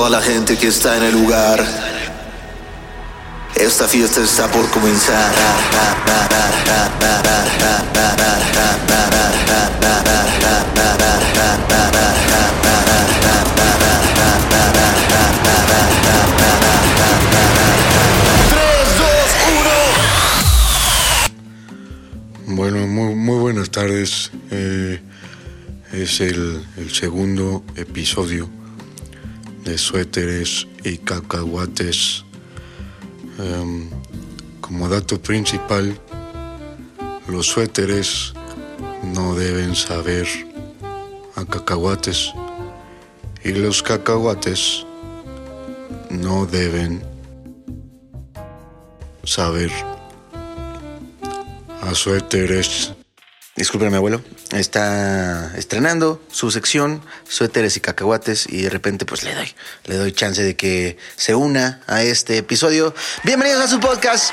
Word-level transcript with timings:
toda 0.00 0.18
la 0.18 0.22
gente 0.22 0.56
que 0.56 0.68
está 0.68 0.96
en 0.96 1.02
el 1.02 1.12
lugar. 1.12 1.62
Esta 3.54 3.86
fiesta 3.86 4.22
está 4.22 4.50
por 4.50 4.66
comenzar. 4.70 5.30
Bueno, 22.46 22.86
muy, 22.86 23.14
muy 23.14 23.38
buenas 23.38 23.68
tardes. 23.68 24.30
Eh, 24.50 24.98
es 25.92 26.20
el, 26.22 26.64
el 26.78 26.90
segundo 26.90 27.62
episodio 27.76 28.59
suéteres 29.78 30.66
y 30.84 30.98
cacahuates. 30.98 32.24
Em, 33.38 33.88
como 34.60 34.88
dato 34.88 35.20
principal, 35.20 35.98
los 37.28 37.46
suéteres 37.46 38.32
no 39.02 39.34
deben 39.34 39.74
saber 39.74 40.26
a 41.36 41.44
cacahuates 41.44 42.32
y 43.44 43.52
los 43.52 43.82
cacahuates 43.82 44.84
no 46.10 46.46
deben 46.46 47.02
saber 49.24 49.70
a 51.82 51.94
suéteres. 51.94 52.99
Disculpe, 53.60 53.90
mi 53.90 53.96
abuelo. 53.96 54.22
Está 54.52 55.54
estrenando 55.54 56.18
su 56.32 56.50
sección, 56.50 57.02
suéteres 57.28 57.76
y 57.76 57.80
cacahuates, 57.80 58.46
y 58.48 58.62
de 58.62 58.70
repente, 58.70 59.04
pues 59.04 59.22
le 59.22 59.34
doy, 59.34 59.54
le 59.84 59.96
doy 59.96 60.12
chance 60.12 60.42
de 60.42 60.56
que 60.56 60.96
se 61.14 61.34
una 61.34 61.82
a 61.86 62.02
este 62.02 62.38
episodio. 62.38 62.94
Bienvenidos 63.22 63.62
a 63.62 63.68
su 63.68 63.78
podcast. 63.78 64.30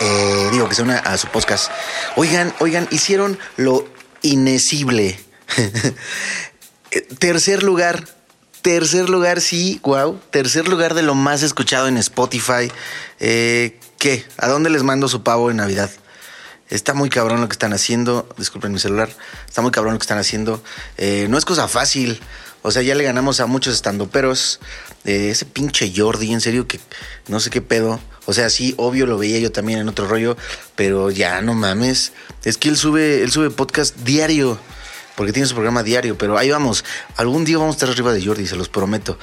Eh, 0.00 0.48
digo 0.52 0.70
que 0.70 0.74
se 0.74 0.80
una 0.80 0.96
a 1.00 1.18
su 1.18 1.26
podcast. 1.26 1.70
Oigan, 2.16 2.54
oigan, 2.60 2.88
hicieron 2.90 3.38
lo 3.58 3.86
inesible. 4.22 5.20
Tercer 7.18 7.62
lugar. 7.62 8.08
Tercer 8.62 9.10
lugar, 9.10 9.42
sí, 9.42 9.80
wow. 9.82 10.18
Tercer 10.30 10.66
lugar 10.66 10.94
de 10.94 11.02
lo 11.02 11.14
más 11.14 11.42
escuchado 11.42 11.88
en 11.88 11.98
Spotify. 11.98 12.72
Eh, 13.20 13.78
¿Qué? 13.98 14.24
¿A 14.38 14.48
dónde 14.48 14.70
les 14.70 14.82
mando 14.82 15.08
su 15.08 15.22
pavo 15.22 15.50
en 15.50 15.58
Navidad? 15.58 15.90
Está 16.68 16.94
muy 16.94 17.08
cabrón 17.08 17.40
lo 17.40 17.48
que 17.48 17.52
están 17.52 17.72
haciendo. 17.72 18.28
Disculpen 18.36 18.72
mi 18.72 18.78
celular. 18.78 19.08
Está 19.46 19.62
muy 19.62 19.70
cabrón 19.70 19.94
lo 19.94 19.98
que 19.98 20.04
están 20.04 20.18
haciendo. 20.18 20.62
Eh, 20.96 21.26
no 21.30 21.38
es 21.38 21.44
cosa 21.44 21.68
fácil. 21.68 22.20
O 22.62 22.72
sea, 22.72 22.82
ya 22.82 22.96
le 22.96 23.04
ganamos 23.04 23.38
a 23.38 23.46
muchos 23.46 23.74
estandoperos. 23.74 24.58
Eh, 25.04 25.30
ese 25.30 25.44
pinche 25.44 25.92
Jordi, 25.94 26.32
en 26.32 26.40
serio, 26.40 26.66
que 26.66 26.80
no 27.28 27.38
sé 27.38 27.50
qué 27.50 27.60
pedo. 27.60 28.00
O 28.24 28.32
sea, 28.32 28.50
sí, 28.50 28.74
obvio 28.76 29.06
lo 29.06 29.18
veía 29.18 29.38
yo 29.38 29.52
también 29.52 29.78
en 29.78 29.88
otro 29.88 30.08
rollo, 30.08 30.36
pero 30.74 31.10
ya 31.12 31.40
no 31.42 31.54
mames. 31.54 32.12
Es 32.44 32.58
que 32.58 32.68
él 32.68 32.76
sube, 32.76 33.22
él 33.22 33.30
sube 33.30 33.50
podcast 33.50 33.96
diario. 33.98 34.58
Porque 35.14 35.32
tiene 35.32 35.48
su 35.48 35.54
programa 35.54 35.82
diario, 35.84 36.18
pero 36.18 36.36
ahí 36.36 36.50
vamos. 36.50 36.84
Algún 37.16 37.44
día 37.44 37.56
vamos 37.56 37.74
a 37.74 37.76
estar 37.76 37.88
arriba 37.88 38.12
de 38.12 38.24
Jordi, 38.24 38.46
se 38.46 38.56
los 38.56 38.68
prometo. 38.68 39.18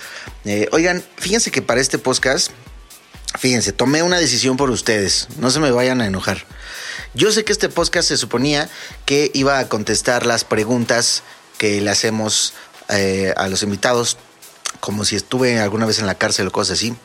Eh, 0.45 0.69
oigan, 0.71 1.03
fíjense 1.17 1.51
que 1.51 1.61
para 1.61 1.81
este 1.81 1.99
podcast, 1.99 2.49
fíjense, 3.37 3.73
tomé 3.73 4.01
una 4.01 4.17
decisión 4.17 4.57
por 4.57 4.71
ustedes. 4.71 5.27
No 5.37 5.51
se 5.51 5.59
me 5.59 5.69
vayan 5.69 6.01
a 6.01 6.07
enojar. 6.07 6.45
Yo 7.15 7.31
sé 7.31 7.43
que 7.43 7.51
este 7.51 7.69
podcast 7.69 8.07
se 8.07 8.17
suponía 8.17 8.69
que 9.05 9.29
iba 9.35 9.59
a 9.59 9.69
contestar 9.69 10.25
las 10.25 10.43
preguntas 10.43 11.21
que 11.59 11.79
le 11.79 11.91
hacemos 11.91 12.53
eh, 12.89 13.33
a 13.37 13.47
los 13.49 13.61
invitados, 13.61 14.17
como 14.79 15.05
si 15.05 15.15
estuve 15.15 15.59
alguna 15.59 15.85
vez 15.85 15.99
en 15.99 16.07
la 16.07 16.15
cárcel 16.15 16.47
o 16.47 16.51
cosas 16.51 16.79
así. 16.79 16.95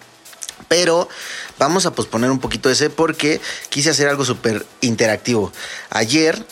Pero 0.69 1.11
vamos 1.59 1.85
a 1.85 1.93
posponer 1.93 2.31
un 2.31 2.41
poquito 2.41 2.71
ese 2.71 2.89
porque 2.89 3.41
quise 3.69 3.91
hacer 3.91 4.09
algo 4.09 4.25
súper 4.25 4.65
interactivo. 4.81 5.53
Ayer 5.91 6.43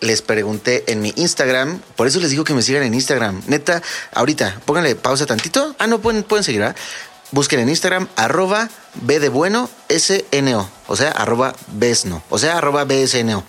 les 0.00 0.20
pregunté 0.20 0.84
en 0.92 1.00
mi 1.00 1.14
Instagram, 1.16 1.80
por 1.96 2.06
eso 2.06 2.20
les 2.20 2.30
digo 2.30 2.44
que 2.44 2.52
me 2.52 2.60
sigan 2.60 2.82
en 2.82 2.92
Instagram. 2.92 3.42
Neta, 3.46 3.82
ahorita, 4.12 4.60
pónganle 4.66 4.94
pausa 4.94 5.24
tantito. 5.24 5.74
Ah, 5.78 5.86
no, 5.86 6.00
pueden, 6.00 6.22
pueden 6.22 6.44
seguir, 6.44 6.60
¿verdad? 6.60 6.76
Busquen 7.32 7.60
en 7.60 7.70
Instagram 7.70 8.08
arroba 8.14 8.68
B 9.02 9.20
de 9.20 9.28
bueno 9.28 9.68
SNO, 9.88 10.70
o 10.86 10.96
sea, 10.96 11.10
arroba 11.10 11.54
BESNO, 11.68 12.22
o 12.30 12.38
sea, 12.38 12.58
arroba 12.58 12.84
BSNO. 12.84 13.44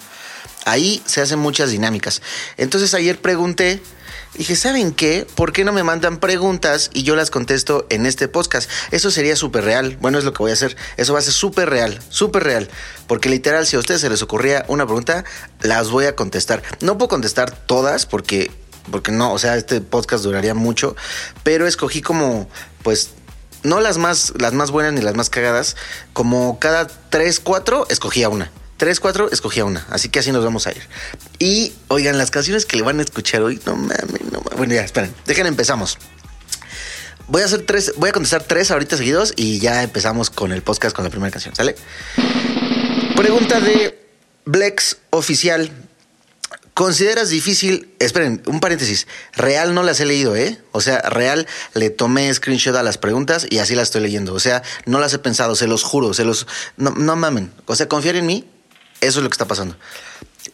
Ahí 0.65 1.01
se 1.05 1.21
hacen 1.21 1.39
muchas 1.39 1.71
dinámicas. 1.71 2.21
Entonces 2.57 2.93
ayer 2.93 3.21
pregunté, 3.21 3.81
dije, 4.33 4.55
¿saben 4.57 4.91
qué? 4.91 5.25
¿Por 5.35 5.53
qué 5.53 5.63
no 5.63 5.71
me 5.71 5.83
mandan 5.83 6.17
preguntas 6.17 6.89
y 6.93 7.03
yo 7.03 7.15
las 7.15 7.29
contesto 7.29 7.85
en 7.89 8.05
este 8.05 8.27
podcast? 8.27 8.69
Eso 8.91 9.09
sería 9.09 9.37
súper 9.37 9.63
real. 9.63 9.97
Bueno, 10.01 10.17
es 10.17 10.25
lo 10.25 10.33
que 10.33 10.39
voy 10.39 10.51
a 10.51 10.55
hacer. 10.55 10.75
Eso 10.97 11.13
va 11.13 11.19
a 11.19 11.21
ser 11.21 11.33
súper 11.33 11.69
real, 11.69 11.99
súper 12.09 12.43
real. 12.43 12.69
Porque 13.07 13.29
literal, 13.29 13.65
si 13.65 13.77
a 13.77 13.79
ustedes 13.79 14.01
se 14.01 14.09
les 14.09 14.21
ocurría 14.21 14.65
una 14.67 14.85
pregunta, 14.85 15.23
las 15.61 15.89
voy 15.89 16.05
a 16.05 16.15
contestar. 16.15 16.61
No 16.81 16.97
puedo 16.97 17.07
contestar 17.07 17.51
todas 17.51 18.05
porque, 18.05 18.51
porque 18.91 19.11
no, 19.11 19.31
o 19.31 19.39
sea, 19.39 19.55
este 19.55 19.79
podcast 19.79 20.23
duraría 20.23 20.53
mucho, 20.53 20.97
pero 21.43 21.65
escogí 21.65 22.01
como, 22.01 22.49
pues, 22.83 23.11
no 23.63 23.79
las 23.79 23.97
más, 23.97 24.33
las 24.37 24.53
más 24.53 24.71
buenas 24.71 24.93
ni 24.93 25.01
las 25.01 25.15
más 25.15 25.29
cagadas, 25.29 25.75
como 26.13 26.59
cada 26.59 26.87
3, 26.87 27.39
4 27.39 27.87
escogía 27.89 28.29
una. 28.29 28.51
3, 28.77 28.99
4 28.99 29.31
escogía 29.31 29.65
una. 29.65 29.85
Así 29.89 30.09
que 30.09 30.19
así 30.19 30.31
nos 30.31 30.43
vamos 30.43 30.67
a 30.67 30.71
ir. 30.71 30.87
Y 31.39 31.73
oigan, 31.87 32.17
las 32.17 32.31
canciones 32.31 32.65
que 32.65 32.77
le 32.77 32.83
van 32.83 32.99
a 32.99 33.03
escuchar 33.03 33.41
hoy, 33.41 33.59
no 33.65 33.75
mames, 33.75 34.23
no 34.31 34.39
mames. 34.39 34.57
Bueno, 34.57 34.73
ya, 34.73 34.81
esperen, 34.81 35.13
dejen, 35.25 35.47
empezamos. 35.47 35.97
Voy 37.27 37.41
a 37.41 37.45
hacer 37.45 37.65
tres, 37.65 37.93
voy 37.97 38.09
a 38.09 38.13
contestar 38.13 38.43
tres 38.43 38.71
ahorita 38.71 38.95
seguidos 38.95 39.33
y 39.35 39.59
ya 39.59 39.83
empezamos 39.83 40.29
con 40.29 40.53
el 40.53 40.61
podcast 40.61 40.95
con 40.95 41.03
la 41.03 41.09
primera 41.09 41.31
canción, 41.31 41.53
¿sale? 41.55 41.75
Pregunta 43.15 43.59
de 43.59 43.99
Blex 44.45 44.97
Oficial. 45.09 45.71
¿Consideras 46.77 47.31
difícil? 47.31 47.91
Esperen, 47.97 48.43
un 48.45 48.59
paréntesis. 48.59 49.07
Real 49.33 49.73
no 49.73 49.81
las 49.81 49.99
he 49.99 50.05
leído, 50.05 50.35
¿eh? 50.35 50.61
O 50.73 50.79
sea, 50.79 50.99
real 51.09 51.47
le 51.73 51.89
tomé 51.89 52.31
screenshot 52.31 52.75
a 52.75 52.83
las 52.83 52.99
preguntas 52.99 53.47
y 53.49 53.57
así 53.57 53.73
las 53.73 53.87
estoy 53.87 54.01
leyendo. 54.01 54.35
O 54.35 54.39
sea, 54.39 54.61
no 54.85 54.99
las 54.99 55.11
he 55.11 55.17
pensado, 55.17 55.55
se 55.55 55.65
los 55.65 55.81
juro, 55.81 56.13
se 56.13 56.23
los. 56.23 56.45
No, 56.75 56.91
mamen. 57.15 57.51
O 57.65 57.75
sea, 57.75 57.87
confiar 57.87 58.15
en 58.15 58.27
mí, 58.27 58.47
eso 59.01 59.17
es 59.17 59.23
lo 59.23 59.27
que 59.27 59.33
está 59.33 59.47
pasando. 59.47 59.75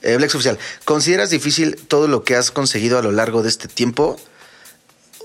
Eh, 0.02 0.16
Blex 0.16 0.34
Oficial, 0.34 0.58
¿consideras 0.86 1.30
difícil 1.30 1.76
todo 1.76 2.08
lo 2.08 2.24
que 2.24 2.38
has 2.38 2.52
conseguido 2.52 2.98
a 2.98 3.02
lo 3.02 3.12
largo 3.12 3.44
de 3.44 3.50
este 3.50 3.68
tiempo? 3.68 4.18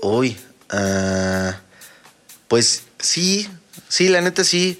Uy, 0.01 0.37
uh, 0.73 1.53
pues 2.49 2.83
sí, 2.99 3.47
sí, 3.87 4.09
la 4.09 4.19
neta 4.19 4.43
sí. 4.43 4.77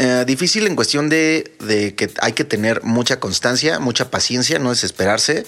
Uh, 0.00 0.24
difícil 0.24 0.66
en 0.66 0.76
cuestión 0.76 1.10
de, 1.10 1.52
que 1.94 2.10
hay 2.22 2.32
que 2.32 2.44
tener 2.44 2.82
mucha 2.82 3.20
constancia, 3.20 3.80
mucha 3.80 4.10
paciencia, 4.10 4.58
no 4.58 4.70
desesperarse 4.70 5.44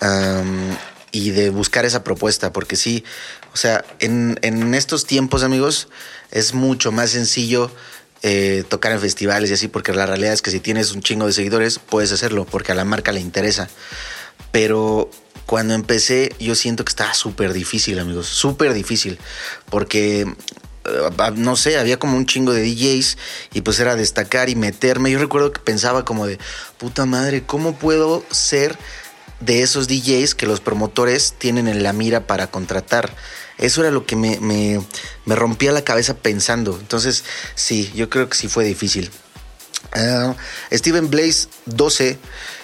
um, 0.00 0.74
y 1.12 1.32
de 1.32 1.50
buscar 1.50 1.84
esa 1.84 2.02
propuesta, 2.02 2.50
porque 2.50 2.76
sí, 2.76 3.04
o 3.52 3.58
sea, 3.58 3.84
en, 3.98 4.38
en 4.40 4.74
estos 4.74 5.04
tiempos, 5.04 5.42
amigos, 5.42 5.88
es 6.30 6.54
mucho 6.54 6.92
más 6.92 7.10
sencillo 7.10 7.70
eh, 8.22 8.64
tocar 8.70 8.92
en 8.92 9.00
festivales 9.00 9.50
y 9.50 9.52
así, 9.52 9.68
porque 9.68 9.92
la 9.92 10.06
realidad 10.06 10.32
es 10.32 10.40
que 10.40 10.50
si 10.50 10.60
tienes 10.60 10.92
un 10.92 11.02
chingo 11.02 11.26
de 11.26 11.34
seguidores, 11.34 11.78
puedes 11.78 12.10
hacerlo, 12.10 12.46
porque 12.46 12.72
a 12.72 12.74
la 12.74 12.86
marca 12.86 13.12
le 13.12 13.20
interesa. 13.20 13.68
Pero 14.50 15.10
cuando 15.44 15.74
empecé, 15.74 16.34
yo 16.40 16.54
siento 16.54 16.86
que 16.86 16.90
estaba 16.90 17.12
súper 17.12 17.52
difícil, 17.52 17.98
amigos, 17.98 18.28
súper 18.28 18.72
difícil, 18.72 19.18
porque 19.68 20.26
no 21.36 21.56
sé, 21.56 21.78
había 21.78 21.98
como 21.98 22.16
un 22.16 22.26
chingo 22.26 22.52
de 22.52 22.62
DJs 22.62 23.16
y 23.54 23.60
pues 23.62 23.78
era 23.80 23.96
destacar 23.96 24.48
y 24.48 24.56
meterme. 24.56 25.10
Yo 25.10 25.18
recuerdo 25.18 25.52
que 25.52 25.60
pensaba 25.60 26.04
como 26.04 26.26
de, 26.26 26.38
puta 26.78 27.06
madre, 27.06 27.42
¿cómo 27.44 27.76
puedo 27.78 28.24
ser 28.30 28.76
de 29.40 29.62
esos 29.62 29.88
DJs 29.88 30.34
que 30.34 30.46
los 30.46 30.60
promotores 30.60 31.34
tienen 31.38 31.68
en 31.68 31.82
la 31.82 31.92
mira 31.92 32.26
para 32.26 32.48
contratar? 32.48 33.14
Eso 33.58 33.82
era 33.82 33.90
lo 33.90 34.04
que 34.04 34.16
me, 34.16 34.38
me, 34.40 35.36
rompía 35.36 35.72
la 35.72 35.84
cabeza 35.84 36.14
pensando. 36.14 36.76
Entonces, 36.78 37.24
sí, 37.54 37.90
yo 37.94 38.10
creo 38.10 38.28
que 38.28 38.36
sí 38.36 38.48
fue 38.48 38.64
difícil. 38.64 39.10
Uh, 39.94 40.34
Steven 40.74 41.08
Blaze 41.08 41.48
12 41.66 42.18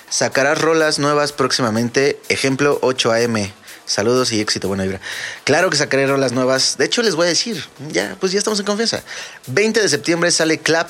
sacará 0.09 0.55
rolas 0.55 0.99
nuevas 0.99 1.33
próximamente. 1.33 2.21
Ejemplo 2.29 2.79
8 2.83 3.13
AM. 3.13 3.53
Saludos 3.91 4.31
y 4.31 4.41
éxito, 4.41 4.69
buena 4.69 4.85
vibra. 4.85 5.01
Claro 5.43 5.69
que 5.69 5.77
sacaré 5.77 6.07
rolas 6.07 6.31
nuevas. 6.31 6.77
De 6.79 6.85
hecho, 6.85 7.03
les 7.03 7.17
voy 7.17 7.27
a 7.27 7.29
decir, 7.31 7.65
ya, 7.91 8.17
pues 8.21 8.31
ya 8.31 8.39
estamos 8.39 8.61
en 8.61 8.65
confianza. 8.65 9.03
20 9.49 9.83
de 9.83 9.89
septiembre 9.89 10.31
sale 10.31 10.59
Clap, 10.59 10.89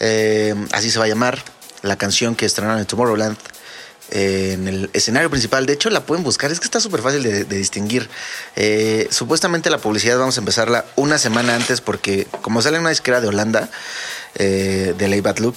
eh, 0.00 0.54
así 0.72 0.90
se 0.90 0.98
va 0.98 1.04
a 1.04 1.08
llamar, 1.08 1.44
la 1.82 1.98
canción 1.98 2.34
que 2.34 2.46
estrenaron 2.46 2.80
en 2.80 2.86
Tomorrowland. 2.86 3.36
En 4.10 4.68
el 4.68 4.88
escenario 4.94 5.28
principal, 5.28 5.66
de 5.66 5.74
hecho 5.74 5.90
la 5.90 6.06
pueden 6.06 6.24
buscar, 6.24 6.50
es 6.50 6.60
que 6.60 6.64
está 6.64 6.80
súper 6.80 7.02
fácil 7.02 7.22
de, 7.22 7.44
de 7.44 7.56
distinguir. 7.58 8.08
Eh, 8.56 9.06
supuestamente 9.10 9.68
la 9.68 9.78
publicidad 9.78 10.18
vamos 10.18 10.38
a 10.38 10.40
empezarla 10.40 10.86
una 10.96 11.18
semana 11.18 11.54
antes 11.54 11.82
porque 11.82 12.26
como 12.40 12.62
sale 12.62 12.78
una 12.78 12.88
disquera 12.88 13.20
de 13.20 13.28
Holanda, 13.28 13.68
eh, 14.36 14.94
de 14.96 15.08
Lay 15.08 15.20
Bad 15.20 15.38
Look, 15.40 15.56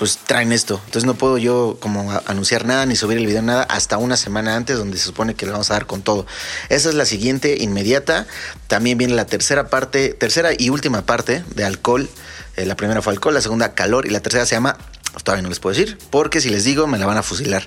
pues 0.00 0.16
traen 0.16 0.50
esto. 0.50 0.80
Entonces 0.86 1.04
no 1.04 1.12
puedo 1.12 1.36
yo 1.36 1.76
como 1.78 2.10
anunciar 2.24 2.64
nada 2.64 2.86
ni 2.86 2.96
subir 2.96 3.18
el 3.18 3.26
video 3.26 3.42
nada 3.42 3.64
hasta 3.64 3.98
una 3.98 4.16
semana 4.16 4.56
antes 4.56 4.78
donde 4.78 4.96
se 4.96 5.04
supone 5.04 5.34
que 5.34 5.44
le 5.44 5.52
vamos 5.52 5.70
a 5.70 5.74
dar 5.74 5.84
con 5.84 6.00
todo. 6.00 6.24
Esa 6.70 6.88
es 6.88 6.94
la 6.94 7.04
siguiente 7.04 7.58
inmediata. 7.60 8.26
También 8.66 8.96
viene 8.96 9.12
la 9.12 9.26
tercera 9.26 9.68
parte, 9.68 10.14
tercera 10.14 10.52
y 10.56 10.70
última 10.70 11.04
parte 11.04 11.44
de 11.54 11.64
alcohol. 11.66 12.08
Eh, 12.56 12.64
la 12.64 12.76
primera 12.76 13.02
fue 13.02 13.12
alcohol, 13.12 13.34
la 13.34 13.42
segunda 13.42 13.74
calor 13.74 14.06
y 14.06 14.08
la 14.08 14.20
tercera 14.20 14.46
se 14.46 14.54
llama, 14.54 14.78
todavía 15.22 15.42
no 15.42 15.50
les 15.50 15.60
puedo 15.60 15.76
decir, 15.76 15.98
porque 16.08 16.40
si 16.40 16.48
les 16.48 16.64
digo 16.64 16.86
me 16.86 16.96
la 16.96 17.04
van 17.04 17.18
a 17.18 17.22
fusilar. 17.22 17.66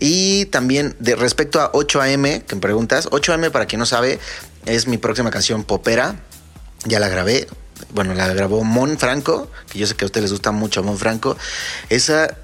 Y 0.00 0.46
también 0.46 0.96
de 1.00 1.16
respecto 1.16 1.60
a 1.60 1.70
8am, 1.72 2.44
que 2.44 2.54
me 2.54 2.62
preguntas, 2.62 3.10
8am 3.10 3.50
para 3.50 3.66
quien 3.66 3.80
no 3.80 3.84
sabe, 3.84 4.18
es 4.64 4.86
mi 4.86 4.96
próxima 4.96 5.30
canción 5.30 5.64
popera. 5.64 6.16
Ya 6.86 6.98
la 6.98 7.08
grabé. 7.08 7.46
Bueno, 7.90 8.14
la 8.14 8.28
grabó 8.28 8.64
Mon 8.64 8.98
Franco, 8.98 9.50
que 9.70 9.78
yo 9.78 9.86
sé 9.86 9.94
que 9.94 10.04
a 10.04 10.06
ustedes 10.06 10.24
les 10.24 10.32
gusta 10.32 10.52
mucho 10.52 10.82
Mon 10.82 10.98
Franco. 10.98 11.36
Esa 11.88 12.36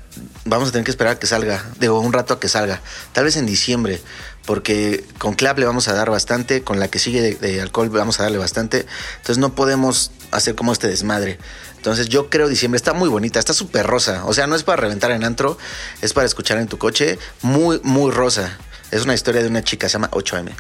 vamos 0.44 0.68
a 0.68 0.72
tener 0.72 0.84
que 0.84 0.90
esperar 0.90 1.14
a 1.14 1.18
que 1.18 1.26
salga, 1.26 1.64
digo, 1.78 1.98
un 2.00 2.12
rato 2.12 2.34
a 2.34 2.40
que 2.40 2.48
salga. 2.48 2.80
Tal 3.12 3.24
vez 3.24 3.36
en 3.36 3.46
diciembre, 3.46 4.00
porque 4.46 5.04
con 5.18 5.34
Clap 5.34 5.58
le 5.58 5.66
vamos 5.66 5.88
a 5.88 5.94
dar 5.94 6.10
bastante, 6.10 6.62
con 6.62 6.78
la 6.78 6.88
que 6.88 6.98
sigue 6.98 7.34
de, 7.34 7.60
alcohol 7.60 7.88
vamos 7.90 8.20
a 8.20 8.24
darle 8.24 8.38
bastante. 8.38 8.86
Entonces 9.16 9.38
no 9.38 9.54
podemos 9.54 10.10
hacer 10.30 10.54
como 10.54 10.72
este 10.72 10.88
desmadre. 10.88 11.38
Entonces 11.76 12.08
yo 12.08 12.30
creo 12.30 12.48
diciembre 12.48 12.76
está 12.76 12.92
muy 12.92 13.08
bonita, 13.08 13.38
está 13.38 13.52
súper 13.52 13.86
rosa. 13.86 14.24
O 14.24 14.32
sea, 14.32 14.46
no 14.46 14.56
es 14.56 14.62
para 14.62 14.80
reventar 14.80 15.10
en 15.10 15.24
antro, 15.24 15.58
es 16.02 16.12
para 16.12 16.26
escuchar 16.26 16.58
en 16.58 16.68
tu 16.68 16.78
coche. 16.78 17.18
Muy, 17.42 17.80
muy 17.82 18.10
rosa. 18.10 18.58
Es 18.90 19.04
una 19.04 19.14
historia 19.14 19.42
de 19.42 19.48
una 19.48 19.62
chica, 19.62 19.88
se 19.88 19.94
llama 19.94 20.10
8M. 20.10 20.52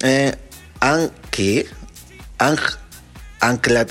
Eh. 0.00 0.34
Ang, 0.80 1.10
Ancla, 3.48 3.86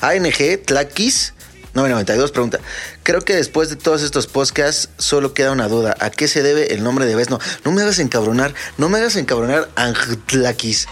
ANG 0.00 0.58
Tlaquis 0.64 1.34
992 1.74 2.30
pregunta. 2.30 2.60
Creo 3.02 3.22
que 3.22 3.34
después 3.34 3.68
de 3.68 3.76
todos 3.76 4.02
estos 4.02 4.26
podcasts 4.28 4.88
solo 4.98 5.34
queda 5.34 5.50
una 5.50 5.66
duda. 5.68 5.96
¿A 6.00 6.10
qué 6.10 6.28
se 6.28 6.42
debe 6.42 6.72
el 6.72 6.82
nombre 6.84 7.04
de 7.06 7.16
Vesno? 7.16 7.40
No 7.64 7.72
me 7.72 7.82
hagas 7.82 7.98
encabronar, 7.98 8.54
no 8.78 8.88
me 8.88 8.98
hagas 8.98 9.16
encabronar 9.16 9.68
Tlaquis. 10.26 10.86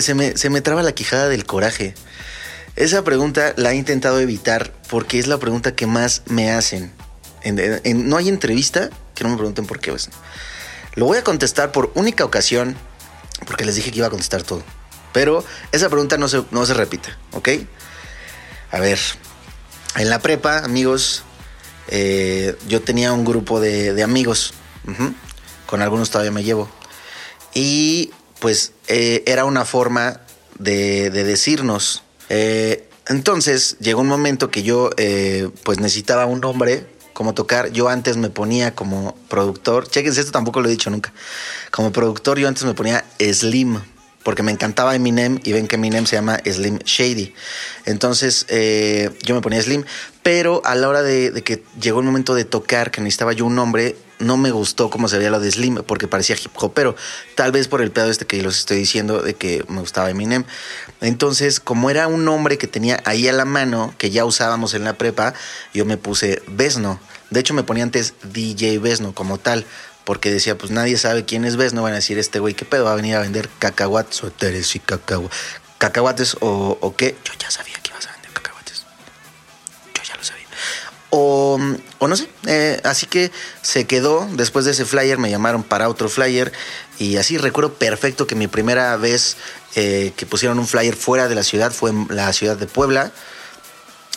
Se 0.00 0.14
me, 0.14 0.36
se 0.36 0.50
me 0.50 0.60
traba 0.60 0.82
la 0.82 0.92
quijada 0.92 1.28
del 1.28 1.44
coraje. 1.44 1.94
Esa 2.76 3.02
pregunta 3.04 3.52
la 3.56 3.72
he 3.72 3.74
intentado 3.74 4.18
evitar 4.20 4.72
porque 4.88 5.18
es 5.18 5.26
la 5.26 5.38
pregunta 5.38 5.74
que 5.74 5.86
más 5.86 6.22
me 6.26 6.50
hacen. 6.52 6.92
En- 7.42 7.58
en- 7.58 7.80
en- 7.84 8.08
no 8.08 8.16
hay 8.16 8.28
entrevista 8.28 8.88
que 9.14 9.24
no 9.24 9.30
me 9.30 9.36
pregunten 9.36 9.66
por 9.66 9.80
qué 9.80 9.90
Vesno. 9.90 10.14
Lo 10.94 11.06
voy 11.06 11.18
a 11.18 11.24
contestar 11.24 11.72
por 11.72 11.90
única 11.96 12.24
ocasión 12.24 12.76
porque 13.46 13.64
les 13.64 13.74
dije 13.74 13.90
que 13.90 13.98
iba 13.98 14.06
a 14.06 14.10
contestar 14.10 14.42
todo. 14.44 14.62
Pero 15.12 15.44
esa 15.72 15.88
pregunta 15.88 16.16
no 16.18 16.28
se, 16.28 16.42
no 16.50 16.64
se 16.66 16.74
repite, 16.74 17.10
¿ok? 17.32 17.48
A 18.70 18.80
ver, 18.80 18.98
en 19.96 20.08
la 20.08 20.20
prepa, 20.20 20.58
amigos, 20.58 21.24
eh, 21.88 22.56
yo 22.68 22.80
tenía 22.80 23.12
un 23.12 23.24
grupo 23.24 23.60
de, 23.60 24.02
amigos. 24.02 24.54
Con 25.66 25.82
algunos 25.82 26.10
todavía 26.10 26.32
me 26.32 26.42
llevo. 26.42 26.68
Y 27.54 28.10
pues 28.40 28.72
eh, 28.88 29.22
era 29.26 29.44
una 29.44 29.64
forma 29.66 30.20
de, 30.58 31.10
de 31.10 31.24
decirnos. 31.24 32.02
Eh, 32.30 32.88
entonces 33.08 33.76
llegó 33.80 34.00
un 34.00 34.08
momento 34.08 34.50
que 34.50 34.62
yo 34.62 34.90
pues 35.64 35.78
necesitaba 35.78 36.24
un 36.24 36.40
nombre 36.40 36.86
como 37.12 37.34
tocar. 37.34 37.70
Yo 37.72 37.88
antes 37.88 38.16
me 38.16 38.30
ponía 38.30 38.74
como 38.74 39.14
productor. 39.28 39.86
Chequense, 39.86 40.20
esto 40.20 40.32
tampoco 40.32 40.62
lo 40.62 40.68
he 40.68 40.70
dicho 40.70 40.88
nunca. 40.88 41.12
Como 41.70 41.92
productor 41.92 42.38
yo 42.38 42.48
antes 42.48 42.64
me 42.64 42.72
ponía 42.72 43.04
Slim. 43.20 43.80
Porque 44.22 44.42
me 44.42 44.52
encantaba 44.52 44.94
Eminem 44.94 45.40
y 45.44 45.52
ven 45.52 45.66
que 45.66 45.76
Eminem 45.76 46.06
se 46.06 46.16
llama 46.16 46.38
Slim 46.44 46.78
Shady. 46.78 47.34
Entonces 47.86 48.46
eh, 48.48 49.10
yo 49.22 49.34
me 49.34 49.40
ponía 49.40 49.60
Slim. 49.62 49.84
Pero 50.22 50.62
a 50.64 50.76
la 50.76 50.88
hora 50.88 51.02
de, 51.02 51.42
que 51.42 51.64
llegó 51.80 51.98
el 51.98 52.06
momento 52.06 52.34
de 52.34 52.44
tocar, 52.44 52.92
que 52.92 53.00
necesitaba 53.00 53.32
yo 53.32 53.44
un 53.44 53.56
nombre, 53.56 53.96
no 54.20 54.36
me 54.36 54.52
gustó 54.52 54.88
cómo 54.88 55.08
se 55.08 55.18
veía 55.18 55.30
lo 55.30 55.40
de 55.40 55.50
Slim 55.50 55.82
porque 55.84 56.06
parecía 56.06 56.36
hip 56.36 56.52
hop, 56.54 56.72
pero 56.74 56.94
tal 57.34 57.50
vez 57.50 57.66
por 57.66 57.82
el 57.82 57.90
pedo 57.90 58.08
este 58.08 58.24
que 58.24 58.40
los 58.40 58.56
estoy 58.56 58.76
diciendo 58.76 59.20
de 59.20 59.34
que 59.34 59.64
me 59.68 59.80
gustaba 59.80 60.10
Eminem. 60.10 60.44
Entonces, 61.00 61.58
como 61.58 61.90
era 61.90 62.06
un 62.06 62.24
nombre 62.24 62.56
que 62.56 62.68
tenía 62.68 63.02
ahí 63.04 63.26
a 63.26 63.32
la 63.32 63.44
mano, 63.44 63.92
que 63.98 64.10
ya 64.10 64.24
usábamos 64.24 64.74
en 64.74 64.84
la 64.84 64.92
prepa, 64.92 65.34
yo 65.74 65.84
me 65.84 65.96
puse 65.96 66.40
Vesno. 66.46 67.00
De 67.30 67.40
hecho, 67.40 67.54
me 67.54 67.64
ponía 67.64 67.82
antes 67.82 68.14
DJ 68.22 68.78
Vesno 68.78 69.14
como 69.14 69.38
tal, 69.38 69.66
porque 70.04 70.30
decía, 70.32 70.58
pues 70.58 70.70
nadie 70.72 70.96
sabe 70.98 71.24
quién 71.24 71.44
es 71.44 71.56
Vesno, 71.56 71.82
van 71.82 71.92
a 71.92 71.96
decir, 71.96 72.18
este 72.18 72.38
güey, 72.38 72.54
¿qué 72.54 72.64
pedo? 72.64 72.84
Va 72.84 72.92
a 72.92 72.96
venir 72.96 73.16
a 73.16 73.20
vender 73.20 73.48
cacahuates, 73.58 74.16
suéteres 74.16 74.74
y 74.74 74.80
cacahua- 74.80 75.30
cacahuates 75.78 76.36
o, 76.40 76.78
o 76.80 76.96
qué. 76.96 77.16
Yo 77.24 77.32
ya 77.38 77.50
sabía 77.50 77.74
que 77.82 77.90
ibas 77.90 78.06
a 78.06 78.12
vender 78.12 78.32
cacahuates. 78.32 78.84
Yo 79.94 80.02
ya 80.02 80.16
lo 80.16 80.24
sabía. 80.24 80.46
O, 81.10 81.58
o 81.98 82.08
no 82.08 82.16
sé. 82.16 82.28
eh, 82.46 82.80
así 82.84 83.06
que 83.06 83.30
se 83.62 83.86
quedó. 83.86 84.28
Después 84.32 84.64
de 84.64 84.70
ese 84.72 84.84
flyer 84.84 85.18
me 85.18 85.30
llamaron 85.30 85.62
para 85.62 85.88
otro 85.88 86.08
flyer. 86.08 86.52
Y 86.98 87.16
así 87.16 87.36
recuerdo 87.38 87.74
perfecto 87.74 88.26
que 88.26 88.34
mi 88.34 88.46
primera 88.48 88.96
vez 88.96 89.36
eh, 89.74 90.12
que 90.16 90.26
pusieron 90.26 90.58
un 90.58 90.66
flyer 90.66 90.94
fuera 90.96 91.28
de 91.28 91.34
la 91.34 91.42
ciudad 91.42 91.72
fue 91.72 91.90
en 91.90 92.06
la 92.10 92.32
ciudad 92.32 92.56
de 92.56 92.66
Puebla. 92.66 93.12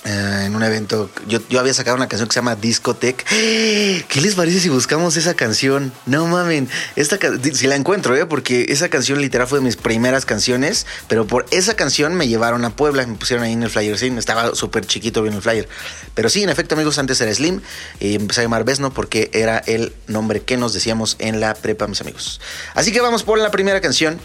En 0.06 0.56
un 0.56 0.62
evento, 0.62 1.10
yo, 1.28 1.40
había 1.60 1.74
sacado 1.74 1.98
una 1.98 2.08
canción 2.08 2.30
que 2.30 2.34
se 2.34 2.40
llama 2.40 2.56
Discotech. 2.56 3.26
¿Qué 3.28 4.22
les 4.22 4.36
parece 4.36 4.60
si 4.60 4.70
buscamos 4.70 5.18
esa 5.18 5.34
canción? 5.34 5.92
No 6.06 6.28
mamen, 6.28 6.70
esta 6.96 7.18
si 7.54 7.66
la 7.66 7.76
encuentro, 7.76 8.16
¿eh? 8.16 8.26
porque 8.28 8.68
esa 8.70 8.90
canción 8.90 9.20
literal 9.20 9.48
fue 9.48 9.60
de 9.60 9.66
mis 9.66 9.78
primeras 9.78 10.26
canciones, 10.26 10.86
pero 11.08 11.26
por 11.26 11.48
esa 11.50 11.76
canción 11.76 12.14
me 12.14 12.28
llevaron 12.28 12.66
a 12.66 12.76
Puebla, 12.76 13.06
me 13.08 13.16
pusieron 13.16 13.44
ahí 13.44 13.54
en 13.54 13.64
el 13.64 13.70
flyer, 13.70 13.98
sí, 13.98 14.14
estaba 14.16 14.54
súper 14.54 14.86
chiquito 14.86 15.24
bien 15.24 15.34
el 15.34 15.42
flyer. 15.42 15.68
Pero 16.14 16.30
sí, 16.30 16.44
en 16.44 16.50
efecto, 16.50 16.76
amigos, 16.76 17.00
antes 17.00 17.20
era 17.20 17.34
Slim 17.34 17.62
y 18.00 18.16
empecé 18.16 18.42
a 18.42 18.44
llamar 18.44 18.64
Besno 18.64 18.94
porque 18.94 19.32
era 19.34 19.58
el 19.58 19.94
nombre 20.08 20.42
que 20.42 20.56
nos 20.56 20.74
decíamos 20.74 21.16
en 21.18 21.40
la 21.40 21.56
prepa, 21.56 21.88
mis 21.88 22.02
amigos. 22.02 22.40
Así 22.76 22.92
que 22.92 23.02
vamos 23.02 23.24
por 23.24 23.40
la 23.40 23.50
primera 23.50 23.82
canción. 23.82 24.20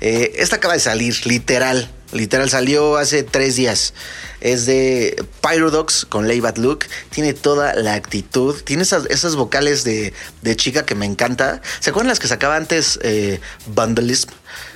Eh, 0.00 0.32
esta 0.36 0.56
acaba 0.56 0.74
de 0.74 0.80
salir, 0.80 1.24
literal. 1.26 1.88
Literal 2.12 2.50
salió 2.50 2.96
hace 2.96 3.22
tres 3.22 3.56
días. 3.56 3.94
Es 4.40 4.66
de 4.66 5.24
Pyrodox 5.42 6.04
con 6.06 6.26
Lay 6.26 6.40
Bad 6.40 6.56
Look. 6.56 6.86
Tiene 7.10 7.34
toda 7.34 7.74
la 7.74 7.94
actitud. 7.94 8.60
Tiene 8.62 8.82
esas, 8.82 9.36
vocales 9.36 9.84
de, 9.84 10.12
de 10.42 10.56
chica 10.56 10.84
que 10.84 10.94
me 10.94 11.06
encanta. 11.06 11.62
¿Se 11.78 11.90
acuerdan 11.90 12.08
las 12.08 12.18
que 12.18 12.28
sacaba 12.28 12.56
antes 12.56 12.98
eh, 13.02 13.40
Vandalism? 13.66 14.30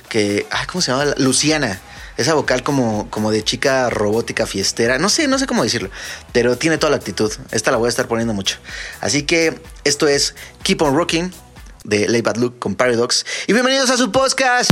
Que, 0.09 0.45
ay, 0.49 0.65
¿cómo 0.67 0.81
se 0.81 0.91
llama? 0.91 1.13
Luciana. 1.17 1.81
Esa 2.17 2.33
vocal 2.33 2.63
como, 2.63 3.09
como 3.09 3.31
de 3.31 3.43
chica 3.43 3.89
robótica 3.89 4.47
fiestera. 4.47 4.97
No 4.97 5.09
sé, 5.09 5.27
no 5.27 5.37
sé 5.37 5.47
cómo 5.47 5.63
decirlo. 5.63 5.89
Pero 6.31 6.57
tiene 6.57 6.77
toda 6.77 6.91
la 6.91 6.97
actitud. 6.97 7.33
Esta 7.51 7.71
la 7.71 7.77
voy 7.77 7.87
a 7.87 7.89
estar 7.89 8.07
poniendo 8.07 8.33
mucho. 8.33 8.57
Así 9.01 9.23
que 9.23 9.59
esto 9.83 10.07
es 10.07 10.35
Keep 10.63 10.81
on 10.81 10.95
Rocking 10.95 11.33
de 11.83 12.07
Lay 12.07 12.21
Bad 12.21 12.37
Look 12.37 12.59
con 12.59 12.75
Paradox. 12.75 13.25
Y 13.47 13.53
bienvenidos 13.53 13.89
a 13.89 13.97
su 13.97 14.11
podcast. 14.11 14.71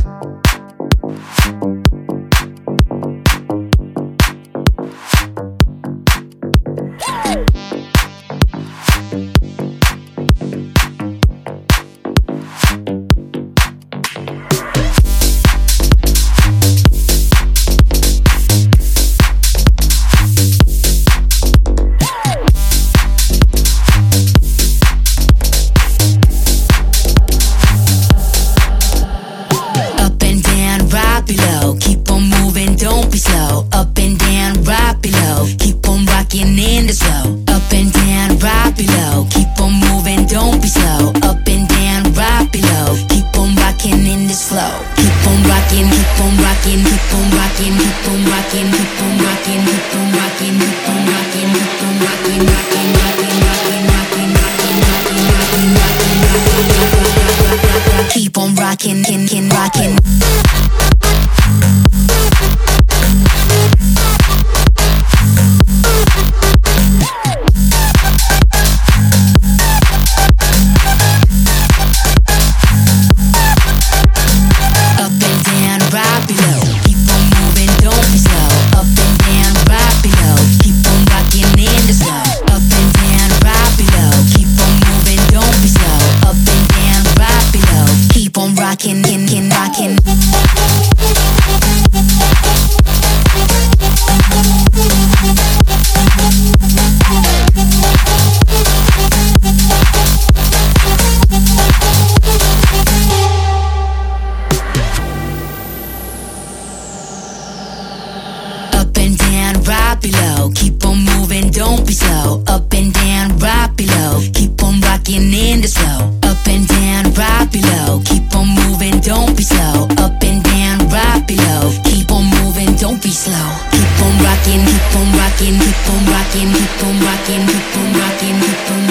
In 115.54 115.62
the 115.62 115.68
slow. 115.68 116.10
Up 116.26 116.42
and 116.48 116.68
down, 116.68 117.14
right 117.14 117.48
below. 117.52 118.02
Keep 118.06 118.36
on 118.36 118.48
moving, 118.50 119.00
don't 119.00 119.38
be 119.38 119.44
slow. 119.44 119.88
Up 120.02 120.18
and 120.24 120.42
down, 120.44 120.78
right 120.90 121.24
below. 121.28 121.72
Keep 121.86 122.12
on 122.12 122.26
moving, 122.42 122.74
don't 122.76 123.02
be 123.02 123.14
slow. 123.14 123.48
Keep 123.72 123.94
on 124.06 124.14
rocking, 124.26 124.66
keep 124.66 124.95
on 124.98 125.07
rocking, 125.19 125.57
keep 125.62 125.90
on 125.94 126.02
rocking, 126.10 126.50
keep 126.57 126.83
on 126.86 126.95
rocking, 127.06 127.44
keep 127.45 127.78
on 127.78 127.88
rocking, 128.02 128.38
keep 128.42 128.68
on 128.74 128.74
rocking, 128.74 128.74
keep 128.78 128.82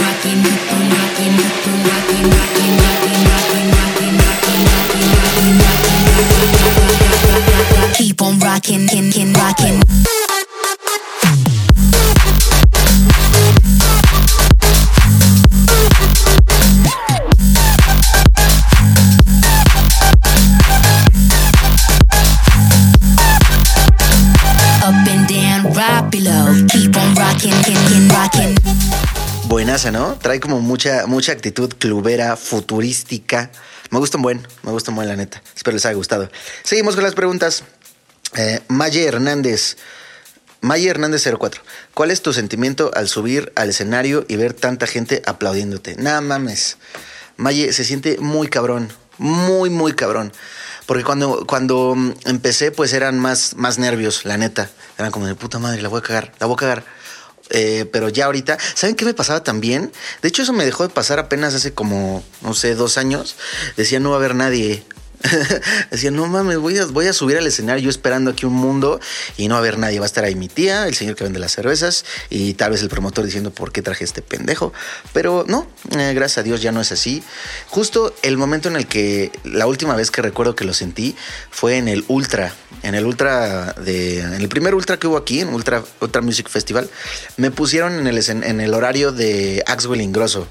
¿no? 29.90 30.16
Trae 30.18 30.38
como 30.38 30.60
mucha, 30.60 31.06
mucha 31.06 31.32
actitud 31.32 31.74
clubera, 31.76 32.36
futurística. 32.36 33.50
Me 33.90 33.98
gusta 33.98 34.16
un 34.16 34.22
buen, 34.22 34.46
me 34.62 34.70
gusta 34.70 34.90
un 34.90 34.96
buen, 34.96 35.08
la 35.08 35.16
neta. 35.16 35.42
Espero 35.56 35.74
les 35.74 35.84
haya 35.84 35.96
gustado. 35.96 36.30
Seguimos 36.62 36.94
con 36.94 37.02
las 37.02 37.14
preguntas. 37.14 37.64
Eh, 38.36 38.60
Maye 38.68 39.04
Hernández. 39.04 39.76
Maye 40.60 40.88
Hernández 40.88 41.26
04. 41.26 41.62
¿Cuál 41.94 42.12
es 42.12 42.22
tu 42.22 42.32
sentimiento 42.32 42.92
al 42.94 43.08
subir 43.08 43.52
al 43.56 43.70
escenario 43.70 44.24
y 44.28 44.36
ver 44.36 44.54
tanta 44.54 44.86
gente 44.86 45.22
aplaudiéndote? 45.26 45.96
Nada 45.96 46.20
mames. 46.20 46.76
Maye 47.36 47.72
se 47.72 47.84
siente 47.84 48.18
muy 48.18 48.46
cabrón. 48.46 48.92
Muy, 49.18 49.68
muy 49.68 49.94
cabrón. 49.94 50.32
Porque 50.86 51.02
cuando, 51.02 51.44
cuando 51.46 51.94
mm, 51.96 52.12
empecé, 52.26 52.70
pues 52.70 52.92
eran 52.92 53.18
más, 53.18 53.56
más 53.56 53.78
nervios, 53.78 54.24
la 54.24 54.36
neta. 54.36 54.70
Eran 54.98 55.10
como 55.10 55.26
de 55.26 55.34
puta 55.34 55.58
madre, 55.58 55.82
la 55.82 55.88
voy 55.88 55.98
a 55.98 56.02
cagar, 56.02 56.32
la 56.38 56.46
voy 56.46 56.54
a 56.54 56.58
cagar. 56.58 56.84
Eh, 57.52 57.87
pero 57.92 58.09
ya 58.09 58.25
ahorita, 58.25 58.59
¿saben 58.75 58.97
qué 58.97 59.04
me 59.04 59.14
pasaba 59.14 59.44
también? 59.44 59.92
De 60.23 60.28
hecho, 60.28 60.42
eso 60.42 60.52
me 60.52 60.64
dejó 60.64 60.82
de 60.82 60.88
pasar 60.88 61.18
apenas 61.18 61.54
hace 61.54 61.73
como, 61.75 62.25
no 62.40 62.54
sé, 62.54 62.75
dos 62.75 62.97
años. 62.99 63.37
Decía, 63.76 64.00
no 64.00 64.11
va 64.11 64.16
a 64.16 64.18
haber 64.18 64.35
nadie. 64.35 64.82
Decía, 65.90 66.10
no 66.10 66.26
mames, 66.26 66.58
voy 66.58 66.78
a, 66.78 67.12
subir 67.12 67.36
al 67.36 67.46
escenario 67.46 67.84
yo 67.84 67.90
esperando 67.90 68.30
aquí 68.30 68.46
un 68.46 68.54
mundo 68.54 69.00
y 69.36 69.48
no 69.48 69.54
va 69.54 69.58
a 69.58 69.60
haber 69.60 69.78
nadie. 69.78 69.98
Va 69.98 70.04
a 70.04 70.06
estar 70.06 70.24
ahí 70.24 70.34
mi 70.34 70.48
tía, 70.48 70.86
el 70.86 70.94
señor 70.94 71.16
que 71.16 71.24
vende 71.24 71.38
las 71.38 71.52
cervezas 71.52 72.04
y 72.30 72.54
tal 72.54 72.72
vez 72.72 72.82
el 72.82 72.88
promotor 72.88 73.24
diciendo 73.24 73.50
por 73.50 73.72
qué 73.72 73.82
traje 73.82 74.04
este 74.04 74.22
pendejo. 74.22 74.72
Pero 75.12 75.44
no, 75.46 75.66
eh, 75.96 76.12
gracias 76.14 76.38
a 76.38 76.42
Dios 76.42 76.62
ya 76.62 76.72
no 76.72 76.80
es 76.80 76.92
así. 76.92 77.22
Justo 77.68 78.14
el 78.22 78.36
momento 78.36 78.68
en 78.68 78.76
el 78.76 78.86
que 78.86 79.30
la 79.44 79.66
última 79.66 79.94
vez 79.94 80.10
que 80.10 80.22
recuerdo 80.22 80.54
que 80.54 80.64
lo 80.64 80.74
sentí 80.74 81.16
fue 81.50 81.76
en 81.76 81.88
el 81.88 82.04
Ultra. 82.08 82.52
En 82.82 82.94
el 82.94 83.06
Ultra 83.06 83.74
de. 83.74 84.20
En 84.20 84.34
el 84.34 84.48
primer 84.48 84.74
Ultra 84.74 84.98
que 84.98 85.06
hubo 85.06 85.16
aquí, 85.16 85.40
en 85.40 85.48
Ultra, 85.48 85.84
Ultra 86.00 86.22
Music 86.22 86.48
Festival, 86.48 86.88
me 87.36 87.50
pusieron 87.50 87.94
en 87.94 88.06
el, 88.06 88.18
en 88.28 88.60
el 88.60 88.74
horario 88.74 89.12
de 89.12 89.62
Axwell 89.66 90.00
Ingrosso. 90.00 90.48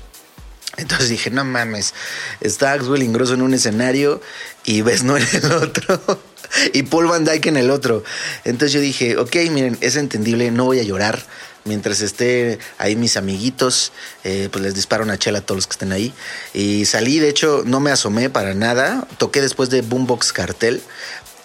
Entonces 0.81 1.09
dije, 1.09 1.29
no 1.29 1.45
mames, 1.45 1.93
está 2.41 2.73
Axwell 2.73 3.03
Ingrosso 3.03 3.35
en 3.35 3.43
un 3.43 3.53
escenario 3.53 4.21
y 4.65 4.81
no 4.81 5.17
en 5.17 5.27
el 5.31 5.51
otro. 5.51 6.21
y 6.73 6.83
Paul 6.83 7.07
Van 7.07 7.23
Dyke 7.23 7.47
en 7.47 7.57
el 7.57 7.69
otro. 7.69 8.03
Entonces 8.43 8.73
yo 8.73 8.79
dije, 8.79 9.17
ok, 9.17 9.35
miren, 9.51 9.77
es 9.81 9.95
entendible, 9.95 10.49
no 10.51 10.65
voy 10.65 10.79
a 10.79 10.83
llorar. 10.83 11.23
Mientras 11.63 12.01
esté 12.01 12.57
ahí 12.79 12.95
mis 12.95 13.17
amiguitos, 13.17 13.91
eh, 14.23 14.49
pues 14.51 14.63
les 14.63 14.73
disparo 14.73 15.03
una 15.03 15.19
chela 15.19 15.39
a 15.39 15.41
todos 15.41 15.57
los 15.57 15.67
que 15.67 15.73
estén 15.73 15.91
ahí. 15.91 16.11
Y 16.55 16.85
salí, 16.85 17.19
de 17.19 17.29
hecho, 17.29 17.61
no 17.65 17.79
me 17.79 17.91
asomé 17.91 18.31
para 18.31 18.55
nada. 18.55 19.07
Toqué 19.19 19.41
después 19.41 19.69
de 19.69 19.81
Boombox 19.81 20.33
Cartel. 20.33 20.81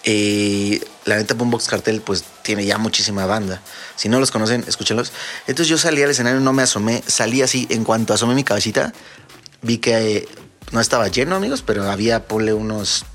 Y 0.03 0.81
la 1.05 1.17
neta 1.17 1.33
Boombox 1.33 1.67
Cartel 1.67 2.01
pues 2.01 2.23
tiene 2.41 2.65
ya 2.65 2.77
muchísima 2.77 3.25
banda. 3.25 3.61
Si 3.95 4.09
no 4.09 4.19
los 4.19 4.31
conocen, 4.31 4.63
escúchenlos. 4.67 5.11
Entonces 5.47 5.67
yo 5.67 5.77
salí 5.77 6.01
al 6.01 6.09
escenario, 6.09 6.39
no 6.39 6.53
me 6.53 6.63
asomé, 6.63 7.03
salí 7.05 7.41
así, 7.41 7.67
en 7.69 7.83
cuanto 7.83 8.13
asomé 8.13 8.33
mi 8.33 8.43
cabecita, 8.43 8.93
vi 9.67 9.77
que 9.77 10.17
eh, 10.17 10.27
no 10.71 10.81
estaba 10.81 11.07
lleno, 11.09 11.35
amigos, 11.35 11.61
pero 11.61 11.89
había, 11.89 12.27
ponle 12.27 12.53
unos... 12.53 13.05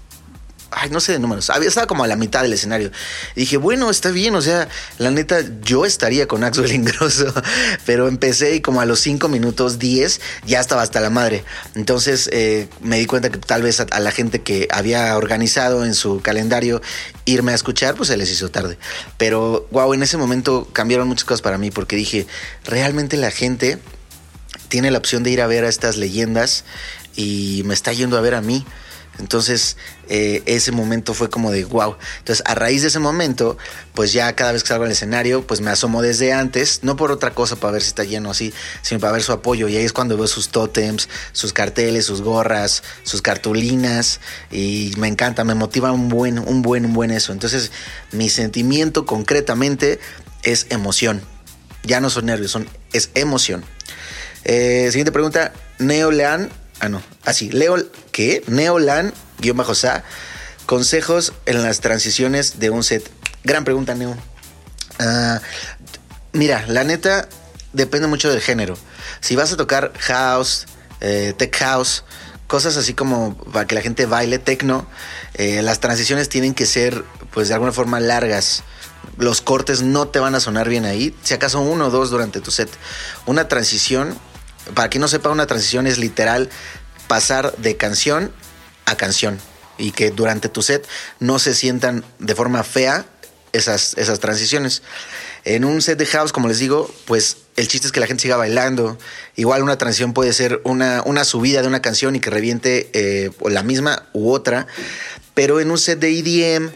Ay, 0.75 0.89
no 0.89 1.01
sé 1.01 1.13
de 1.13 1.19
números. 1.19 1.51
Había, 1.51 1.69
estaba 1.69 1.87
como 1.87 2.03
a 2.03 2.07
la 2.07 2.17
mitad 2.17 2.41
del 2.41 2.55
escenario. 2.55 2.91
Y 3.37 3.41
dije, 3.41 3.59
bueno, 3.59 3.91
está 3.91 4.11
bien. 4.11 4.35
O 4.35 4.41
sea, 4.41 4.69
la 4.97 5.11
neta, 5.11 5.43
yo 5.63 5.85
estaría 5.85 6.27
con 6.27 6.45
Axel 6.45 6.73
Ingrosso. 6.73 7.27
Pero 7.85 8.09
empecé 8.09 8.55
y 8.55 8.63
como 8.63 8.81
a 8.81 8.87
los 8.87 9.01
5 9.01 9.29
minutos 9.29 9.79
10 9.79 10.23
ya 10.47 10.61
estaba 10.61 10.81
hasta 10.81 11.01
la 11.01 11.11
madre. 11.11 11.45
Entonces 11.75 12.31
eh, 12.33 12.71
me 12.81 12.99
di 12.99 13.05
cuenta 13.05 13.29
que 13.29 13.37
tal 13.37 13.61
vez 13.61 13.81
a, 13.81 13.83
a 13.91 14.01
la 14.01 14.13
gente 14.13 14.41
que 14.41 14.67
había 14.71 15.15
organizado 15.19 15.85
en 15.85 15.95
su 15.95 16.23
calendario 16.23 16.81
irme 17.27 17.53
a 17.53 17.55
escuchar, 17.55 17.95
pues 17.95 18.09
se 18.09 18.17
les 18.17 18.31
hizo 18.31 18.51
tarde. 18.51 18.79
Pero, 19.19 19.69
wow, 19.73 19.93
en 19.93 20.03
ese 20.03 20.17
momento 20.17 20.67
cambiaron 20.73 21.07
muchas 21.07 21.27
cosas 21.27 21.43
para 21.43 21.59
mí 21.59 21.71
porque 21.71 21.97
dije, 21.97 22.27
realmente 22.65 23.19
la 23.19 23.31
gente 23.31 23.79
tiene 24.73 24.91
la 24.91 24.97
opción 24.97 25.23
de 25.23 25.31
ir 25.31 25.43
a 25.43 25.47
ver 25.47 25.67
a 25.67 25.69
estas 25.69 25.99
leyendas 25.99 26.64
y 27.14 27.61
me 27.67 27.75
está 27.75 27.93
yendo 27.93 28.17
a 28.17 28.23
ver 28.23 28.35
a 28.35 28.41
mí. 28.41 28.64
Entonces, 29.19 29.76
eh, 30.09 30.43
ese 30.47 30.73
momento 30.73 31.12
fue 31.12 31.29
como 31.29 31.50
de 31.50 31.64
wow. 31.64 31.97
Entonces, 32.21 32.43
a 32.47 32.55
raíz 32.55 32.81
de 32.81 32.88
ese 32.88 32.99
momento, 32.99 33.59
pues 33.93 34.14
ya 34.14 34.35
cada 34.35 34.52
vez 34.52 34.62
que 34.62 34.69
salgo 34.69 34.87
al 34.87 34.91
escenario, 34.91 35.47
pues 35.47 35.61
me 35.61 35.71
asomo 35.71 36.00
desde 36.00 36.33
antes, 36.33 36.81
no 36.85 36.97
por 36.97 37.12
otra 37.12 37.35
cosa 37.35 37.57
para 37.57 37.75
ver 37.75 37.83
si 37.83 37.88
está 37.88 38.05
lleno 38.05 38.31
así, 38.31 38.55
sino 38.81 38.99
para 38.99 39.12
ver 39.12 39.23
su 39.23 39.33
apoyo. 39.33 39.69
Y 39.69 39.76
ahí 39.76 39.85
es 39.85 39.93
cuando 39.93 40.17
veo 40.17 40.26
sus 40.26 40.49
tótems, 40.49 41.11
sus 41.33 41.52
carteles, 41.52 42.07
sus 42.07 42.23
gorras, 42.23 42.83
sus 43.02 43.21
cartulinas. 43.21 44.21
Y 44.50 44.95
me 44.97 45.09
encanta, 45.09 45.45
me 45.45 45.55
motiva 45.55 45.93
un 45.93 46.09
buen, 46.09 46.38
un 46.38 46.62
buen, 46.62 46.87
un 46.87 46.95
buen 46.95 47.11
eso. 47.11 47.35
Entonces, 47.35 47.73
mi 48.11 48.31
sentimiento 48.31 49.05
concretamente 49.05 50.00
es 50.45 50.67
emoción. 50.71 51.21
Ya 51.85 52.00
no 52.00 52.09
son 52.09 52.25
nervios, 52.25 52.52
son, 52.52 52.67
es 52.95 53.11
emoción. 53.14 53.67
Eh, 54.45 54.89
siguiente 54.91 55.13
pregunta, 55.13 55.53
Neolean. 55.79 56.51
Ah, 56.81 56.89
no. 56.89 57.03
Así, 57.25 57.51
Leo, 57.51 57.77
¿qué? 58.11 58.43
Neolan, 58.47 59.13
guion 59.39 59.57
bajo 59.57 59.75
sa. 59.75 60.03
Consejos 60.67 61.33
en 61.47 61.63
las 61.63 61.81
transiciones 61.81 62.59
de 62.59 62.71
un 62.71 62.83
set. 62.83 63.09
Gran 63.45 63.65
pregunta, 63.65 63.95
Neo. 63.95 64.17
Ah, 64.99 65.41
mira, 66.33 66.65
la 66.67 66.85
neta 66.85 67.29
depende 67.73 68.09
mucho 68.09 68.31
del 68.31 68.41
género. 68.41 68.77
Si 69.21 69.37
vas 69.37 69.53
a 69.53 69.57
tocar 69.57 69.93
house, 69.99 70.67
eh, 71.01 71.35
tech 71.37 71.57
house, 71.59 72.05
cosas 72.47 72.77
así 72.77 72.95
como 72.95 73.37
para 73.37 73.67
que 73.67 73.75
la 73.75 73.81
gente 73.81 74.07
baile 74.07 74.39
techno, 74.39 74.87
eh, 75.35 75.63
las 75.63 75.81
transiciones 75.81 76.29
tienen 76.29 76.55
que 76.55 76.67
ser, 76.67 77.05
pues 77.33 77.49
de 77.49 77.55
alguna 77.55 77.73
forma, 77.73 78.01
largas. 78.01 78.63
Los 79.19 79.41
cortes 79.41 79.83
no 79.83 80.09
te 80.09 80.19
van 80.19 80.35
a 80.35 80.41
sonar 80.41 80.69
bien 80.69 80.85
ahí, 80.85 81.15
si 81.23 81.35
acaso 81.35 81.61
uno 81.61 81.87
o 81.87 81.91
dos 81.91 82.11
durante 82.11 82.41
tu 82.41 82.51
set. 82.51 82.71
Una 83.27 83.49
transición, 83.49 84.19
para 84.75 84.88
quien 84.88 85.00
no 85.00 85.09
sepa, 85.09 85.31
una 85.31 85.47
transición 85.47 85.87
es 85.87 85.99
literal 85.99 86.49
pasar 87.09 87.54
de 87.57 87.76
canción 87.76 88.33
a 88.87 88.97
canción 88.97 89.38
y 89.78 89.92
que 89.92 90.11
durante 90.11 90.49
tu 90.49 90.62
set 90.62 90.87
no 91.19 91.38
se 91.38 91.54
sientan 91.54 92.04
de 92.19 92.35
forma 92.35 92.62
fea 92.62 93.07
esas, 93.52 93.95
esas 93.99 94.21
transiciones. 94.21 94.83
En 95.45 95.64
un 95.64 95.83
set 95.83 95.99
de 95.99 96.07
house, 96.07 96.33
como 96.33 96.49
les 96.49 96.59
digo, 96.59 96.92
pues 97.07 97.38
el 97.57 97.69
chiste 97.69 97.87
es 97.87 97.92
que 97.92 98.00
la 98.00 98.07
gente 98.07 98.23
siga 98.23 98.37
bailando. 98.37 98.99
Igual 99.37 99.62
una 99.62 99.76
transición 99.76 100.12
puede 100.12 100.33
ser 100.33 100.61
una, 100.64 101.02
una 101.04 101.25
subida 101.25 101.62
de 101.62 101.69
una 101.69 101.83
canción 101.83 102.16
y 102.16 102.21
que 102.21 102.31
reviente 102.31 102.90
eh, 102.92 103.31
la 103.45 103.62
misma 103.62 104.09
u 104.12 104.31
otra. 104.31 104.66
Pero 105.35 105.61
en 105.61 105.71
un 105.71 105.78
set 105.78 105.99
de 105.99 106.19
EDM, 106.19 106.71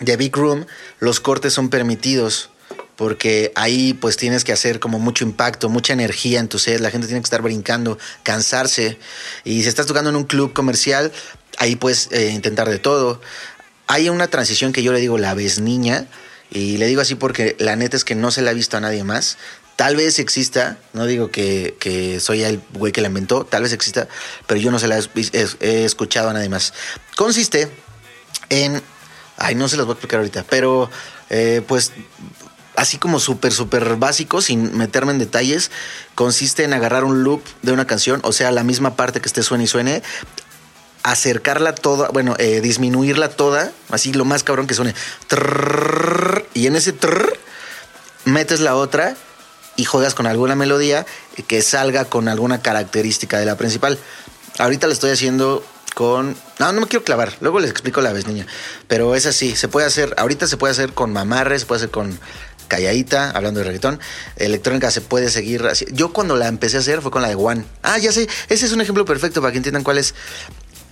de 0.00 0.16
Big 0.16 0.34
Room, 0.36 0.66
los 1.00 1.20
cortes 1.20 1.52
son 1.52 1.70
permitidos 1.70 2.50
porque 2.98 3.52
ahí 3.54 3.94
pues 3.94 4.16
tienes 4.16 4.42
que 4.42 4.52
hacer 4.52 4.80
como 4.80 4.98
mucho 4.98 5.24
impacto, 5.24 5.68
mucha 5.68 5.92
energía 5.92 6.40
en 6.40 6.48
tu 6.48 6.58
set, 6.58 6.80
la 6.80 6.90
gente 6.90 7.06
tiene 7.06 7.20
que 7.20 7.26
estar 7.26 7.42
brincando, 7.42 7.96
cansarse. 8.24 8.98
Y 9.44 9.62
si 9.62 9.68
estás 9.68 9.86
tocando 9.86 10.10
en 10.10 10.16
un 10.16 10.24
club 10.24 10.52
comercial, 10.52 11.12
ahí 11.58 11.76
puedes 11.76 12.10
eh, 12.10 12.32
intentar 12.32 12.68
de 12.68 12.80
todo. 12.80 13.20
Hay 13.86 14.08
una 14.08 14.26
transición 14.26 14.72
que 14.72 14.82
yo 14.82 14.92
le 14.92 14.98
digo 14.98 15.16
la 15.16 15.34
vez 15.34 15.60
niña, 15.60 16.08
y 16.50 16.78
le 16.78 16.86
digo 16.86 17.00
así 17.00 17.14
porque 17.14 17.54
la 17.60 17.76
neta 17.76 17.96
es 17.96 18.04
que 18.04 18.16
no 18.16 18.32
se 18.32 18.42
la 18.42 18.50
ha 18.50 18.54
visto 18.54 18.76
a 18.76 18.80
nadie 18.80 19.04
más. 19.04 19.38
Tal 19.76 19.94
vez 19.94 20.18
exista, 20.18 20.76
no 20.92 21.06
digo 21.06 21.30
que, 21.30 21.76
que 21.78 22.18
soy 22.18 22.42
el 22.42 22.60
güey 22.74 22.90
que 22.90 23.00
la 23.00 23.06
inventó, 23.06 23.44
tal 23.44 23.62
vez 23.62 23.72
exista, 23.72 24.08
pero 24.48 24.58
yo 24.58 24.72
no 24.72 24.80
se 24.80 24.88
la 24.88 24.98
he, 24.98 25.84
escuchado 25.84 26.30
a 26.30 26.32
nadie 26.32 26.48
más. 26.48 26.74
Consiste 27.16 27.70
en, 28.48 28.82
ay, 29.36 29.54
no 29.54 29.68
se 29.68 29.76
las 29.76 29.86
voy 29.86 29.92
a 29.92 29.94
explicar 29.94 30.18
ahorita, 30.18 30.44
pero 30.50 30.90
eh, 31.30 31.62
pues 31.64 31.92
así 32.78 32.96
como 32.96 33.18
súper, 33.18 33.52
súper 33.52 33.96
básico, 33.96 34.40
sin 34.40 34.76
meterme 34.76 35.10
en 35.10 35.18
detalles, 35.18 35.70
consiste 36.14 36.62
en 36.62 36.72
agarrar 36.72 37.04
un 37.04 37.24
loop 37.24 37.42
de 37.62 37.72
una 37.72 37.86
canción, 37.86 38.20
o 38.22 38.32
sea, 38.32 38.52
la 38.52 38.62
misma 38.62 38.94
parte 38.94 39.20
que 39.20 39.26
esté 39.26 39.42
suene 39.42 39.64
y 39.64 39.66
suene, 39.66 40.02
acercarla 41.02 41.74
toda, 41.74 42.08
bueno, 42.10 42.36
eh, 42.38 42.60
disminuirla 42.60 43.30
toda, 43.30 43.72
así 43.90 44.12
lo 44.12 44.24
más 44.24 44.44
cabrón 44.44 44.68
que 44.68 44.74
suene. 44.74 44.94
Y 46.54 46.68
en 46.68 46.76
ese 46.76 46.92
trrr, 46.92 47.36
metes 48.24 48.60
la 48.60 48.76
otra 48.76 49.16
y 49.74 49.84
juegas 49.84 50.14
con 50.14 50.28
alguna 50.28 50.54
melodía 50.54 51.04
que 51.48 51.62
salga 51.62 52.04
con 52.04 52.28
alguna 52.28 52.62
característica 52.62 53.40
de 53.40 53.46
la 53.46 53.56
principal. 53.56 53.98
Ahorita 54.58 54.86
lo 54.86 54.92
estoy 54.92 55.10
haciendo 55.10 55.64
con... 55.94 56.36
No, 56.60 56.72
no 56.72 56.80
me 56.82 56.86
quiero 56.86 57.04
clavar. 57.04 57.36
Luego 57.40 57.58
les 57.58 57.70
explico 57.70 58.00
la 58.00 58.12
vez, 58.12 58.26
niña. 58.26 58.46
Pero 58.86 59.14
es 59.14 59.26
así. 59.26 59.56
Se 59.56 59.66
puede 59.68 59.86
hacer... 59.86 60.14
Ahorita 60.16 60.46
se 60.46 60.56
puede 60.56 60.72
hacer 60.72 60.92
con 60.92 61.12
mamarres, 61.12 61.62
se 61.62 61.66
puede 61.66 61.78
hacer 61.78 61.90
con 61.90 62.18
calladita, 62.68 63.30
hablando 63.30 63.60
de 63.60 63.66
reggaetón. 63.66 63.98
Electrónica 64.36 64.90
se 64.90 65.00
puede 65.00 65.30
seguir 65.30 65.64
así. 65.66 65.86
Yo 65.92 66.12
cuando 66.12 66.36
la 66.36 66.46
empecé 66.46 66.76
a 66.76 66.80
hacer 66.80 67.02
fue 67.02 67.10
con 67.10 67.22
la 67.22 67.28
de 67.28 67.34
One. 67.34 67.64
Ah, 67.82 67.98
ya 67.98 68.12
sé. 68.12 68.28
Ese 68.48 68.66
es 68.66 68.72
un 68.72 68.80
ejemplo 68.80 69.04
perfecto 69.04 69.40
para 69.40 69.50
que 69.52 69.58
entiendan 69.58 69.82
cuál 69.82 69.98
es. 69.98 70.14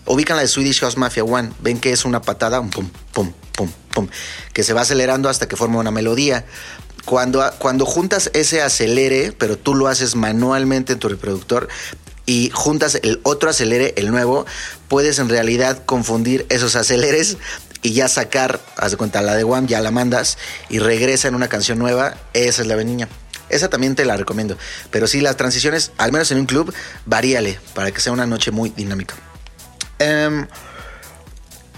Ubican 0.07 0.37
la 0.37 0.43
de 0.43 0.49
Swedish 0.49 0.81
House 0.81 0.97
Mafia 0.97 1.25
One. 1.25 1.53
Ven 1.61 1.79
que 1.79 1.93
es 1.93 2.05
una 2.05 2.23
patada, 2.23 2.61
un 2.61 2.71
pum, 2.71 2.89
pum, 3.13 3.33
pum, 3.53 3.71
pum, 3.93 4.09
que 4.53 4.63
se 4.63 4.73
va 4.73 4.83
acelerando 4.83 5.29
hasta 5.29 5.47
que 5.47 5.57
forma 5.57 5.79
una 5.79 5.91
melodía. 5.91 6.45
Cuando, 7.05 7.49
cuando 7.59 7.87
juntas 7.87 8.31
ese 8.35 8.63
acelere, 8.63 9.33
pero 9.33 9.57
tú 9.57 9.75
lo 9.75 9.87
haces 9.87 10.17
manualmente 10.17 10.95
en 10.95 10.99
tu 10.99 11.09
reproductor, 11.09 11.69
y 12.27 12.51
juntas 12.53 12.99
el 13.03 13.21
otro 13.23 13.49
acelere, 13.49 13.95
el 13.97 14.11
nuevo, 14.11 14.45
puedes 14.89 15.21
en 15.21 15.29
realidad 15.29 15.85
confundir 15.87 16.45
esos 16.49 16.75
aceleres 16.75 17.37
y 17.87 17.93
ya 17.93 18.09
sacar, 18.09 18.59
haz 18.77 18.91
de 18.91 18.97
cuenta, 18.97 19.23
la 19.23 19.37
de 19.37 19.45
One, 19.45 19.69
ya 19.69 19.81
la 19.81 19.93
mandas 19.93 20.39
y 20.69 20.81
regresa 20.81 21.29
en 21.29 21.37
una 21.37 21.47
canción 21.47 21.79
nueva. 21.79 22.17
Esa 22.33 22.63
es 22.63 22.67
la 22.67 22.75
niña. 22.83 23.09
Esa 23.49 23.71
también 23.71 23.95
te 23.95 24.05
la 24.05 24.17
recomiendo. 24.17 24.59
Pero 24.91 25.07
sí, 25.07 25.21
las 25.21 25.37
transiciones, 25.37 25.93
al 25.97 26.11
menos 26.11 26.33
en 26.33 26.39
un 26.39 26.47
club, 26.47 26.75
varíale 27.05 27.61
para 27.77 27.93
que 27.93 28.01
sea 28.01 28.13
una 28.13 28.27
noche 28.27 28.51
muy 28.51 28.71
dinámica. 28.71 29.15
Um, 30.01 30.49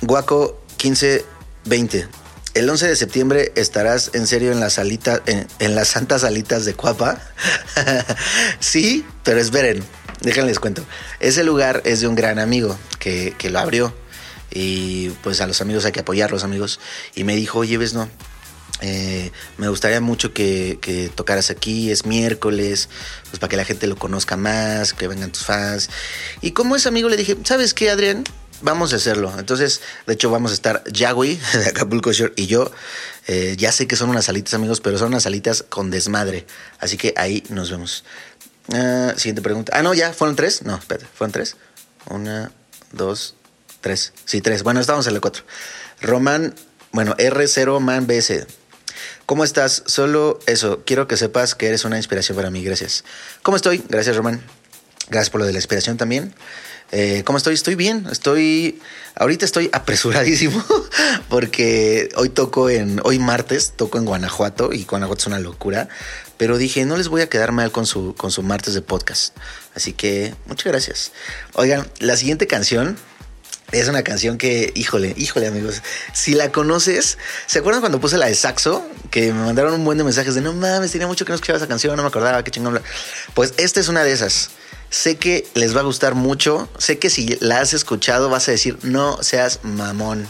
Guaco 0.00 0.64
1520. 0.82 2.08
El 2.54 2.70
11 2.70 2.88
de 2.88 2.96
septiembre 2.96 3.52
estarás 3.54 4.12
en 4.14 4.26
serio 4.26 4.50
en 4.50 4.60
la 4.60 4.70
salita, 4.70 5.20
en, 5.26 5.74
las 5.74 5.88
santas 5.88 6.22
salitas 6.22 6.64
de 6.64 6.72
Cuapa. 6.72 7.20
sí, 8.60 9.04
pero 9.24 9.40
esperen, 9.40 9.84
déjenles 10.22 10.58
cuento. 10.58 10.86
Ese 11.20 11.44
lugar 11.44 11.82
es 11.84 12.00
de 12.00 12.08
un 12.08 12.14
gran 12.14 12.38
amigo 12.38 12.78
que, 12.98 13.34
que 13.36 13.50
lo 13.50 13.58
abrió. 13.58 14.07
Y 14.50 15.10
pues 15.22 15.40
a 15.40 15.46
los 15.46 15.60
amigos 15.60 15.84
hay 15.84 15.92
que 15.92 16.00
apoyarlos, 16.00 16.44
amigos. 16.44 16.80
Y 17.14 17.24
me 17.24 17.36
dijo, 17.36 17.60
oye, 17.60 17.76
ves, 17.78 17.94
no, 17.94 18.08
eh, 18.80 19.32
me 19.56 19.68
gustaría 19.68 20.00
mucho 20.00 20.32
que, 20.32 20.78
que, 20.80 21.08
tocaras 21.08 21.50
aquí, 21.50 21.90
es 21.90 22.06
miércoles, 22.06 22.88
pues 23.28 23.40
para 23.40 23.48
que 23.48 23.56
la 23.56 23.64
gente 23.64 23.86
lo 23.86 23.96
conozca 23.96 24.36
más, 24.36 24.94
que 24.94 25.08
vengan 25.08 25.32
tus 25.32 25.44
fans. 25.44 25.90
Y 26.40 26.52
como 26.52 26.76
es 26.76 26.86
amigo, 26.86 27.08
le 27.08 27.16
dije, 27.16 27.36
¿sabes 27.44 27.74
qué, 27.74 27.90
Adrián? 27.90 28.24
Vamos 28.60 28.92
a 28.92 28.96
hacerlo. 28.96 29.32
Entonces, 29.38 29.80
de 30.06 30.14
hecho, 30.14 30.30
vamos 30.30 30.50
a 30.50 30.54
estar 30.54 30.82
Yagui 30.92 31.40
de 31.54 31.66
Acapulco 31.66 32.12
Shore 32.12 32.32
y 32.36 32.46
yo. 32.46 32.70
Eh, 33.26 33.56
ya 33.58 33.72
sé 33.72 33.86
que 33.86 33.96
son 33.96 34.10
unas 34.10 34.24
salitas, 34.24 34.54
amigos, 34.54 34.80
pero 34.80 34.98
son 34.98 35.08
unas 35.08 35.24
salitas 35.24 35.64
con 35.68 35.90
desmadre. 35.90 36.46
Así 36.78 36.96
que 36.96 37.14
ahí 37.16 37.44
nos 37.50 37.70
vemos. 37.70 38.04
Uh, 38.68 39.16
siguiente 39.16 39.42
pregunta. 39.42 39.72
Ah, 39.74 39.82
no, 39.82 39.94
ya, 39.94 40.12
¿fueron 40.12 40.36
tres? 40.36 40.62
No, 40.62 40.76
espérate, 40.76 41.06
¿fueron 41.14 41.32
tres? 41.32 41.56
Una, 42.10 42.52
dos, 42.92 43.34
tres. 43.80 44.12
Sí, 44.24 44.40
tres. 44.40 44.62
Bueno, 44.62 44.80
estamos 44.80 45.06
en 45.06 45.14
la 45.14 45.20
cuatro. 45.20 45.44
Román, 46.00 46.54
bueno, 46.92 47.16
R0 47.16 47.80
Man 47.80 48.06
BS. 48.06 48.46
¿Cómo 49.26 49.44
estás? 49.44 49.82
Solo 49.86 50.40
eso, 50.46 50.82
quiero 50.86 51.06
que 51.06 51.16
sepas 51.16 51.54
que 51.54 51.66
eres 51.66 51.84
una 51.84 51.96
inspiración 51.96 52.36
para 52.36 52.50
mí. 52.50 52.62
Gracias. 52.64 53.04
¿Cómo 53.42 53.56
estoy? 53.56 53.82
Gracias, 53.88 54.16
Román. 54.16 54.42
Gracias 55.10 55.30
por 55.30 55.40
lo 55.40 55.46
de 55.46 55.52
la 55.52 55.58
inspiración 55.58 55.96
también. 55.96 56.34
Eh, 56.90 57.22
¿Cómo 57.24 57.36
estoy? 57.36 57.54
Estoy 57.54 57.74
bien. 57.74 58.06
Estoy. 58.10 58.80
Ahorita 59.14 59.44
estoy 59.44 59.68
apresuradísimo 59.72 60.64
porque 61.28 62.08
hoy 62.16 62.30
toco 62.30 62.70
en. 62.70 63.00
Hoy 63.04 63.18
martes 63.18 63.72
toco 63.76 63.98
en 63.98 64.04
Guanajuato 64.04 64.72
y 64.72 64.84
Guanajuato 64.84 65.20
es 65.20 65.26
una 65.26 65.38
locura. 65.38 65.88
Pero 66.38 66.56
dije, 66.56 66.84
no 66.84 66.96
les 66.96 67.08
voy 67.08 67.20
a 67.20 67.28
quedar 67.28 67.52
mal 67.52 67.72
con 67.72 67.84
su, 67.84 68.14
con 68.14 68.30
su 68.30 68.42
martes 68.42 68.74
de 68.74 68.80
podcast. 68.80 69.36
Así 69.74 69.92
que 69.92 70.34
muchas 70.46 70.66
gracias. 70.72 71.12
Oigan, 71.54 71.86
la 71.98 72.16
siguiente 72.16 72.46
canción 72.46 72.96
es 73.72 73.88
una 73.88 74.02
canción 74.02 74.38
que, 74.38 74.72
híjole, 74.74 75.14
híjole 75.16 75.46
amigos, 75.46 75.82
si 76.14 76.34
la 76.34 76.50
conoces, 76.50 77.18
¿se 77.46 77.58
acuerdan 77.58 77.80
cuando 77.80 78.00
puse 78.00 78.16
la 78.16 78.26
de 78.26 78.34
Saxo? 78.34 78.86
Que 79.10 79.32
me 79.32 79.44
mandaron 79.44 79.74
un 79.74 79.84
buen 79.84 79.98
de 79.98 80.04
mensajes 80.04 80.34
de 80.34 80.40
no 80.40 80.52
mames, 80.54 80.90
tenía 80.90 81.06
mucho 81.06 81.24
que 81.24 81.32
no 81.32 81.34
escuchaba 81.34 81.58
esa 81.58 81.68
canción, 81.68 81.94
no 81.96 82.02
me 82.02 82.08
acordaba, 82.08 82.42
qué 82.42 82.50
chingón. 82.50 82.80
Pues 83.34 83.54
esta 83.58 83.80
es 83.80 83.88
una 83.88 84.04
de 84.04 84.12
esas. 84.12 84.50
Sé 84.90 85.16
que 85.16 85.46
les 85.54 85.76
va 85.76 85.80
a 85.80 85.84
gustar 85.84 86.14
mucho, 86.14 86.68
sé 86.78 86.98
que 86.98 87.10
si 87.10 87.36
la 87.40 87.60
has 87.60 87.74
escuchado 87.74 88.30
vas 88.30 88.48
a 88.48 88.52
decir, 88.52 88.78
no 88.82 89.22
seas 89.22 89.60
mamón. 89.62 90.26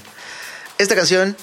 Esta 0.79 0.97
canción, 0.97 1.37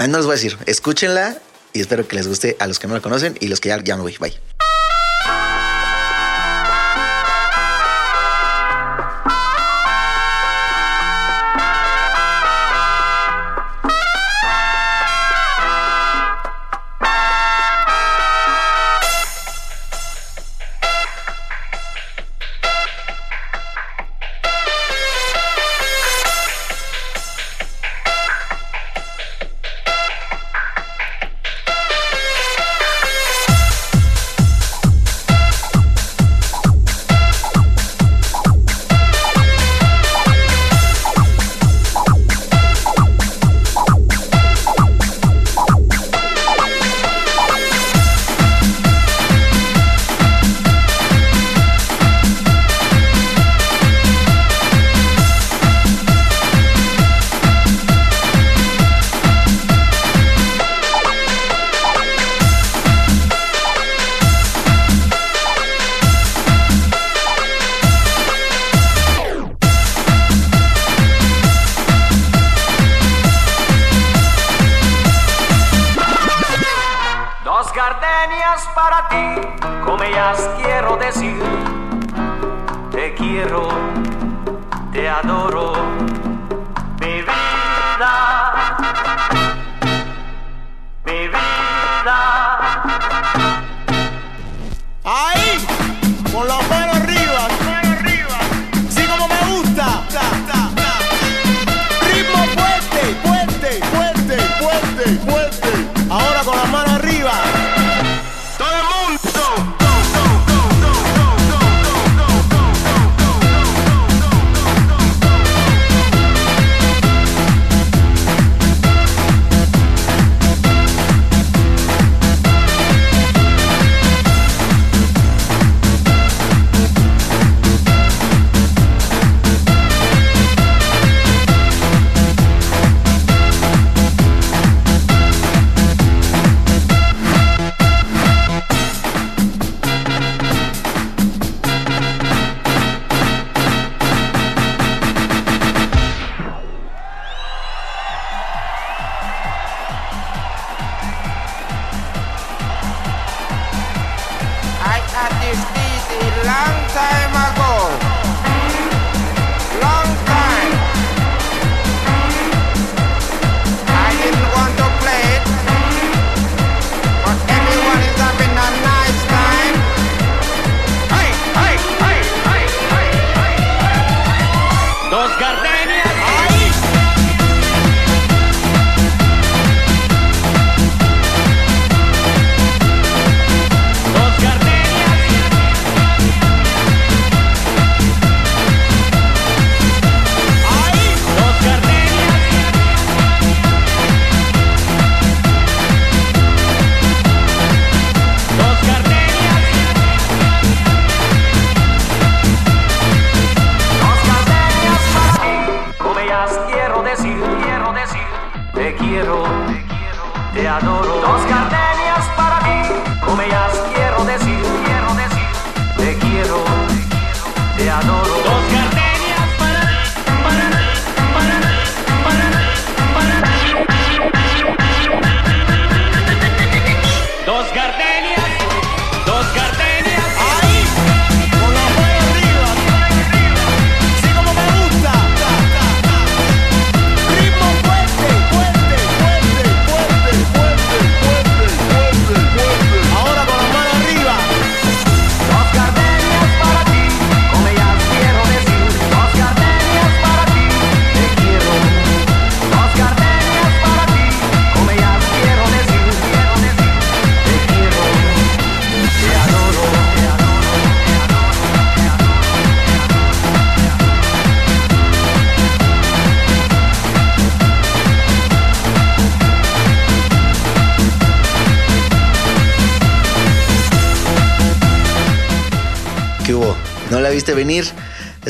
no 0.00 0.16
les 0.16 0.26
voy 0.26 0.32
a 0.32 0.36
decir, 0.36 0.58
escúchenla 0.66 1.38
y 1.72 1.80
espero 1.80 2.08
que 2.08 2.16
les 2.16 2.26
guste 2.26 2.56
a 2.58 2.66
los 2.66 2.80
que 2.80 2.88
no 2.88 2.94
la 2.94 3.00
conocen 3.00 3.36
y 3.38 3.46
los 3.46 3.60
que 3.60 3.68
ya, 3.68 3.82
ya 3.82 3.96
me 3.96 4.02
voy. 4.02 4.16
Bye. 4.18 4.49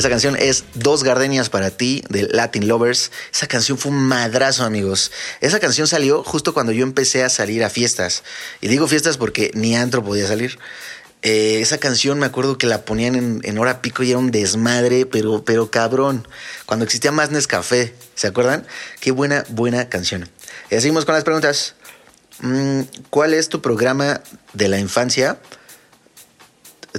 Esa 0.01 0.09
canción 0.09 0.35
es 0.35 0.63
Dos 0.73 1.03
Gardenias 1.03 1.49
para 1.49 1.69
ti 1.69 2.03
de 2.09 2.23
Latin 2.23 2.67
Lovers. 2.67 3.11
Esa 3.31 3.45
canción 3.45 3.77
fue 3.77 3.91
un 3.91 3.99
madrazo, 3.99 4.63
amigos. 4.63 5.11
Esa 5.41 5.59
canción 5.59 5.85
salió 5.85 6.23
justo 6.23 6.55
cuando 6.55 6.71
yo 6.71 6.81
empecé 6.81 7.23
a 7.23 7.29
salir 7.29 7.63
a 7.63 7.69
fiestas. 7.69 8.23
Y 8.61 8.67
digo 8.67 8.87
fiestas 8.87 9.17
porque 9.17 9.51
ni 9.53 9.75
antro 9.75 10.03
podía 10.03 10.25
salir. 10.25 10.57
Eh, 11.21 11.59
esa 11.61 11.77
canción 11.77 12.17
me 12.17 12.25
acuerdo 12.25 12.57
que 12.57 12.65
la 12.65 12.83
ponían 12.83 13.41
en, 13.43 13.57
hora 13.59 13.83
pico 13.83 14.01
y 14.01 14.09
era 14.09 14.17
un 14.17 14.31
desmadre, 14.31 15.05
pero, 15.05 15.45
pero 15.45 15.69
cabrón. 15.69 16.27
Cuando 16.65 16.83
existía 16.83 17.11
más 17.11 17.29
Nescafé, 17.29 17.93
¿se 18.15 18.25
acuerdan? 18.25 18.65
Qué 19.01 19.11
buena, 19.11 19.45
buena 19.49 19.87
canción. 19.87 20.27
Y 20.71 20.81
seguimos 20.81 21.05
con 21.05 21.13
las 21.13 21.23
preguntas. 21.23 21.75
Mm, 22.39 22.81
¿Cuál 23.11 23.35
es 23.35 23.49
tu 23.49 23.61
programa 23.61 24.21
de 24.53 24.67
la 24.67 24.79
infancia? 24.79 25.37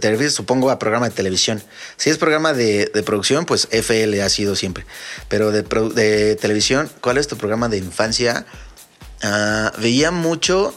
Te 0.02 0.10
refieres, 0.10 0.34
supongo, 0.34 0.68
a 0.72 0.80
programa 0.80 1.08
de 1.08 1.14
televisión. 1.14 1.62
Si 1.96 2.10
es 2.10 2.18
programa 2.18 2.52
de, 2.54 2.90
producción, 3.06 3.46
pues 3.46 3.68
FL 3.70 4.20
ha 4.20 4.28
sido 4.28 4.56
siempre. 4.56 4.84
Pero 5.28 5.52
de 5.52 6.36
televisión, 6.40 6.90
¿cuál 7.00 7.18
es 7.18 7.28
tu 7.28 7.36
programa 7.36 7.68
de 7.68 7.78
infancia? 7.78 8.44
Ah, 9.22 9.72
veía 9.78 10.10
mucho 10.10 10.74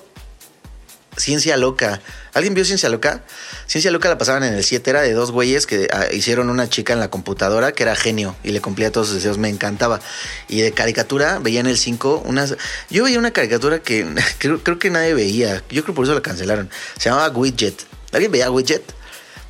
Ciencia 1.17 1.57
Loca. 1.57 2.01
¿Alguien 2.35 2.53
vio 2.53 2.63
Ciencia 2.65 2.87
Loca? 2.87 3.23
Ciencia 3.65 3.89
Loca 3.89 4.09
la 4.09 4.19
pasaban 4.19 4.43
en 4.43 4.53
el 4.53 4.63
7, 4.63 4.87
era 4.91 5.01
de 5.01 5.13
dos 5.13 5.31
güeyes 5.31 5.65
que 5.65 5.87
ah, 5.91 6.05
hicieron 6.13 6.51
una 6.51 6.69
chica 6.69 6.93
en 6.93 6.99
la 6.99 7.09
computadora 7.09 7.71
que 7.71 7.81
era 7.81 7.95
genio 7.95 8.35
y 8.43 8.51
le 8.51 8.61
cumplía 8.61 8.91
todos 8.91 9.07
sus 9.07 9.15
deseos, 9.15 9.39
me 9.39 9.49
encantaba. 9.49 10.01
Y 10.49 10.61
de 10.61 10.71
caricatura 10.71 11.39
veía 11.39 11.61
en 11.61 11.67
el 11.67 11.79
5 11.79 12.25
unas... 12.27 12.57
Yo 12.91 13.05
veía 13.05 13.17
una 13.17 13.31
caricatura 13.31 13.79
que 13.79 14.05
creo, 14.37 14.61
creo 14.61 14.77
que 14.77 14.91
nadie 14.91 15.15
veía, 15.15 15.63
yo 15.71 15.81
creo 15.81 15.95
por 15.95 16.05
eso 16.05 16.13
la 16.13 16.21
cancelaron. 16.21 16.69
Se 16.99 17.09
llamaba 17.09 17.29
Widget. 17.29 17.87
¿Alguien 18.11 18.31
veía 18.31 18.51
Widget? 18.51 18.83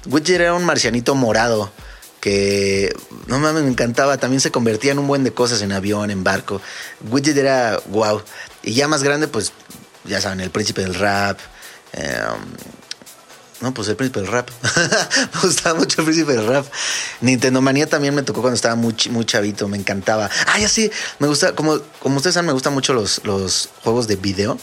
Widget 0.06 0.42
era 0.42 0.54
un 0.54 0.66
marcianito 0.66 1.16
morado 1.16 1.72
que 2.22 2.96
no 3.28 3.40
mames, 3.40 3.64
me 3.64 3.70
encantaba. 3.70 4.18
También 4.18 4.42
se 4.42 4.52
convertía 4.52 4.92
en 4.92 5.00
un 5.00 5.08
buen 5.08 5.24
de 5.24 5.32
cosas 5.32 5.62
en 5.62 5.72
avión, 5.72 6.10
en 6.10 6.24
barco. 6.24 6.62
Widget 7.10 7.38
era 7.38 7.80
wow. 7.88 8.22
Y 8.64 8.74
ya 8.74 8.88
más 8.88 9.04
grande, 9.04 9.28
pues 9.28 9.52
ya 10.06 10.22
saben, 10.22 10.40
el 10.40 10.50
príncipe 10.50 10.82
del 10.82 10.96
rap. 10.96 11.40
eh, 11.94 12.20
no, 13.62 13.74
pues 13.74 13.88
el 13.88 13.96
príncipe 13.96 14.20
del 14.20 14.30
rap. 14.30 14.50
me 15.34 15.42
gustaba 15.42 15.80
mucho 15.80 16.02
el 16.02 16.06
príncipe 16.06 16.34
del 16.34 16.46
rap. 16.46 16.66
Nintendo 17.22 17.62
Manía 17.62 17.88
también 17.88 18.14
me 18.14 18.24
tocó 18.24 18.42
cuando 18.42 18.56
estaba 18.56 18.76
muy, 18.76 18.96
muy 19.12 19.26
chavito, 19.26 19.68
me 19.68 19.78
encantaba. 19.78 20.30
Ah, 20.48 20.60
ya 20.60 20.68
sí, 20.68 20.92
me 21.20 21.28
gusta, 21.28 21.56
como, 21.56 21.80
como 22.00 22.18
ustedes 22.18 22.34
saben, 22.34 22.48
me 22.48 22.54
gustan 22.54 22.74
mucho 22.74 22.94
los, 22.94 23.22
los 23.24 23.70
juegos 23.84 24.08
de 24.08 24.18
video. 24.18 24.58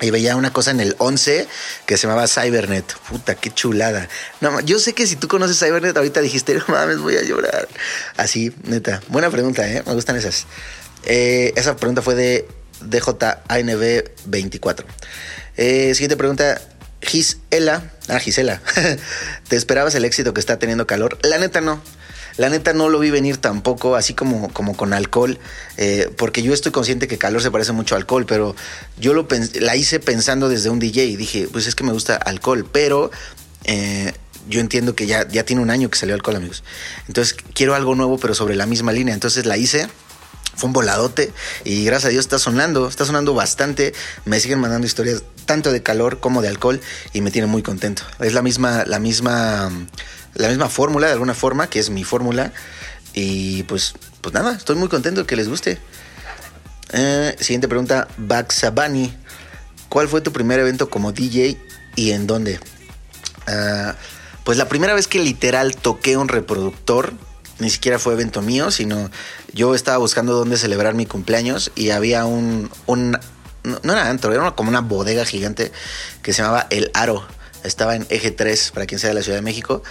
Y 0.00 0.10
veía 0.10 0.36
una 0.36 0.52
cosa 0.52 0.72
en 0.72 0.80
el 0.80 0.94
11 0.98 1.48
que 1.86 1.96
se 1.96 2.06
llamaba 2.06 2.28
Cybernet. 2.28 2.84
Puta, 3.08 3.34
qué 3.34 3.50
chulada. 3.50 4.08
No, 4.40 4.60
yo 4.60 4.78
sé 4.78 4.92
que 4.92 5.06
si 5.06 5.16
tú 5.16 5.26
conoces 5.26 5.58
Cybernet, 5.58 5.96
ahorita 5.96 6.20
dijiste, 6.20 6.54
no 6.54 6.64
mames, 6.68 6.98
voy 6.98 7.16
a 7.16 7.22
llorar. 7.22 7.66
Así, 8.16 8.52
neta. 8.64 9.00
Buena 9.08 9.30
pregunta, 9.30 9.66
¿eh? 9.66 9.82
Me 9.86 9.94
gustan 9.94 10.16
esas. 10.16 10.46
Eh, 11.04 11.54
esa 11.56 11.76
pregunta 11.76 12.02
fue 12.02 12.14
de 12.14 12.46
DJANB24. 12.82 14.84
Eh, 15.56 15.94
siguiente 15.94 16.16
pregunta. 16.16 16.60
Gisela. 17.00 17.90
Ah, 18.08 18.18
Gisela. 18.18 18.60
¿Te 19.48 19.56
esperabas 19.56 19.94
el 19.94 20.04
éxito 20.04 20.34
que 20.34 20.40
está 20.40 20.58
teniendo 20.58 20.86
calor? 20.86 21.18
La 21.22 21.38
neta 21.38 21.60
no. 21.60 21.80
La 22.36 22.50
neta 22.50 22.72
no 22.72 22.88
lo 22.88 22.98
vi 22.98 23.10
venir 23.10 23.38
tampoco, 23.38 23.96
así 23.96 24.14
como, 24.14 24.52
como 24.52 24.76
con 24.76 24.92
alcohol, 24.92 25.38
eh, 25.76 26.10
porque 26.16 26.42
yo 26.42 26.52
estoy 26.52 26.72
consciente 26.72 27.08
que 27.08 27.18
calor 27.18 27.40
se 27.42 27.50
parece 27.50 27.72
mucho 27.72 27.94
a 27.94 27.98
alcohol, 27.98 28.26
pero 28.26 28.54
yo 28.98 29.14
lo 29.14 29.26
la 29.60 29.76
hice 29.76 30.00
pensando 30.00 30.48
desde 30.48 30.68
un 30.68 30.78
DJ 30.78 31.04
y 31.06 31.16
dije, 31.16 31.48
pues 31.50 31.66
es 31.66 31.74
que 31.74 31.84
me 31.84 31.92
gusta 31.92 32.16
alcohol, 32.16 32.68
pero 32.70 33.10
eh, 33.64 34.12
yo 34.48 34.60
entiendo 34.60 34.94
que 34.94 35.06
ya, 35.06 35.26
ya 35.28 35.44
tiene 35.44 35.62
un 35.62 35.70
año 35.70 35.90
que 35.90 35.98
salió 35.98 36.14
alcohol, 36.14 36.36
amigos. 36.36 36.62
Entonces 37.08 37.36
quiero 37.54 37.74
algo 37.74 37.94
nuevo, 37.94 38.18
pero 38.18 38.34
sobre 38.34 38.54
la 38.54 38.66
misma 38.66 38.92
línea. 38.92 39.14
Entonces 39.14 39.46
la 39.46 39.56
hice. 39.56 39.88
Fue 40.54 40.68
un 40.68 40.72
voladote 40.72 41.34
y 41.64 41.84
gracias 41.84 42.06
a 42.06 42.08
Dios 42.12 42.24
está 42.24 42.38
sonando, 42.38 42.88
está 42.88 43.04
sonando 43.04 43.34
bastante. 43.34 43.92
Me 44.24 44.40
siguen 44.40 44.58
mandando 44.58 44.86
historias 44.86 45.22
tanto 45.44 45.70
de 45.70 45.82
calor 45.82 46.18
como 46.18 46.40
de 46.40 46.48
alcohol 46.48 46.80
y 47.12 47.20
me 47.20 47.30
tiene 47.30 47.46
muy 47.46 47.62
contento. 47.62 48.04
Es 48.20 48.32
la 48.32 48.40
misma, 48.40 48.84
la 48.86 48.98
misma, 48.98 49.70
la 50.36 50.48
misma 50.48 50.68
fórmula 50.68 51.06
de 51.06 51.14
alguna 51.14 51.34
forma, 51.34 51.68
que 51.68 51.78
es 51.78 51.90
mi 51.90 52.04
fórmula. 52.04 52.52
Y 53.14 53.62
pues, 53.64 53.94
pues 54.20 54.34
nada, 54.34 54.54
estoy 54.54 54.76
muy 54.76 54.88
contento 54.88 55.22
de 55.22 55.26
que 55.26 55.36
les 55.36 55.48
guste. 55.48 55.78
Eh, 56.92 57.36
siguiente 57.40 57.68
pregunta, 57.68 58.08
Baxabani. 58.16 59.12
¿Cuál 59.88 60.08
fue 60.08 60.20
tu 60.20 60.32
primer 60.32 60.60
evento 60.60 60.90
como 60.90 61.12
DJ 61.12 61.56
y 61.94 62.10
en 62.10 62.26
dónde? 62.26 62.60
Ah, 63.46 63.94
pues 64.44 64.58
la 64.58 64.68
primera 64.68 64.94
vez 64.94 65.08
que 65.08 65.18
literal 65.18 65.76
toqué 65.76 66.16
un 66.16 66.28
reproductor, 66.28 67.12
ni 67.58 67.70
siquiera 67.70 67.98
fue 67.98 68.12
evento 68.12 68.42
mío, 68.42 68.70
sino 68.70 69.10
yo 69.52 69.74
estaba 69.74 69.98
buscando 69.98 70.34
dónde 70.34 70.56
celebrar 70.56 70.94
mi 70.94 71.06
cumpleaños 71.06 71.72
y 71.74 71.90
había 71.90 72.26
un, 72.26 72.70
un 72.86 73.18
no, 73.62 73.80
no 73.82 73.92
era 73.92 74.08
antro, 74.08 74.32
era 74.32 74.50
como 74.52 74.68
una 74.68 74.80
bodega 74.80 75.24
gigante 75.24 75.72
que 76.22 76.32
se 76.32 76.42
llamaba 76.42 76.66
El 76.70 76.90
Aro. 76.94 77.26
Estaba 77.66 77.96
en 77.96 78.06
Eje 78.10 78.30
3, 78.30 78.70
para 78.72 78.86
quien 78.86 78.98
sea 78.98 79.10
de 79.10 79.14
la 79.14 79.22
Ciudad 79.22 79.38
de 79.38 79.42
México. 79.42 79.82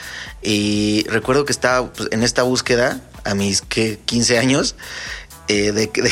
Y 0.41 1.05
recuerdo 1.09 1.45
que 1.45 1.51
estaba 1.51 1.91
pues, 1.91 2.09
en 2.11 2.23
esta 2.23 2.43
búsqueda, 2.43 3.01
a 3.23 3.35
mis 3.35 3.61
¿qué? 3.61 3.99
15 4.05 4.38
años, 4.38 4.75
eh, 5.47 5.71
de, 5.71 5.88
de, 5.93 6.11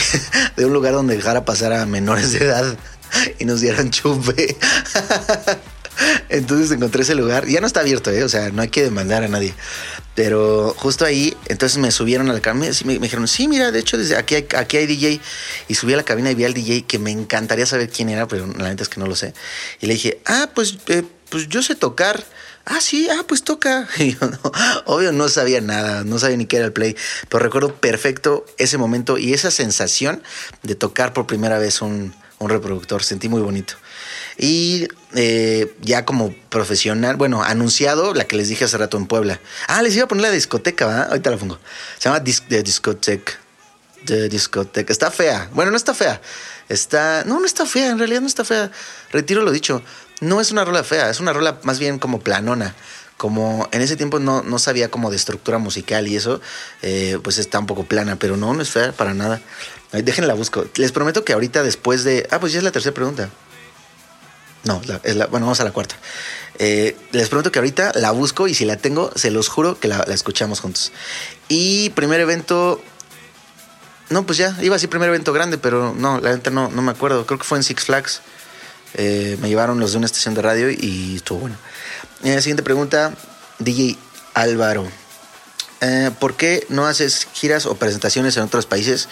de 0.55 0.65
un 0.65 0.73
lugar 0.73 0.93
donde 0.93 1.15
dejara 1.15 1.45
pasar 1.45 1.73
a 1.73 1.85
menores 1.85 2.31
de 2.33 2.45
edad 2.45 2.77
y 3.39 3.45
nos 3.45 3.61
dieran 3.61 3.91
chupe. 3.91 4.57
Entonces 6.29 6.71
encontré 6.71 7.03
ese 7.03 7.15
lugar. 7.15 7.47
Ya 7.47 7.61
no 7.61 7.67
está 7.67 7.81
abierto, 7.81 8.11
¿eh? 8.11 8.23
O 8.23 8.29
sea, 8.29 8.49
no 8.49 8.61
hay 8.61 8.69
que 8.69 8.83
demandar 8.83 9.23
a 9.23 9.27
nadie. 9.27 9.53
Pero 10.15 10.75
justo 10.77 11.05
ahí, 11.05 11.35
entonces 11.47 11.79
me 11.79 11.91
subieron 11.91 12.29
a 12.29 12.33
la 12.33 12.39
cabina 12.39 12.67
y 12.67 12.85
me, 12.85 12.99
dijeron, 12.99 13.27
sí, 13.27 13.47
mira, 13.47 13.71
de 13.71 13.79
hecho, 13.79 13.97
desde 13.97 14.15
aquí 14.15 14.35
hay, 14.35 14.47
aquí 14.55 14.77
hay 14.77 14.85
DJ. 14.85 15.19
Y 15.67 15.75
subí 15.75 15.93
a 15.93 15.97
la 15.97 16.03
cabina 16.03 16.29
y 16.31 16.35
vi 16.35 16.45
al 16.45 16.53
DJ 16.53 16.83
que 16.83 16.99
me 16.99 17.11
encantaría 17.11 17.65
saber 17.65 17.89
quién 17.89 18.09
era, 18.09 18.27
pero 18.27 18.45
la 18.47 18.69
neta 18.69 18.83
es 18.83 18.89
que 18.89 18.99
no 18.99 19.07
lo 19.07 19.15
sé. 19.15 19.33
Y 19.81 19.87
le 19.87 19.93
dije, 19.93 20.19
ah, 20.25 20.49
pues, 20.53 20.77
eh, 20.87 21.03
pues 21.33 21.49
yo 21.49 21.63
sé 21.63 21.73
tocar. 21.73 22.23
Ah, 22.63 22.79
sí, 22.79 23.09
ah, 23.09 23.23
pues 23.27 23.43
toca. 23.43 23.87
Y 23.97 24.13
yo 24.13 24.19
no, 24.29 24.51
obvio 24.85 25.11
no 25.11 25.27
sabía 25.29 25.61
nada, 25.61 26.03
no 26.03 26.19
sabía 26.19 26.37
ni 26.37 26.45
qué 26.45 26.57
era 26.57 26.67
el 26.67 26.73
play, 26.73 26.95
pero 27.27 27.43
recuerdo 27.43 27.73
perfecto 27.73 28.45
ese 28.59 28.77
momento 28.77 29.17
y 29.17 29.33
esa 29.33 29.49
sensación 29.49 30.21
de 30.61 30.75
tocar 30.75 31.11
por 31.11 31.25
primera 31.25 31.57
vez 31.57 31.81
un, 31.81 32.13
un 32.37 32.49
reproductor. 32.49 33.03
Sentí 33.03 33.29
muy 33.29 33.41
bonito. 33.41 33.73
Y 34.37 34.87
eh, 35.15 35.75
ya 35.81 36.05
como 36.05 36.35
profesional, 36.49 37.15
bueno, 37.15 37.41
anunciado, 37.41 38.13
la 38.13 38.25
que 38.25 38.35
les 38.35 38.47
dije 38.47 38.65
hace 38.65 38.77
rato 38.77 38.97
en 38.97 39.07
Puebla. 39.07 39.39
Ah, 39.67 39.81
les 39.81 39.95
iba 39.95 40.05
a 40.05 40.07
poner 40.07 40.21
la 40.21 40.29
discoteca, 40.29 40.85
¿verdad? 40.85 41.07
Ahorita 41.09 41.31
la 41.31 41.37
pongo. 41.37 41.57
Se 41.97 42.09
llama 42.09 42.19
Dis 42.19 42.47
de 42.47 42.61
Discoteca. 42.61 43.33
De 44.05 44.29
discoteca. 44.29 44.93
Está 44.93 45.09
fea. 45.09 45.49
Bueno, 45.53 45.71
no 45.71 45.77
está 45.77 45.95
fea. 45.95 46.21
Está. 46.69 47.23
No, 47.25 47.39
no 47.39 47.45
está 47.47 47.65
fea. 47.65 47.89
En 47.89 47.97
realidad 47.97 48.21
no 48.21 48.27
está 48.27 48.45
fea. 48.45 48.69
Retiro 49.11 49.41
lo 49.41 49.51
dicho. 49.51 49.81
No 50.23 50.39
es 50.39 50.51
una 50.51 50.63
rola 50.63 50.83
fea. 50.83 51.09
Es 51.09 51.19
una 51.19 51.33
rola 51.33 51.59
más 51.63 51.79
bien 51.79 51.99
como 51.99 52.19
planona. 52.21 52.75
Como 53.17 53.67
en 53.71 53.81
ese 53.81 53.95
tiempo 53.95 54.19
no, 54.19 54.41
no 54.41 54.57
sabía 54.57 54.89
como 54.89 55.09
de 55.09 55.17
estructura 55.17 55.57
musical 55.57 56.07
y 56.07 56.15
eso, 56.15 56.41
eh, 56.81 57.19
pues 57.23 57.37
está 57.37 57.59
un 57.59 57.67
poco 57.67 57.83
plana, 57.83 58.17
pero 58.17 58.37
no, 58.37 58.53
no 58.53 58.61
es 58.61 58.69
fea 58.69 58.91
para 58.91 59.13
nada. 59.13 59.41
Déjenla 59.91 60.33
busco. 60.33 60.65
Les 60.75 60.91
prometo 60.91 61.23
que 61.23 61.33
ahorita 61.33 61.61
después 61.61 62.03
de. 62.03 62.27
Ah, 62.31 62.39
pues 62.39 62.53
ya 62.53 62.57
es 62.57 62.63
la 62.63 62.71
tercera 62.71 62.93
pregunta. 62.93 63.29
No, 64.63 64.81
es 65.03 65.15
la, 65.15 65.27
bueno, 65.27 65.45
vamos 65.45 65.59
a 65.59 65.65
la 65.65 65.71
cuarta. 65.71 65.95
Eh, 66.57 66.95
les 67.11 67.27
prometo 67.27 67.51
que 67.51 67.59
ahorita 67.59 67.91
la 67.95 68.11
busco 68.11 68.47
y 68.47 68.53
si 68.53 68.63
la 68.65 68.77
tengo, 68.77 69.11
se 69.15 69.29
los 69.29 69.49
juro 69.49 69.77
que 69.79 69.89
la, 69.89 70.05
la 70.07 70.13
escuchamos 70.13 70.61
juntos. 70.61 70.91
Y 71.49 71.89
primer 71.91 72.21
evento. 72.21 72.81
No, 74.09 74.25
pues 74.25 74.37
ya, 74.37 74.55
iba 74.61 74.75
a 74.75 74.77
decir 74.77 74.89
primer 74.89 75.09
evento 75.09 75.33
grande, 75.33 75.57
pero 75.57 75.93
no, 75.97 76.19
la 76.19 76.31
neta 76.31 76.49
no, 76.49 76.69
no 76.69 76.81
me 76.81 76.91
acuerdo. 76.91 77.25
Creo 77.25 77.39
que 77.39 77.45
fue 77.45 77.57
en 77.57 77.63
Six 77.63 77.85
Flags. 77.85 78.21
Eh, 78.95 79.37
me 79.41 79.49
llevaron 79.49 79.79
los 79.79 79.91
de 79.91 79.97
una 79.97 80.05
estación 80.05 80.33
de 80.33 80.41
radio 80.41 80.69
y 80.69 81.15
estuvo 81.15 81.39
bueno. 81.39 81.55
Eh, 82.23 82.39
siguiente 82.41 82.63
pregunta, 82.63 83.13
DJ 83.59 83.97
Álvaro. 84.33 84.87
Eh, 85.81 86.11
¿Por 86.19 86.35
qué 86.35 86.65
no 86.69 86.85
haces 86.87 87.27
giras 87.33 87.65
o 87.65 87.75
presentaciones 87.75 88.37
en 88.37 88.43
otros 88.43 88.65
países? 88.65 89.09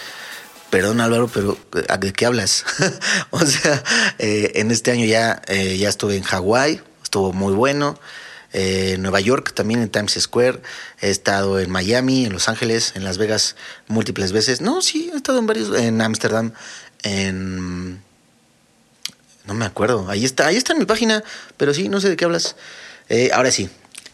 Perdón 0.70 1.00
Álvaro, 1.00 1.28
pero 1.28 1.58
¿a- 1.88 1.98
¿de 1.98 2.12
qué 2.12 2.24
hablas? 2.26 2.64
o 3.30 3.44
sea, 3.44 3.82
en 4.18 4.70
este 4.70 4.90
año 4.90 5.04
ya, 5.04 5.42
ya 5.46 5.88
estuve 5.88 6.16
en 6.16 6.22
Hawái, 6.22 6.80
estuvo 7.02 7.32
muy 7.32 7.52
bueno. 7.52 7.98
Eh, 8.54 8.96
Nueva 8.98 9.20
York, 9.20 9.52
también 9.54 9.80
en 9.80 9.88
Times 9.88 10.12
Square. 10.20 10.60
He 11.00 11.10
estado 11.10 11.58
en 11.58 11.70
Miami, 11.70 12.26
en 12.26 12.32
Los 12.32 12.48
Ángeles, 12.48 12.92
en 12.96 13.04
Las 13.04 13.16
Vegas 13.18 13.56
múltiples 13.88 14.32
veces. 14.32 14.60
No, 14.60 14.82
sí, 14.82 15.10
he 15.12 15.16
estado 15.16 15.38
en 15.38 15.46
varios, 15.46 15.74
en 15.78 16.00
Ámsterdam, 16.02 16.52
en... 17.02 18.02
Me 19.62 19.66
acuerdo. 19.66 20.06
Ahí 20.08 20.24
está, 20.24 20.48
ahí 20.48 20.56
está 20.56 20.72
en 20.72 20.80
mi 20.80 20.86
página, 20.86 21.22
pero 21.56 21.72
sí, 21.72 21.88
no 21.88 22.00
sé 22.00 22.08
de 22.08 22.16
qué 22.16 22.24
hablas. 22.24 22.56
Eh, 23.08 23.30
ahora 23.32 23.52
sí, 23.52 23.70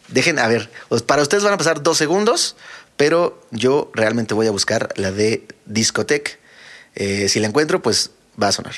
dejen, 0.07 0.37
a 0.37 0.47
ver, 0.47 0.69
para 1.07 1.23
ustedes 1.23 1.43
van 1.43 1.53
a 1.53 1.57
pasar 1.57 1.81
dos 1.81 1.97
segundos, 1.97 2.55
pero 2.97 3.41
yo 3.49 3.89
realmente 3.95 4.35
voy 4.35 4.45
a 4.45 4.51
buscar 4.51 4.89
la 4.95 5.11
de 5.11 5.47
Discotech. 5.65 6.37
Eh, 6.93 7.29
si 7.29 7.39
la 7.39 7.47
encuentro, 7.47 7.81
pues 7.81 8.11
va 8.39 8.49
a 8.49 8.51
sonar. 8.51 8.75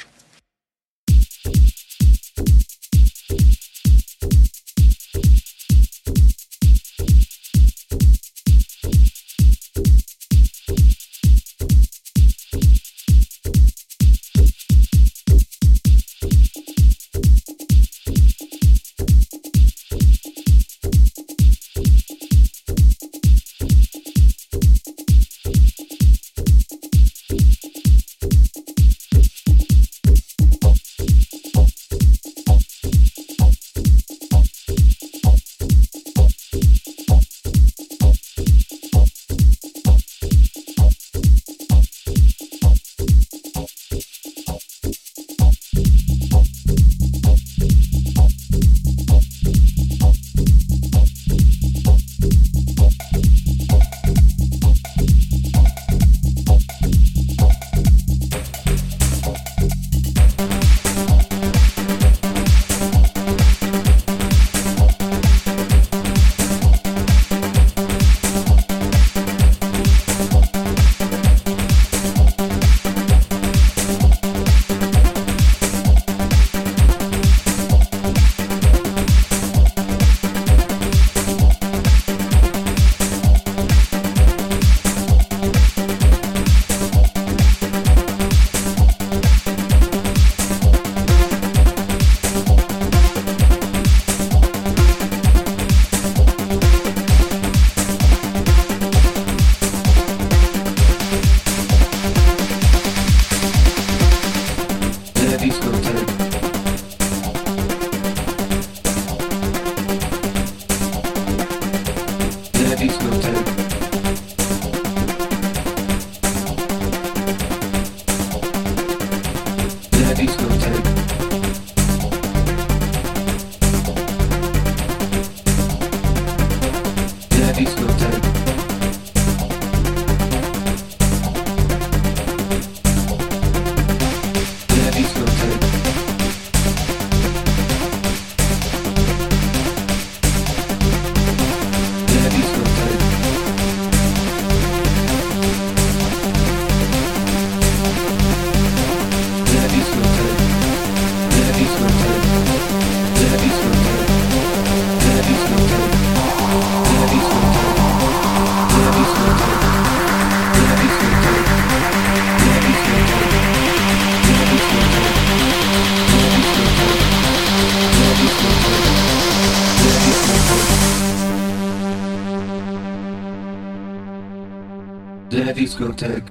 discotheque. 175.81 176.30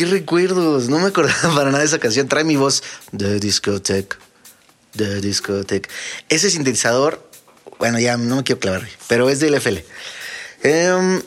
Qué 0.00 0.06
recuerdos. 0.06 0.88
No 0.88 0.98
me 0.98 1.08
acordaba 1.08 1.54
para 1.54 1.70
nada 1.70 1.80
de 1.80 1.84
esa 1.84 1.98
canción. 1.98 2.26
Trae 2.26 2.42
mi 2.42 2.56
voz. 2.56 2.82
The 3.16 3.38
Discotheque. 3.38 4.16
The 4.96 5.20
Discotheque. 5.20 5.90
Ese 6.30 6.50
sintetizador, 6.50 7.28
bueno, 7.78 7.98
ya 7.98 8.16
no 8.16 8.36
me 8.36 8.42
quiero 8.42 8.60
clavar, 8.60 8.88
pero 9.08 9.28
es 9.28 9.40
del 9.40 9.54
FL. 9.54 9.84
Em, 10.62 11.22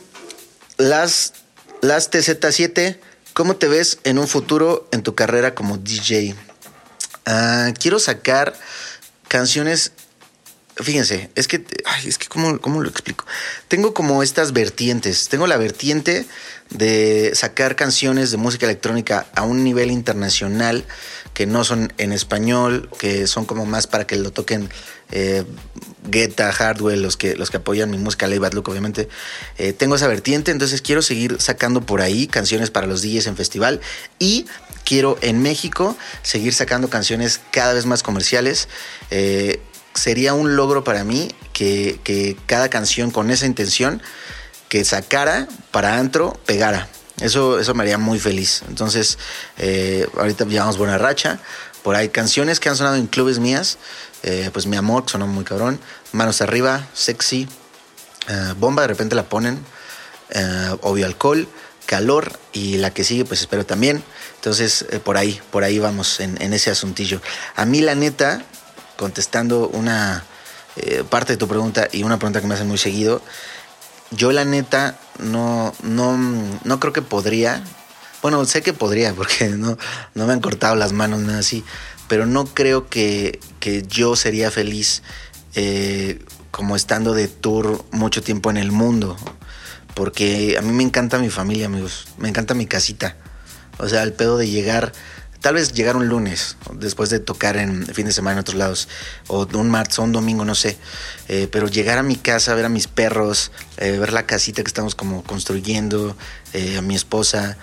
las, 0.77 1.33
las 1.81 2.11
TZ7, 2.11 2.97
¿cómo 3.33 3.57
te 3.57 3.67
ves 3.67 3.99
en 4.03 4.17
un 4.17 4.27
futuro 4.27 4.87
en 4.91 5.03
tu 5.03 5.13
carrera 5.13 5.53
como 5.53 5.77
DJ? 5.77 6.35
Ah, 7.25 7.73
quiero 7.79 7.99
sacar 7.99 8.55
canciones. 9.27 9.91
Fíjense, 10.75 11.29
es 11.35 11.47
que, 11.47 11.63
es 12.05 12.17
que, 12.17 12.27
¿cómo, 12.27 12.59
¿cómo 12.59 12.81
lo 12.81 12.89
explico? 12.89 13.25
Tengo 13.67 13.93
como 13.93 14.23
estas 14.23 14.53
vertientes. 14.53 15.29
Tengo 15.29 15.45
la 15.45 15.57
vertiente 15.57 16.25
de 16.71 17.31
sacar 17.35 17.75
canciones 17.75 18.31
de 18.31 18.37
música 18.37 18.65
electrónica 18.65 19.27
a 19.35 19.43
un 19.43 19.63
nivel 19.63 19.91
internacional 19.91 20.85
que 21.33 21.45
no 21.45 21.63
son 21.63 21.93
en 21.97 22.11
español, 22.11 22.89
que 22.97 23.27
son 23.27 23.45
como 23.45 23.65
más 23.65 23.87
para 23.87 24.07
que 24.07 24.15
lo 24.15 24.31
toquen 24.31 24.69
eh, 25.11 25.43
Guetta, 26.09 26.51
Hardwell, 26.51 27.01
los 27.01 27.17
que, 27.17 27.35
los 27.35 27.51
que 27.51 27.57
apoyan 27.57 27.91
mi 27.91 27.97
música, 27.97 28.27
Lay 28.27 28.39
Bad 28.39 28.53
Look, 28.53 28.69
obviamente. 28.69 29.09
Eh, 29.57 29.73
tengo 29.73 29.95
esa 29.95 30.07
vertiente, 30.07 30.51
entonces 30.51 30.81
quiero 30.81 31.01
seguir 31.01 31.37
sacando 31.39 31.81
por 31.81 32.01
ahí 32.01 32.27
canciones 32.27 32.71
para 32.71 32.87
los 32.87 33.01
DJs 33.01 33.27
en 33.27 33.37
festival 33.37 33.81
y 34.19 34.47
quiero 34.85 35.17
en 35.21 35.41
México 35.41 35.95
seguir 36.23 36.53
sacando 36.53 36.89
canciones 36.89 37.39
cada 37.51 37.73
vez 37.73 37.85
más 37.85 38.03
comerciales. 38.03 38.67
Eh, 39.11 39.61
sería 39.93 40.33
un 40.33 40.55
logro 40.55 40.83
para 40.83 41.03
mí 41.03 41.29
que, 41.53 42.37
cada 42.45 42.69
canción 42.69 43.11
con 43.11 43.29
esa 43.31 43.45
intención 43.45 44.01
que 44.69 44.83
sacara 44.85 45.47
para 45.71 45.97
antro 45.97 46.39
pegara. 46.45 46.87
Eso, 47.21 47.59
eso 47.59 47.73
me 47.75 47.83
haría 47.83 47.97
muy 47.97 48.19
feliz. 48.19 48.63
Entonces, 48.67 49.17
eh, 49.57 50.07
ahorita 50.17 50.45
llevamos 50.45 50.77
buena 50.77 50.97
racha. 50.97 51.39
Por 51.83 51.95
ahí 51.95 52.09
canciones 52.09 52.59
que 52.59 52.69
han 52.69 52.75
sonado 52.75 52.95
en 52.95 53.07
clubes 53.07 53.39
mías. 53.39 53.77
eh, 54.23 54.49
pues 54.51 54.65
Mi 54.65 54.77
Amor, 54.77 55.05
que 55.05 55.11
sonó 55.11 55.27
muy 55.27 55.43
cabrón. 55.43 55.79
Manos 56.11 56.41
Arriba, 56.41 56.87
Sexy. 56.93 57.47
eh, 58.27 58.53
Bomba, 58.57 58.81
de 58.81 58.87
repente 58.87 59.15
la 59.15 59.23
ponen. 59.29 59.63
obvio 60.81 61.05
Alcohol, 61.05 61.47
Calor. 61.85 62.39
Y 62.51 62.77
la 62.77 62.91
que 62.91 63.03
sigue, 63.03 63.25
pues 63.25 63.41
espero 63.41 63.65
también. 63.65 64.03
Entonces, 64.37 64.85
por 65.03 65.17
ahí, 65.17 65.39
por 65.51 65.63
ahí 65.63 65.77
vamos 65.77 66.19
en, 66.19 66.41
en 66.41 66.53
ese 66.53 66.71
asuntillo. 66.71 67.21
A 67.55 67.65
mí, 67.65 67.81
la 67.81 67.93
neta, 67.95 68.43
contestando 68.97 69.67
una 69.69 70.23
eh, 70.75 71.03
parte 71.09 71.33
de 71.33 71.37
tu 71.37 71.47
pregunta 71.47 71.87
y 71.91 72.03
una 72.03 72.17
pregunta 72.17 72.41
que 72.41 72.47
me 72.47 72.55
hacen 72.55 72.67
muy 72.67 72.77
seguido, 72.77 73.21
yo 74.11 74.31
la 74.31 74.45
neta 74.45 74.97
no, 75.19 75.73
no, 75.83 76.17
no 76.63 76.79
creo 76.79 76.93
que 76.93 77.01
podría. 77.01 77.63
Bueno, 78.21 78.43
sé 78.45 78.61
que 78.61 78.73
podría 78.73 79.13
porque 79.15 79.49
no, 79.49 79.77
no 80.13 80.27
me 80.27 80.33
han 80.33 80.41
cortado 80.41 80.75
las 80.75 80.93
manos, 80.93 81.21
nada 81.21 81.39
así. 81.39 81.63
Pero 82.07 82.25
no 82.25 82.45
creo 82.45 82.89
que, 82.89 83.39
que 83.59 83.83
yo 83.83 84.15
sería 84.15 84.51
feliz 84.51 85.03
eh, 85.55 86.23
como 86.51 86.75
estando 86.75 87.13
de 87.13 87.27
tour 87.27 87.83
mucho 87.91 88.21
tiempo 88.21 88.49
en 88.49 88.57
el 88.57 88.71
mundo. 88.71 89.17
Porque 89.93 90.55
a 90.57 90.61
mí 90.61 90.71
me 90.71 90.83
encanta 90.83 91.19
mi 91.19 91.29
familia, 91.29 91.67
amigos. 91.67 92.07
Me 92.17 92.29
encanta 92.29 92.53
mi 92.53 92.65
casita. 92.65 93.15
O 93.77 93.87
sea, 93.87 94.03
el 94.03 94.13
pedo 94.13 94.37
de 94.37 94.49
llegar, 94.49 94.91
tal 95.43 95.55
vez 95.55 95.73
llegar 95.73 95.97
un 95.97 96.07
lunes, 96.07 96.55
después 96.71 97.09
de 97.09 97.19
tocar 97.19 97.57
en 97.57 97.85
fin 97.87 98.05
de 98.05 98.13
semana 98.13 98.35
en 98.35 98.39
otros 98.39 98.55
lados, 98.55 98.87
o 99.27 99.45
un 99.55 99.69
martes 99.69 99.99
o 99.99 100.03
un 100.03 100.13
domingo, 100.13 100.45
no 100.45 100.55
sé. 100.55 100.77
Eh, 101.27 101.49
pero 101.51 101.67
llegar 101.67 101.97
a 101.97 102.03
mi 102.03 102.15
casa, 102.15 102.55
ver 102.55 102.63
a 102.63 102.69
mis 102.69 102.87
perros, 102.87 103.51
eh, 103.75 103.97
ver 103.99 104.13
la 104.13 104.25
casita 104.25 104.63
que 104.63 104.69
estamos 104.69 104.95
como 104.95 105.21
construyendo, 105.21 106.15
eh, 106.53 106.77
a 106.77 106.81
mi 106.81 106.95
esposa, 106.95 107.57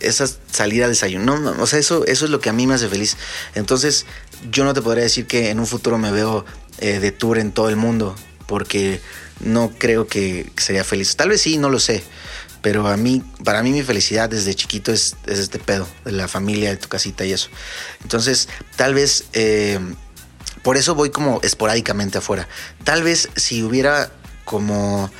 esa 0.00 0.26
salida 0.50 0.86
a 0.86 0.88
desayuno. 0.88 1.38
No, 1.38 1.62
o 1.62 1.66
sea, 1.68 1.78
eso, 1.78 2.04
eso 2.06 2.24
es 2.24 2.30
lo 2.32 2.40
que 2.40 2.50
a 2.50 2.52
mí 2.52 2.66
me 2.66 2.74
hace 2.74 2.88
feliz. 2.88 3.16
Entonces, 3.54 4.04
yo 4.50 4.64
no 4.64 4.74
te 4.74 4.82
podría 4.82 5.04
decir 5.04 5.28
que 5.28 5.50
en 5.50 5.60
un 5.60 5.66
futuro 5.66 5.96
me 5.96 6.10
veo 6.10 6.44
de 6.80 7.12
tour 7.12 7.38
en 7.38 7.52
todo 7.52 7.68
el 7.68 7.76
mundo, 7.76 8.16
porque 8.46 9.00
no 9.38 9.70
creo 9.78 10.08
que 10.08 10.50
sería 10.56 10.82
feliz. 10.82 11.14
Tal 11.14 11.28
vez 11.28 11.40
sí, 11.40 11.56
no 11.56 11.70
lo 11.70 11.78
sé. 11.78 12.02
Pero 12.62 12.88
a 12.88 12.96
mí, 12.96 13.22
para 13.44 13.62
mí 13.62 13.72
mi 13.72 13.82
felicidad 13.82 14.28
desde 14.28 14.54
chiquito 14.54 14.92
es, 14.92 15.16
es 15.26 15.38
este 15.38 15.58
pedo, 15.58 15.86
de 16.04 16.12
la 16.12 16.28
familia, 16.28 16.70
de 16.70 16.76
tu 16.76 16.88
casita 16.88 17.24
y 17.24 17.32
eso. 17.32 17.48
Entonces, 18.02 18.48
tal 18.76 18.94
vez, 18.94 19.24
eh, 19.32 19.78
por 20.62 20.76
eso 20.76 20.94
voy 20.94 21.10
como 21.10 21.40
esporádicamente 21.42 22.18
afuera. 22.18 22.48
Tal 22.84 23.02
vez 23.02 23.28
si 23.36 23.62
hubiera 23.62 24.10
como, 24.44 25.10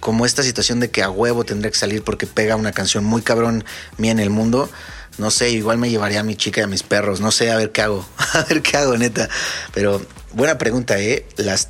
como 0.00 0.26
esta 0.26 0.42
situación 0.42 0.80
de 0.80 0.90
que 0.90 1.02
a 1.02 1.10
huevo 1.10 1.44
tendría 1.44 1.70
que 1.70 1.78
salir 1.78 2.02
porque 2.02 2.26
pega 2.26 2.56
una 2.56 2.72
canción 2.72 3.04
muy 3.04 3.22
cabrón 3.22 3.64
mía 3.96 4.12
en 4.12 4.18
el 4.18 4.30
mundo, 4.30 4.70
no 5.18 5.30
sé, 5.30 5.50
igual 5.50 5.78
me 5.78 5.90
llevaría 5.90 6.20
a 6.20 6.22
mi 6.22 6.36
chica 6.36 6.60
y 6.60 6.64
a 6.64 6.68
mis 6.68 6.82
perros, 6.82 7.20
no 7.20 7.32
sé, 7.32 7.50
a 7.50 7.56
ver 7.56 7.72
qué 7.72 7.82
hago, 7.82 8.08
a 8.32 8.42
ver 8.44 8.62
qué 8.62 8.76
hago, 8.76 8.96
neta. 8.96 9.28
Pero 9.74 10.04
buena 10.32 10.58
pregunta, 10.58 10.98
¿eh? 10.98 11.26
Las. 11.36 11.68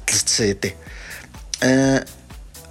Eh, 1.61 2.05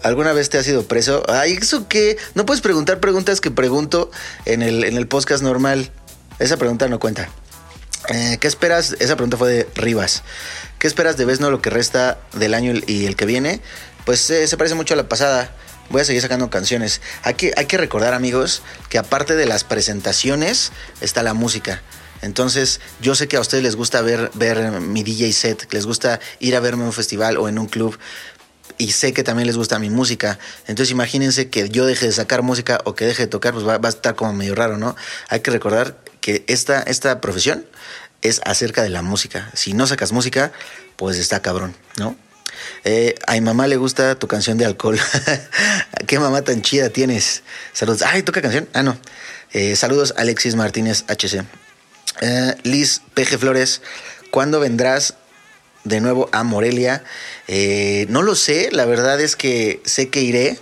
¿Alguna 0.03 0.33
vez 0.33 0.49
te 0.49 0.57
has 0.57 0.67
ido 0.67 0.83
preso? 0.83 1.23
Ay, 1.27 1.53
¿eso 1.53 1.87
qué? 1.87 2.17
No 2.35 2.45
puedes 2.45 2.61
preguntar 2.61 2.99
preguntas 2.99 3.41
que 3.41 3.51
pregunto 3.51 4.11
en 4.45 4.61
el, 4.61 4.83
en 4.83 4.95
el 4.95 5.07
podcast 5.07 5.43
normal. 5.43 5.91
Esa 6.39 6.57
pregunta 6.57 6.87
no 6.87 6.99
cuenta. 6.99 7.29
Eh, 8.09 8.37
¿Qué 8.39 8.47
esperas? 8.47 8.95
Esa 8.99 9.15
pregunta 9.15 9.37
fue 9.37 9.49
de 9.49 9.67
Rivas. 9.75 10.23
¿Qué 10.79 10.87
esperas 10.87 11.17
de 11.17 11.25
Vesno 11.25 11.49
lo 11.49 11.61
que 11.61 11.69
resta 11.69 12.19
del 12.33 12.53
año 12.53 12.73
y 12.85 13.05
el 13.05 13.15
que 13.15 13.25
viene? 13.25 13.59
Pues 14.05 14.29
eh, 14.29 14.47
se 14.47 14.55
parece 14.55 14.75
mucho 14.75 14.93
a 14.93 14.97
la 14.97 15.09
pasada. 15.09 15.51
Voy 15.89 16.01
a 16.01 16.05
seguir 16.05 16.21
sacando 16.21 16.49
canciones. 16.49 17.01
Hay 17.23 17.33
que, 17.33 17.53
hay 17.57 17.65
que 17.65 17.77
recordar, 17.77 18.13
amigos, 18.13 18.61
que 18.89 18.97
aparte 18.97 19.35
de 19.35 19.45
las 19.45 19.63
presentaciones 19.63 20.71
está 21.01 21.23
la 21.23 21.33
música. 21.33 21.81
Entonces, 22.21 22.81
yo 23.01 23.15
sé 23.15 23.27
que 23.27 23.37
a 23.37 23.39
ustedes 23.39 23.63
les 23.63 23.75
gusta 23.75 24.01
ver, 24.01 24.31
ver 24.33 24.71
mi 24.81 25.03
DJ 25.03 25.31
set, 25.33 25.65
que 25.65 25.77
les 25.77 25.85
gusta 25.85 26.19
ir 26.39 26.55
a 26.55 26.59
verme 26.59 26.83
en 26.83 26.87
un 26.87 26.93
festival 26.93 27.37
o 27.37 27.47
en 27.47 27.59
un 27.59 27.67
club 27.67 27.97
y 28.77 28.91
sé 28.91 29.13
que 29.13 29.23
también 29.23 29.47
les 29.47 29.57
gusta 29.57 29.79
mi 29.79 29.89
música. 29.89 30.39
Entonces 30.67 30.91
imagínense 30.91 31.49
que 31.49 31.69
yo 31.69 31.85
deje 31.85 32.05
de 32.05 32.11
sacar 32.11 32.41
música 32.41 32.79
o 32.85 32.95
que 32.95 33.05
deje 33.05 33.23
de 33.23 33.27
tocar, 33.27 33.53
pues 33.53 33.67
va, 33.67 33.79
a 33.81 33.89
estar 33.89 34.15
como 34.15 34.33
medio 34.33 34.55
raro, 34.55 34.77
¿no? 34.77 34.95
Hay 35.29 35.39
que 35.41 35.51
recordar 35.51 35.97
que 36.21 36.43
esta, 36.47 36.81
esta 36.81 37.21
profesión 37.21 37.65
es 38.21 38.41
acerca 38.45 38.83
de 38.83 38.89
la 38.89 39.01
música. 39.01 39.49
Si 39.53 39.73
no 39.73 39.87
sacas 39.87 40.11
música, 40.11 40.51
pues 40.95 41.17
está 41.17 41.41
cabrón, 41.41 41.75
¿no? 41.97 42.15
Eh, 42.83 43.15
a 43.27 43.33
mi 43.33 43.41
mamá 43.41 43.67
le 43.67 43.77
gusta 43.77 44.15
tu 44.15 44.27
canción 44.27 44.57
de 44.57 44.65
alcohol. 44.65 44.99
¿Qué 46.07 46.19
mamá 46.19 46.41
tan 46.41 46.61
chida 46.61 46.89
tienes? 46.89 47.43
Saludos. 47.73 48.01
Ay, 48.01 48.23
¿toca 48.23 48.41
canción? 48.41 48.67
Ah, 48.73 48.83
no. 48.83 48.97
Eh, 49.53 49.75
saludos, 49.75 50.13
Alexis 50.17 50.55
Martínez 50.55 51.03
HC. 51.07 51.45
Eh, 52.21 52.55
Liz 52.63 53.01
PG 53.13 53.37
Flores, 53.37 53.81
¿cuándo 54.31 54.59
vendrás 54.59 55.15
de 55.87 56.01
nuevo 56.01 56.29
a 56.31 56.43
Morelia? 56.43 57.03
Eh, 57.47 58.05
no 58.09 58.21
lo 58.21 58.35
sé, 58.35 58.69
la 58.71 58.85
verdad 58.85 59.19
es 59.19 59.35
que 59.35 59.81
sé 59.85 60.09
que 60.09 60.21
iré, 60.21 60.59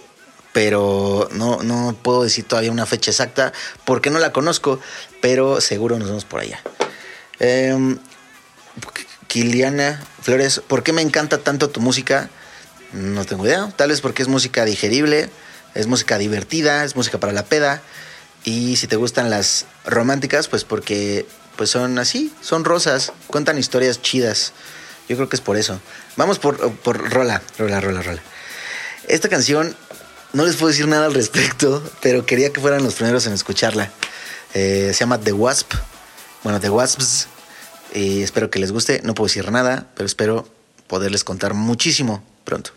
pero 0.54 1.30
no, 1.32 1.64
no 1.64 1.96
puedo 2.02 2.24
decir 2.24 2.46
todavía 2.46 2.72
una 2.72 2.86
fecha 2.86 3.12
exacta 3.12 3.54
porque 3.86 4.10
no 4.10 4.20
la 4.20 4.32
conozco, 4.32 4.80
pero 5.22 5.62
seguro 5.62 6.00
nos 6.00 6.08
vemos 6.08 6.26
por 6.26 6.42
allá. 6.42 6.62
Eh, 7.40 7.98
Kiliana 9.28 10.02
Flores, 10.22 10.62
¿por 10.66 10.82
qué 10.82 10.94
me 10.94 11.02
encanta 11.02 11.40
tanto 11.40 11.70
tu 11.70 11.82
música? 11.82 12.30
No 12.94 13.26
tengo 13.26 13.46
idea. 13.46 13.70
Tal 13.76 13.90
vez 13.90 14.00
porque 14.00 14.22
es 14.22 14.30
música 14.30 14.64
digerible, 14.64 15.30
es 15.74 15.88
música 15.88 16.18
divertida, 16.18 16.86
es 16.86 16.96
música 16.96 17.20
para 17.20 17.34
la 17.34 17.44
peda. 17.44 17.82
Y 18.46 18.78
si 18.78 18.88
te 18.88 18.96
gustan 18.96 19.30
las 19.30 19.66
románticas, 19.86 20.48
pues 20.48 20.64
porque 20.64 21.26
pues 21.58 21.70
son 21.70 22.00
así, 22.00 22.34
son 22.42 22.64
rosas, 22.64 23.12
cuentan 23.28 23.58
historias 23.58 24.02
chidas. 24.02 24.54
Yo 25.08 25.16
creo 25.16 25.30
que 25.30 25.36
es 25.36 25.42
por 25.42 25.58
eso. 25.58 25.80
Vamos 26.16 26.40
por, 26.40 26.72
por 26.78 27.12
rola, 27.12 27.42
rola, 27.58 27.80
rola, 27.82 28.02
rola. 28.02 28.22
Esta 29.08 29.30
canción 29.30 29.76
no 30.34 30.46
les 30.46 30.56
puedo 30.56 30.70
decir 30.70 30.88
nada 30.88 31.06
al 31.06 31.14
respecto, 31.14 31.82
pero 32.02 32.26
quería 32.26 32.52
que 32.52 32.60
fueran 32.60 32.84
los 32.84 32.96
primeros 32.96 33.26
en 33.28 33.34
escucharla. 33.34 33.92
Eh, 34.54 34.92
se 34.94 35.00
llama 35.00 35.20
The 35.20 35.34
Wasp. 35.34 35.74
Bueno, 36.44 36.60
The 36.60 36.70
Wasps. 36.70 37.28
Y 37.94 38.22
espero 38.22 38.50
que 38.50 38.60
les 38.60 38.72
guste. 38.72 39.02
No 39.04 39.14
puedo 39.14 39.28
decir 39.28 39.52
nada, 39.52 39.88
pero 39.96 40.08
espero 40.08 40.48
poderles 40.88 41.24
contar 41.24 41.54
muchísimo 41.54 42.24
pronto. 42.44 42.72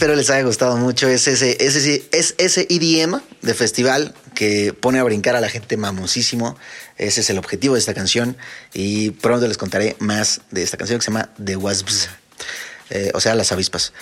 Espero 0.00 0.16
les 0.16 0.30
haya 0.30 0.44
gustado 0.44 0.78
mucho. 0.78 1.08
Es 1.08 1.28
ese, 1.28 1.62
ese, 1.62 2.08
es 2.10 2.34
ese 2.38 2.66
EDM 2.70 3.20
de 3.42 3.52
festival 3.52 4.14
que 4.34 4.72
pone 4.72 4.98
a 4.98 5.04
brincar 5.04 5.36
a 5.36 5.42
la 5.42 5.50
gente 5.50 5.76
mamosísimo. 5.76 6.56
Ese 6.96 7.20
es 7.20 7.28
el 7.28 7.36
objetivo 7.36 7.74
de 7.74 7.80
esta 7.80 7.92
canción. 7.92 8.34
Y 8.72 9.10
pronto 9.10 9.46
les 9.46 9.58
contaré 9.58 9.96
más 9.98 10.40
de 10.50 10.62
esta 10.62 10.78
canción 10.78 11.00
que 11.00 11.04
se 11.04 11.10
llama 11.10 11.28
The 11.44 11.54
Wasps. 11.56 12.08
Eh, 12.88 13.10
o 13.12 13.20
sea, 13.20 13.34
las 13.34 13.52
avispas. 13.52 13.92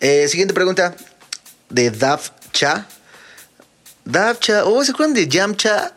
Eh, 0.00 0.26
siguiente 0.26 0.54
pregunta 0.54 0.96
de 1.70 1.92
Dav 1.92 2.20
Cha. 2.52 2.88
Dav 4.04 4.40
Cha. 4.40 4.64
Oh, 4.64 4.84
¿se 4.84 4.90
acuerdan 4.90 5.14
de 5.14 5.28
Yamcha? 5.28 5.92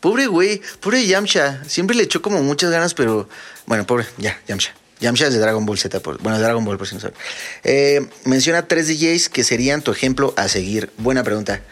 Pobre 0.00 0.26
güey, 0.26 0.60
pobre 0.78 1.06
Yamcha. 1.06 1.64
Siempre 1.66 1.96
le 1.96 2.02
echó 2.02 2.20
como 2.20 2.42
muchas 2.42 2.70
ganas, 2.70 2.92
pero 2.92 3.30
bueno, 3.64 3.86
pobre, 3.86 4.04
ya, 4.18 4.38
Yamcha. 4.46 4.74
Yamcha 5.00 5.26
es 5.26 5.32
de 5.32 5.38
Dragon 5.38 5.64
Ball 5.64 5.78
Z, 5.78 6.00
por, 6.00 6.20
bueno, 6.20 6.38
Dragon 6.38 6.64
Ball, 6.64 6.78
por 6.78 6.86
si 6.86 6.94
no 6.94 7.00
saben. 7.00 7.16
Eh, 7.64 8.06
menciona 8.24 8.68
tres 8.68 8.86
DJs 8.86 9.28
que 9.28 9.44
serían 9.44 9.82
tu 9.82 9.90
ejemplo 9.90 10.34
a 10.36 10.48
seguir. 10.48 10.90
Buena 10.98 11.24
pregunta. 11.24 11.62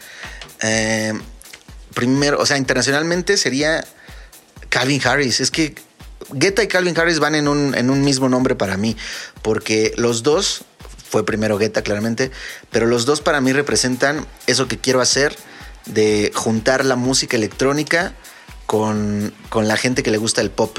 Eh, 0.61 1.13
primero, 1.93 2.39
o 2.39 2.45
sea, 2.45 2.57
internacionalmente 2.57 3.37
sería 3.37 3.85
Calvin 4.69 5.01
Harris. 5.03 5.39
Es 5.39 5.51
que 5.51 5.75
Guetta 6.31 6.63
y 6.63 6.67
Calvin 6.67 6.97
Harris 6.97 7.19
van 7.19 7.35
en 7.35 7.47
un, 7.47 7.75
en 7.75 7.89
un 7.89 8.03
mismo 8.03 8.29
nombre 8.29 8.55
para 8.55 8.77
mí, 8.77 8.97
porque 9.41 9.93
los 9.97 10.23
dos, 10.23 10.63
fue 11.09 11.25
primero 11.25 11.57
Guetta 11.57 11.81
claramente, 11.81 12.31
pero 12.71 12.85
los 12.85 13.05
dos 13.05 13.21
para 13.21 13.41
mí 13.41 13.53
representan 13.53 14.25
eso 14.47 14.67
que 14.67 14.77
quiero 14.77 15.01
hacer 15.01 15.35
de 15.85 16.31
juntar 16.35 16.85
la 16.85 16.95
música 16.95 17.35
electrónica 17.37 18.13
con, 18.65 19.33
con 19.49 19.67
la 19.67 19.77
gente 19.77 20.03
que 20.03 20.11
le 20.11 20.17
gusta 20.17 20.41
el 20.41 20.51
pop. 20.51 20.77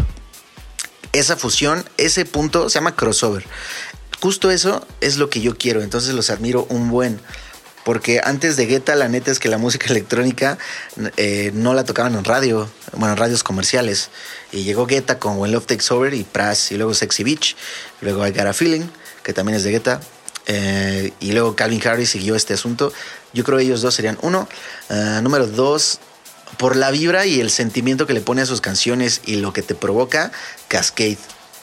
Esa 1.12 1.36
fusión, 1.36 1.84
ese 1.96 2.24
punto 2.24 2.68
se 2.68 2.74
llama 2.78 2.94
crossover. 2.94 3.44
Justo 4.20 4.50
eso 4.50 4.86
es 5.00 5.16
lo 5.16 5.30
que 5.30 5.40
yo 5.40 5.56
quiero, 5.56 5.82
entonces 5.82 6.14
los 6.14 6.30
admiro 6.30 6.66
un 6.68 6.90
buen. 6.90 7.20
Porque 7.84 8.20
antes 8.22 8.56
de 8.56 8.66
Guetta, 8.66 8.94
la 8.94 9.08
neta 9.08 9.30
es 9.30 9.38
que 9.38 9.48
la 9.48 9.58
música 9.58 9.86
electrónica 9.90 10.58
eh, 11.16 11.50
no 11.54 11.74
la 11.74 11.84
tocaban 11.84 12.14
en 12.14 12.24
radio, 12.24 12.70
bueno, 12.92 13.14
en 13.14 13.16
radios 13.18 13.42
comerciales. 13.42 14.10
Y 14.52 14.64
llegó 14.64 14.86
Guetta 14.86 15.18
con 15.18 15.38
When 15.38 15.52
Love 15.52 15.66
Takes 15.66 15.92
Over 15.92 16.14
y 16.14 16.22
Pras, 16.24 16.70
y 16.72 16.76
luego 16.76 16.94
Sexy 16.94 17.24
Beach, 17.24 17.56
luego 18.02 18.26
I 18.26 18.30
Got 18.32 18.46
a 18.46 18.52
Feeling, 18.52 18.86
que 19.22 19.32
también 19.32 19.56
es 19.56 19.64
de 19.64 19.70
Guetta. 19.72 20.00
eh, 20.46 21.12
y 21.20 21.32
luego 21.32 21.56
Calvin 21.56 21.86
Harris 21.86 22.10
siguió 22.10 22.34
este 22.36 22.54
asunto. 22.54 22.92
Yo 23.32 23.44
creo 23.44 23.58
que 23.58 23.64
ellos 23.64 23.82
dos 23.82 23.94
serían 23.94 24.18
uno. 24.22 24.48
Ah, 24.88 25.20
número 25.22 25.46
dos, 25.46 26.00
por 26.60 26.76
la 26.76 26.90
vibra 26.90 27.24
y 27.24 27.40
el 27.40 27.48
sentimiento 27.50 28.06
que 28.06 28.12
le 28.12 28.20
pone 28.20 28.42
a 28.42 28.46
sus 28.46 28.60
canciones 28.60 29.22
y 29.24 29.36
lo 29.36 29.54
que 29.54 29.62
te 29.62 29.74
provoca, 29.74 30.30
Cascade. 30.68 31.16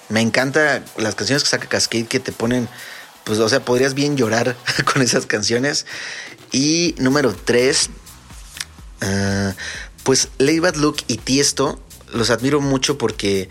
Me 0.09 0.21
encanta 0.21 0.83
las 0.97 1.13
canciones 1.13 1.43
que 1.43 1.49
saca 1.49 1.69
Cascade 1.69 2.07
que 2.07 2.19
te 2.19 2.31
ponen, 2.31 2.67
pues, 3.23 3.37
o 3.37 3.47
sea, 3.47 3.63
podrías 3.63 3.93
bien 3.93 4.17
llorar 4.17 4.57
con 4.91 5.03
esas 5.03 5.27
canciones. 5.27 5.85
Y 6.51 6.95
número 6.97 7.35
tres, 7.35 7.91
ah, 9.01 9.53
pues 10.01 10.29
Lady 10.39 10.57
Bad 10.57 10.77
Look 10.77 10.97
y 11.05 11.17
Tiesto 11.17 11.79
los 12.11 12.31
admiro 12.31 12.59
mucho 12.59 12.97
porque 12.97 13.49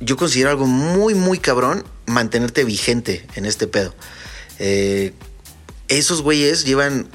yo 0.00 0.18
considero 0.18 0.50
algo 0.50 0.66
muy, 0.66 1.14
muy 1.14 1.38
cabrón 1.38 1.82
mantenerte 2.04 2.64
vigente 2.64 3.26
en 3.36 3.46
este 3.46 3.66
pedo. 3.66 3.94
Eh, 4.58 5.14
esos 5.88 6.20
güeyes 6.20 6.66
llevan, 6.66 7.08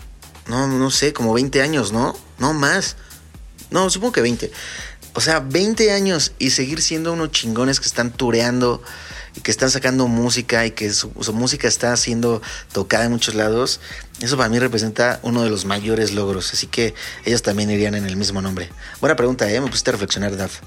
no, 0.47 0.67
no 0.67 0.89
sé, 0.89 1.13
como 1.13 1.35
20 1.35 1.61
años, 1.61 1.91
¿no? 1.91 2.15
No 2.39 2.53
más. 2.53 2.97
No, 3.71 3.89
supongo 3.89 4.13
que 4.13 4.21
20. 4.21 4.51
O 5.13 5.21
sea, 5.21 5.39
20 5.39 5.91
años 5.91 6.33
y 6.39 6.51
seguir 6.51 6.81
siendo 6.81 7.11
unos 7.13 7.31
chingones 7.31 7.79
que 7.79 7.87
están 7.87 8.11
tureando 8.11 8.81
y 9.35 9.41
que 9.41 9.51
están 9.51 9.69
sacando 9.69 10.07
música 10.07 10.65
y 10.65 10.71
que 10.71 10.91
su, 10.91 11.09
música 11.33 11.67
está 11.67 11.95
siendo 11.97 12.41
tocada 12.71 13.05
en 13.05 13.11
muchos 13.11 13.35
lados. 13.35 13.79
Eso 14.19 14.37
para 14.37 14.49
mí 14.49 14.59
representa 14.59 15.19
uno 15.23 15.43
de 15.43 15.49
los 15.49 15.65
mayores 15.65 16.13
logros. 16.13 16.53
Así 16.53 16.67
que 16.67 16.93
ellos 17.25 17.41
también 17.41 17.69
irían 17.69 17.95
en 17.95 18.05
el 18.05 18.17
mismo 18.17 18.41
nombre. 18.41 18.69
Buena 18.99 19.15
pregunta, 19.15 19.49
¿eh? 19.49 19.59
Me 19.59 19.67
pusiste 19.67 19.89
a 19.89 19.93
reflexionar, 19.93 20.35
Daf. 20.35 20.59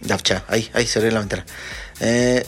Dafcha. 0.00 0.44
Ahí, 0.48 0.70
ahí, 0.72 0.86
cerré 0.86 1.12
la 1.12 1.20
ventana. 1.20 1.44
Eh, 2.00 2.46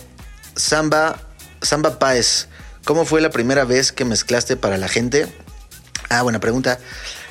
Samba, 0.56 1.20
Samba 1.60 1.98
Páez. 1.98 2.48
¿Cómo 2.84 3.04
fue 3.04 3.20
la 3.20 3.30
primera 3.30 3.64
vez 3.64 3.92
que 3.92 4.04
mezclaste 4.04 4.56
para 4.56 4.78
la 4.78 4.88
gente? 4.88 5.32
Ah, 6.08 6.22
buena 6.22 6.40
pregunta. 6.40 6.78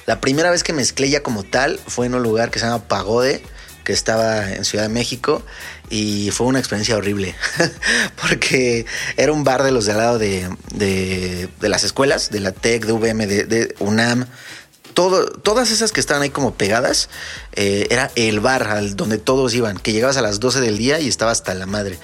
La 0.05 0.19
primera 0.19 0.51
vez 0.51 0.63
que 0.63 0.73
mezclé 0.73 1.09
ya 1.09 1.23
como 1.23 1.43
tal 1.43 1.79
fue 1.87 2.05
en 2.07 2.15
un 2.15 2.23
lugar 2.23 2.51
que 2.51 2.59
se 2.59 2.65
llama 2.65 2.87
Pagode, 2.87 3.43
que 3.83 3.93
estaba 3.93 4.51
en 4.51 4.65
Ciudad 4.65 4.85
de 4.85 4.89
México, 4.89 5.43
y 5.89 6.31
fue 6.31 6.47
una 6.47 6.59
experiencia 6.59 6.95
horrible, 6.95 7.35
porque 8.21 8.85
era 9.17 9.31
un 9.31 9.43
bar 9.43 9.63
de 9.63 9.71
los 9.71 9.85
de 9.85 9.91
al 9.91 9.97
lado 9.97 10.19
de, 10.19 10.49
de, 10.73 11.69
las 11.69 11.83
escuelas, 11.83 12.31
de 12.31 12.39
la 12.39 12.51
TEC, 12.51 12.85
de 12.85 12.93
VM, 12.93 13.27
de, 13.27 13.75
UNAM, 13.79 14.25
todas 14.93 15.71
esas 15.71 15.91
que 15.91 15.99
estaban 15.99 16.23
ahí 16.23 16.29
como 16.29 16.53
pegadas, 16.53 17.09
eh, 17.53 17.87
era 17.89 18.11
el 18.15 18.39
bar 18.39 18.67
al 18.67 18.95
donde 18.95 19.17
todos 19.17 19.53
iban, 19.53 19.77
que 19.77 19.93
llegabas 19.93 20.17
a 20.17 20.21
las 20.21 20.39
12 20.39 20.61
del 20.61 20.77
día 20.77 20.99
y 20.99 21.07
estaba 21.07 21.31
hasta 21.31 21.53
la 21.53 21.65
madre. 21.65 21.97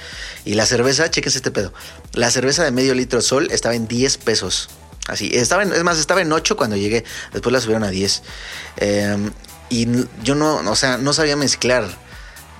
Y 0.45 0.53
la 0.53 0.65
cerveza, 0.65 1.09
chequense 1.09 1.37
este 1.37 1.51
pedo, 1.51 1.73
la 2.13 2.31
cerveza 2.31 2.63
de 2.63 2.71
medio 2.71 2.93
litro 2.93 3.21
sol 3.21 3.49
estaba 3.51 3.75
en 3.75 3.87
10 3.87 4.17
pesos. 4.17 4.69
Así, 5.07 5.31
estaba 5.33 5.63
en, 5.63 5.73
es 5.73 5.83
más, 5.83 5.97
estaba 5.97 6.21
en 6.21 6.31
8 6.31 6.57
cuando 6.57 6.75
llegué, 6.75 7.03
después 7.31 7.53
la 7.53 7.61
subieron 7.61 7.83
a 7.83 7.89
10. 7.89 8.23
Eh, 8.77 9.29
y 9.69 9.87
yo 10.23 10.35
no, 10.35 10.57
o 10.57 10.75
sea, 10.75 10.97
no 10.97 11.13
sabía 11.13 11.35
mezclar. 11.35 11.87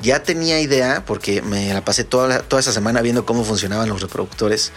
Ya 0.02 0.22
tenía 0.22 0.60
idea, 0.62 1.04
porque 1.06 1.42
me 1.42 1.74
la 1.74 1.84
pasé 1.84 2.04
toda, 2.04 2.44
toda 2.44 2.60
esa 2.60 2.72
semana 2.72 3.02
viendo 3.02 3.26
cómo 3.26 3.44
funcionaban 3.44 3.90
los 3.90 4.02
reproductores. 4.02 4.72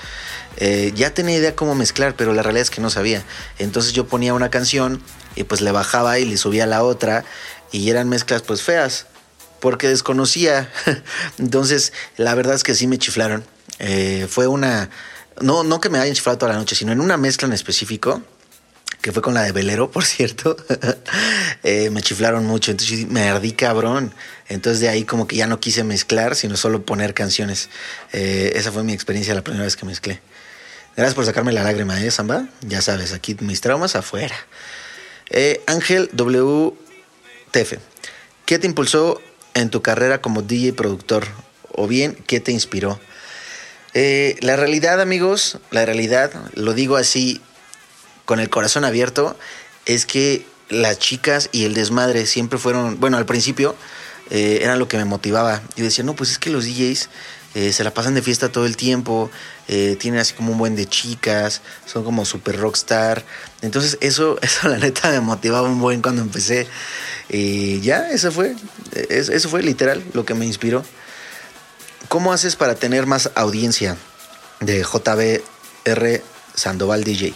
Eh, 0.57 0.93
ya 0.95 1.13
tenía 1.13 1.37
idea 1.37 1.55
cómo 1.55 1.75
mezclar, 1.75 2.15
pero 2.17 2.33
la 2.33 2.43
realidad 2.43 2.63
es 2.63 2.71
que 2.71 2.81
no 2.81 2.91
sabía. 2.91 3.23
Entonces 3.59 3.93
yo 3.93 4.07
ponía 4.07 4.33
una 4.33 4.51
canción 4.51 5.03
y 5.37 5.45
pues 5.45 5.61
le 5.61 5.73
bajaba 5.73 6.19
y 6.19 6.25
le 6.25 6.39
subía 6.39 6.67
la 6.67 6.83
otra 6.83 7.25
y 7.71 7.91
eran 7.91 8.09
mezclas 8.09 8.43
pues 8.43 8.63
feas, 8.63 9.07
porque 9.61 9.89
desconocía. 9.89 10.71
Entonces 11.39 11.93
la 12.17 12.35
verdad 12.35 12.55
es 12.55 12.63
que 12.63 12.75
sí 12.75 12.87
me 12.87 12.99
chiflaron. 12.99 13.45
Eh, 13.79 14.27
fue 14.29 14.47
una... 14.47 14.91
No, 15.41 15.65
no 15.65 15.81
que 15.81 15.89
me 15.89 15.99
hayan 15.99 16.15
chiflado 16.15 16.39
toda 16.39 16.53
la 16.53 16.59
noche, 16.59 16.75
sino 16.75 16.93
en 16.93 17.01
una 17.01 17.17
mezcla 17.17 17.47
en 17.47 17.55
específico 17.55 18.23
que 19.01 19.13
fue 19.13 19.23
con 19.23 19.35
la 19.35 19.43
de 19.43 19.53
Velero, 19.53 19.91
por 19.91 20.05
cierto, 20.05 20.57
eh, 21.63 21.91
me 21.91 22.03
chiflaron 22.03 22.47
mucho, 22.47 22.71
entonces 22.71 23.07
me 23.09 23.29
ardí 23.29 23.53
cabrón. 23.53 24.15
Entonces 24.49 24.81
de 24.81 24.89
ahí 24.89 25.05
como 25.05 25.27
que 25.27 25.37
ya 25.37 25.47
no 25.47 25.59
quise 25.61 25.85
mezclar, 25.85 26.37
sino 26.37 26.57
solo 26.57 26.85
poner 26.85 27.15
canciones. 27.15 27.71
Eh, 28.13 28.53
esa 28.57 28.73
fue 28.73 28.85
mi 28.85 28.93
experiencia 28.93 29.35
la 29.35 29.43
primera 29.43 29.65
vez 29.65 29.77
que 29.77 29.87
mezclé. 29.87 30.21
Gracias 30.97 31.15
por 31.15 31.25
sacarme 31.25 31.53
la 31.53 31.63
lágrima, 31.63 32.03
¿eh, 32.03 32.11
Samba? 32.11 32.49
Ya 32.61 32.83
sabes, 32.83 33.13
aquí 33.13 33.37
mis 33.41 33.61
traumas 33.61 33.97
afuera. 33.97 34.35
Eh, 35.31 35.63
Ángel 35.67 36.11
WTF, 36.13 37.79
¿qué 38.45 38.59
te 38.59 38.67
impulsó 38.67 39.23
en 39.55 39.71
tu 39.71 39.81
carrera 39.81 40.21
como 40.21 40.43
DJ 40.43 40.73
productor? 40.73 41.27
O 41.73 41.87
bien, 41.87 42.19
¿qué 42.27 42.41
te 42.41 42.53
inspiró? 42.53 43.01
Eh, 43.95 44.37
la 44.41 44.57
realidad, 44.57 45.01
amigos, 45.01 45.59
la 45.71 45.85
realidad, 45.85 46.31
lo 46.55 46.75
digo 46.75 46.97
así 46.97 47.41
con 48.25 48.39
el 48.41 48.49
corazón 48.49 48.85
abierto, 48.85 49.37
es 49.87 50.07
que 50.07 50.47
las 50.69 50.99
chicas 50.99 51.49
y 51.51 51.65
el 51.65 51.75
desmadre 51.75 52.27
siempre 52.27 52.59
fueron, 52.59 53.01
bueno, 53.01 53.17
al 53.17 53.27
principio 53.27 53.75
eh, 54.31 54.61
eran 54.63 54.79
lo 54.79 54.87
que 54.87 54.97
me 54.97 55.05
motivaba. 55.05 55.61
Yo 55.77 55.83
decía, 55.85 56.05
no, 56.05 56.15
pues 56.15 56.31
es 56.31 56.39
que 56.39 56.51
los 56.51 56.65
DJs 56.65 57.09
eh, 57.57 57.73
se 57.73 57.83
la 57.83 57.93
pasan 57.93 58.15
de 58.15 58.23
fiesta 58.23 58.53
todo 58.53 58.65
el 58.67 58.77
tiempo, 58.77 59.29
eh, 59.67 59.97
tienen 59.99 60.21
así 60.21 60.35
como 60.35 60.53
un 60.53 60.59
buen 60.59 60.77
de 60.77 60.87
chicas, 60.87 61.61
son 61.85 62.05
como 62.05 62.25
super 62.25 62.57
rockstar. 62.61 63.25
Entonces 63.63 63.99
eso, 64.01 64.39
eso 64.43 64.69
la 64.69 64.79
neta 64.79 65.11
me 65.11 65.19
motivaba 65.21 65.69
un 65.69 65.81
buen 65.81 66.01
cuando 66.01 66.23
empecé. 66.23 66.69
Y 67.29 67.81
ya, 67.81 68.09
eso 68.11 68.31
fue, 68.31 68.55
es- 69.09 69.29
eso 69.31 69.49
fue 69.49 69.65
literal 69.65 70.01
lo 70.13 70.25
que 70.25 70.35
me 70.35 70.47
inspiró. 70.47 70.85
¿Cómo 72.09 72.33
haces 72.33 72.57
para 72.57 72.75
tener 72.75 73.07
más 73.07 73.31
audiencia? 73.35 73.97
De 74.61 74.83
JBR 74.83 76.23
Sandoval 76.55 77.05
DJ. 77.05 77.35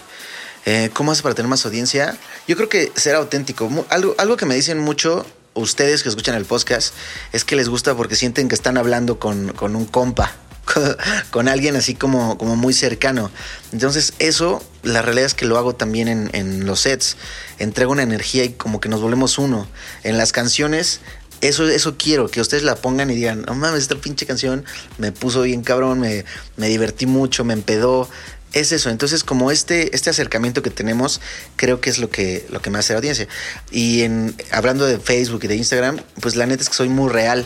Eh, 0.67 0.91
¿Cómo 0.93 1.13
haces 1.13 1.23
para 1.23 1.35
tener 1.35 1.49
más 1.49 1.65
audiencia? 1.65 2.17
Yo 2.49 2.57
creo 2.57 2.69
que 2.69 2.91
ser 2.97 3.15
auténtico. 3.15 3.87
Algo, 3.91 4.15
algo 4.19 4.37
que 4.37 4.47
me 4.47 4.55
dicen 4.55 4.79
mucho 4.79 5.27
ustedes 5.55 6.03
que 6.03 6.09
escuchan 6.09 6.35
el 6.35 6.45
podcast 6.45 6.95
es 7.33 7.45
que 7.45 7.57
les 7.57 7.69
gusta 7.69 7.95
porque 7.95 8.17
sienten 8.17 8.49
que 8.49 8.55
están 8.55 8.77
hablando 8.77 9.19
con, 9.19 9.53
con 9.53 9.77
un 9.77 9.85
compa, 9.85 10.33
con 11.31 11.49
alguien 11.49 11.77
así 11.77 11.95
como, 11.95 12.37
como 12.39 12.57
muy 12.57 12.73
cercano. 12.73 13.31
Entonces 13.73 14.15
eso, 14.19 14.63
la 14.83 15.03
realidad 15.03 15.27
es 15.27 15.35
que 15.35 15.45
lo 15.45 15.59
hago 15.59 15.75
también 15.75 16.09
en, 16.09 16.31
en 16.33 16.67
los 16.67 16.81
sets. 16.81 17.17
Entrego 17.59 17.93
una 17.93 18.03
energía 18.03 18.45
y 18.45 18.55
como 18.55 18.81
que 18.81 18.89
nos 18.89 19.01
volvemos 19.01 19.39
uno. 19.39 19.69
En 20.03 20.19
las 20.19 20.33
canciones 20.33 21.01
eso, 21.49 21.69
eso 21.69 21.97
quiero, 21.97 22.29
que 22.29 22.41
ustedes 22.41 22.63
la 22.63 22.77
pongan 22.77 23.11
y 23.11 23.15
digan, 23.15 23.43
no 23.43 23.55
mames, 23.55 23.83
esta 23.83 23.97
pinche 23.97 24.27
canción 24.27 24.65
me 24.99 25.13
puso 25.13 25.43
bien 25.43 25.63
cabrón, 25.63 26.01
me, 26.01 26.25
me 26.57 26.69
divertí 26.69 27.07
mucho, 27.07 27.45
me 27.45 27.55
empedó. 27.55 28.09
Es 28.53 28.71
eso, 28.71 28.89
entonces 28.91 29.25
como 29.25 29.51
este, 29.51 29.97
este 29.97 30.11
acercamiento 30.11 30.63
que 30.63 30.71
tenemos, 30.71 31.21
creo 31.57 31.81
que 31.81 31.91
es 31.91 31.99
lo 31.99 32.09
que, 32.09 32.47
lo 32.51 32.63
que 32.63 32.71
me 32.71 32.79
hace 32.79 32.93
la 32.93 32.99
audiencia. 32.99 33.27
Y 33.73 34.03
en, 34.03 34.35
hablando 34.53 34.87
de 34.87 34.99
Facebook 34.99 35.41
y 35.45 35.49
de 35.49 35.57
Instagram, 35.57 36.01
pues 36.21 36.37
la 36.37 36.47
neta 36.47 36.63
es 36.63 36.69
que 36.69 36.77
soy 36.77 36.89
muy 36.89 37.11
real. 37.11 37.45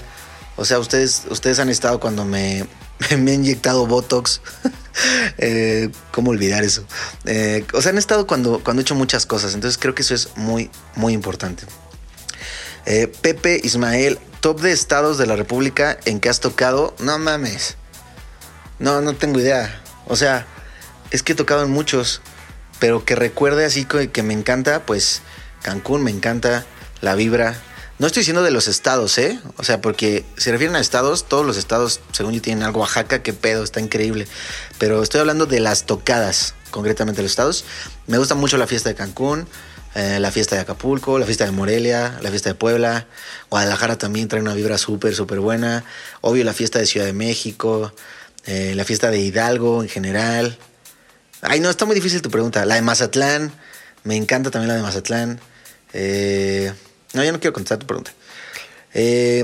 O 0.56 0.64
sea, 0.66 0.78
ustedes, 0.78 1.22
ustedes 1.30 1.60
han 1.60 1.70
estado 1.70 1.98
cuando 1.98 2.26
me, 2.26 2.66
me 3.18 3.30
he 3.30 3.34
inyectado 3.34 3.86
Botox 3.86 4.42
Eh, 5.38 5.90
¿Cómo 6.10 6.30
olvidar 6.30 6.64
eso? 6.64 6.84
Eh, 7.24 7.64
o 7.72 7.80
sea, 7.80 7.92
han 7.92 7.98
estado 7.98 8.26
cuando, 8.26 8.62
cuando 8.62 8.80
he 8.80 8.82
hecho 8.82 8.94
muchas 8.94 9.26
cosas, 9.26 9.54
entonces 9.54 9.78
creo 9.78 9.94
que 9.94 10.02
eso 10.02 10.14
es 10.14 10.30
muy, 10.36 10.70
muy 10.96 11.12
importante. 11.12 11.64
Eh, 12.90 13.06
Pepe 13.20 13.60
Ismael, 13.62 14.18
top 14.40 14.62
de 14.62 14.72
estados 14.72 15.18
de 15.18 15.26
la 15.26 15.36
República 15.36 15.98
en 16.06 16.20
que 16.20 16.30
has 16.30 16.40
tocado. 16.40 16.96
No 17.00 17.18
mames. 17.18 17.76
No, 18.78 19.02
no 19.02 19.14
tengo 19.14 19.38
idea. 19.38 19.82
O 20.06 20.16
sea, 20.16 20.46
es 21.10 21.22
que 21.22 21.34
he 21.34 21.36
tocado 21.36 21.62
en 21.62 21.70
muchos, 21.70 22.22
pero 22.78 23.04
que 23.04 23.14
recuerde 23.14 23.66
así 23.66 23.84
que, 23.84 24.10
que 24.10 24.22
me 24.22 24.32
encanta, 24.32 24.86
pues 24.86 25.20
Cancún 25.60 26.02
me 26.02 26.10
encanta, 26.10 26.64
la 27.02 27.14
vibra. 27.14 27.60
No 27.98 28.06
estoy 28.06 28.22
diciendo 28.22 28.42
de 28.42 28.52
los 28.52 28.68
estados, 28.68 29.18
¿eh? 29.18 29.38
O 29.58 29.64
sea, 29.64 29.82
porque 29.82 30.24
se 30.38 30.50
refieren 30.50 30.74
a 30.74 30.80
estados, 30.80 31.28
todos 31.28 31.44
los 31.44 31.58
estados, 31.58 32.00
según 32.12 32.32
yo, 32.32 32.40
tienen 32.40 32.64
algo. 32.64 32.80
Oaxaca, 32.80 33.22
qué 33.22 33.34
pedo, 33.34 33.64
está 33.64 33.80
increíble. 33.80 34.26
Pero 34.78 35.02
estoy 35.02 35.20
hablando 35.20 35.44
de 35.44 35.60
las 35.60 35.84
tocadas, 35.84 36.54
concretamente 36.70 37.20
los 37.20 37.32
estados. 37.32 37.66
Me 38.06 38.16
gusta 38.16 38.34
mucho 38.34 38.56
la 38.56 38.66
fiesta 38.66 38.88
de 38.88 38.94
Cancún, 38.94 39.46
eh, 39.98 40.20
la 40.20 40.30
fiesta 40.30 40.54
de 40.54 40.62
Acapulco, 40.62 41.18
la 41.18 41.26
fiesta 41.26 41.44
de 41.44 41.50
Morelia, 41.50 42.20
la 42.22 42.30
fiesta 42.30 42.50
de 42.50 42.54
Puebla. 42.54 43.08
Guadalajara 43.50 43.98
también 43.98 44.28
trae 44.28 44.40
una 44.40 44.54
vibra 44.54 44.78
súper, 44.78 45.12
súper 45.12 45.40
buena. 45.40 45.82
Obvio, 46.20 46.44
la 46.44 46.52
fiesta 46.52 46.78
de 46.78 46.86
Ciudad 46.86 47.04
de 47.04 47.12
México, 47.12 47.92
eh, 48.46 48.74
la 48.76 48.84
fiesta 48.84 49.10
de 49.10 49.18
Hidalgo 49.18 49.82
en 49.82 49.88
general. 49.88 50.56
Ay, 51.42 51.58
no, 51.58 51.68
está 51.68 51.84
muy 51.84 51.96
difícil 51.96 52.22
tu 52.22 52.30
pregunta. 52.30 52.64
La 52.64 52.76
de 52.76 52.82
Mazatlán, 52.82 53.52
me 54.04 54.14
encanta 54.14 54.52
también 54.52 54.68
la 54.68 54.76
de 54.76 54.82
Mazatlán. 54.82 55.40
Eh, 55.92 56.72
no, 57.12 57.24
ya 57.24 57.32
no 57.32 57.40
quiero 57.40 57.52
contestar 57.52 57.78
tu 57.78 57.86
pregunta. 57.88 58.12
Eh, 58.94 59.42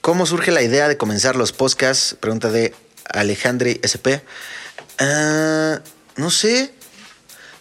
¿Cómo 0.00 0.26
surge 0.26 0.50
la 0.50 0.62
idea 0.62 0.88
de 0.88 0.96
comenzar 0.96 1.36
los 1.36 1.52
podcasts? 1.52 2.16
Pregunta 2.18 2.50
de 2.50 2.74
Alejandre 3.04 3.78
SP. 3.86 4.26
Ah, 4.98 5.80
no 6.16 6.32
sé. 6.32 6.75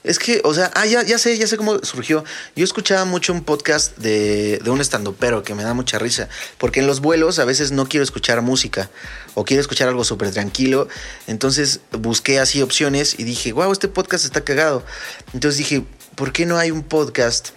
Es 0.06 0.20
que, 0.20 0.40
o 0.44 0.54
sea, 0.54 0.72
ah, 0.76 0.86
ya, 0.86 1.02
ya 1.02 1.18
sé, 1.18 1.36
ya 1.36 1.48
sé 1.48 1.58
cómo 1.58 1.80
surgió. 1.80 2.24
Yo 2.56 2.64
escuchaba 2.64 3.06
mucho 3.06 3.34
un 3.34 3.44
podcast 3.44 3.98
de, 3.98 4.60
de 4.60 4.70
un 4.70 4.80
estandopero 4.80 5.42
que 5.42 5.56
me 5.56 5.64
da 5.64 5.74
mucha 5.74 5.98
risa. 5.98 6.30
Porque 6.60 6.80
en 6.80 6.88
los 6.88 7.02
vuelos 7.02 7.40
a 7.40 7.46
veces 7.46 7.72
no 7.72 7.90
quiero 7.90 8.04
escuchar 8.04 8.44
música 8.44 8.92
o 9.34 9.46
quiero 9.46 9.62
escuchar 9.62 9.88
algo 9.88 10.04
súper 10.04 10.30
tranquilo. 10.32 10.88
Entonces 11.26 11.80
busqué 11.92 12.40
así 12.40 12.62
opciones 12.62 13.16
y 13.18 13.24
dije, 13.24 13.52
wow, 13.52 13.72
este 13.72 13.88
podcast 13.88 14.26
está 14.26 14.44
cagado. 14.44 14.86
Entonces 15.34 15.58
dije, 15.58 15.84
¿por 16.14 16.32
qué 16.32 16.46
no 16.46 16.60
hay 16.60 16.70
un 16.70 16.84
podcast 16.84 17.50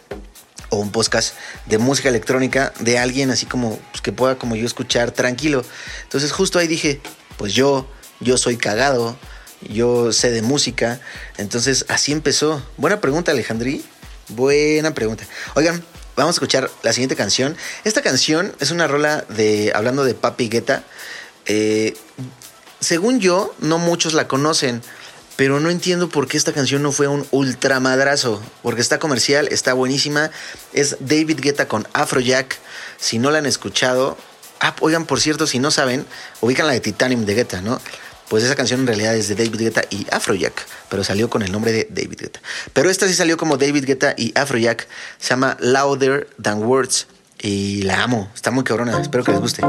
o 0.70 0.78
un 0.78 0.90
podcast 0.90 1.34
de 1.66 1.76
música 1.76 2.08
electrónica 2.08 2.72
de 2.80 2.98
alguien 2.98 3.30
así 3.30 3.44
como 3.44 3.78
pues, 3.90 4.00
que 4.00 4.12
pueda 4.12 4.38
como 4.38 4.56
yo 4.56 4.64
escuchar 4.64 5.10
tranquilo? 5.10 5.66
Entonces 6.04 6.32
justo 6.32 6.58
ahí 6.58 6.66
dije, 6.66 7.02
pues 7.36 7.52
yo, 7.52 7.86
yo 8.20 8.38
soy 8.38 8.56
cagado, 8.56 9.18
yo 9.62 10.12
sé 10.12 10.30
de 10.30 10.42
música. 10.42 11.00
Entonces 11.36 11.84
así 11.88 12.12
empezó. 12.12 12.62
Buena 12.76 13.00
pregunta, 13.00 13.32
Alejandrí. 13.32 13.84
Buena 14.28 14.94
pregunta. 14.94 15.24
Oigan, 15.54 15.82
vamos 16.16 16.34
a 16.34 16.36
escuchar 16.36 16.70
la 16.82 16.92
siguiente 16.92 17.16
canción. 17.16 17.56
Esta 17.84 18.02
canción 18.02 18.54
es 18.60 18.70
una 18.70 18.86
rola 18.86 19.24
de, 19.28 19.72
hablando 19.74 20.04
de 20.04 20.14
Papi 20.14 20.48
Guetta. 20.48 20.84
Eh, 21.46 21.96
según 22.80 23.20
yo, 23.20 23.54
no 23.58 23.78
muchos 23.78 24.12
la 24.12 24.28
conocen, 24.28 24.82
pero 25.36 25.60
no 25.60 25.70
entiendo 25.70 26.08
por 26.08 26.28
qué 26.28 26.36
esta 26.36 26.52
canción 26.52 26.82
no 26.82 26.92
fue 26.92 27.08
un 27.08 27.26
ultramadrazo, 27.30 28.42
porque 28.62 28.80
está 28.80 28.98
comercial, 28.98 29.48
está 29.50 29.72
buenísima. 29.72 30.30
Es 30.72 30.96
David 31.00 31.40
Guetta 31.40 31.68
con 31.68 31.86
Afrojack. 31.92 32.58
Si 32.98 33.18
no 33.18 33.30
la 33.30 33.38
han 33.38 33.46
escuchado, 33.46 34.18
ah, 34.60 34.74
oigan, 34.80 35.06
por 35.06 35.20
cierto, 35.20 35.46
si 35.46 35.58
no 35.58 35.70
saben, 35.70 36.06
ubican 36.40 36.66
la 36.66 36.72
de 36.72 36.80
Titanium 36.80 37.24
de 37.24 37.34
Guetta, 37.34 37.62
¿no? 37.62 37.80
Pues 38.28 38.44
esa 38.44 38.54
canción 38.54 38.80
en 38.80 38.86
realidad 38.86 39.16
es 39.16 39.28
de 39.28 39.34
David 39.34 39.58
Guetta 39.58 39.82
y 39.90 40.06
Afrojack, 40.10 40.66
pero 40.90 41.02
salió 41.02 41.30
con 41.30 41.42
el 41.42 41.50
nombre 41.50 41.72
de 41.72 41.88
David 41.90 42.18
Guetta. 42.20 42.40
Pero 42.72 42.90
esta 42.90 43.08
sí 43.08 43.14
salió 43.14 43.36
como 43.36 43.56
David 43.56 43.86
Guetta 43.86 44.14
y 44.16 44.32
Afrojack, 44.38 44.86
se 45.18 45.30
llama 45.30 45.56
Louder 45.60 46.28
Than 46.40 46.62
Words 46.62 47.06
y 47.40 47.82
la 47.82 48.02
amo, 48.02 48.30
está 48.34 48.50
muy 48.50 48.64
cabrona, 48.64 49.00
espero 49.00 49.24
que 49.24 49.32
les 49.32 49.40
guste. 49.40 49.62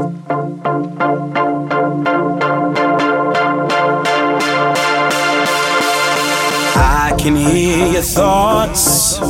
I 6.76 7.12
can 7.22 7.36
hear 7.36 7.92
your 7.92 8.02
thoughts 8.02 9.20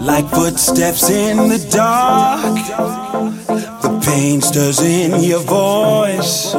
like 0.00 0.28
footsteps 0.30 1.10
in 1.10 1.48
the 1.48 1.58
dark. 1.70 2.54
The 3.82 4.00
pain 4.04 4.40
in 4.84 5.22
your 5.22 5.40
voice, 5.40 6.54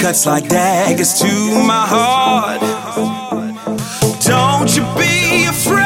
cuts 0.00 0.24
like 0.24 0.48
daggers 0.48 1.18
to 1.20 1.26
my 1.66 1.84
heart. 1.86 2.60
Don't 4.24 4.74
you 4.74 4.82
be 4.96 5.44
afraid, 5.44 5.79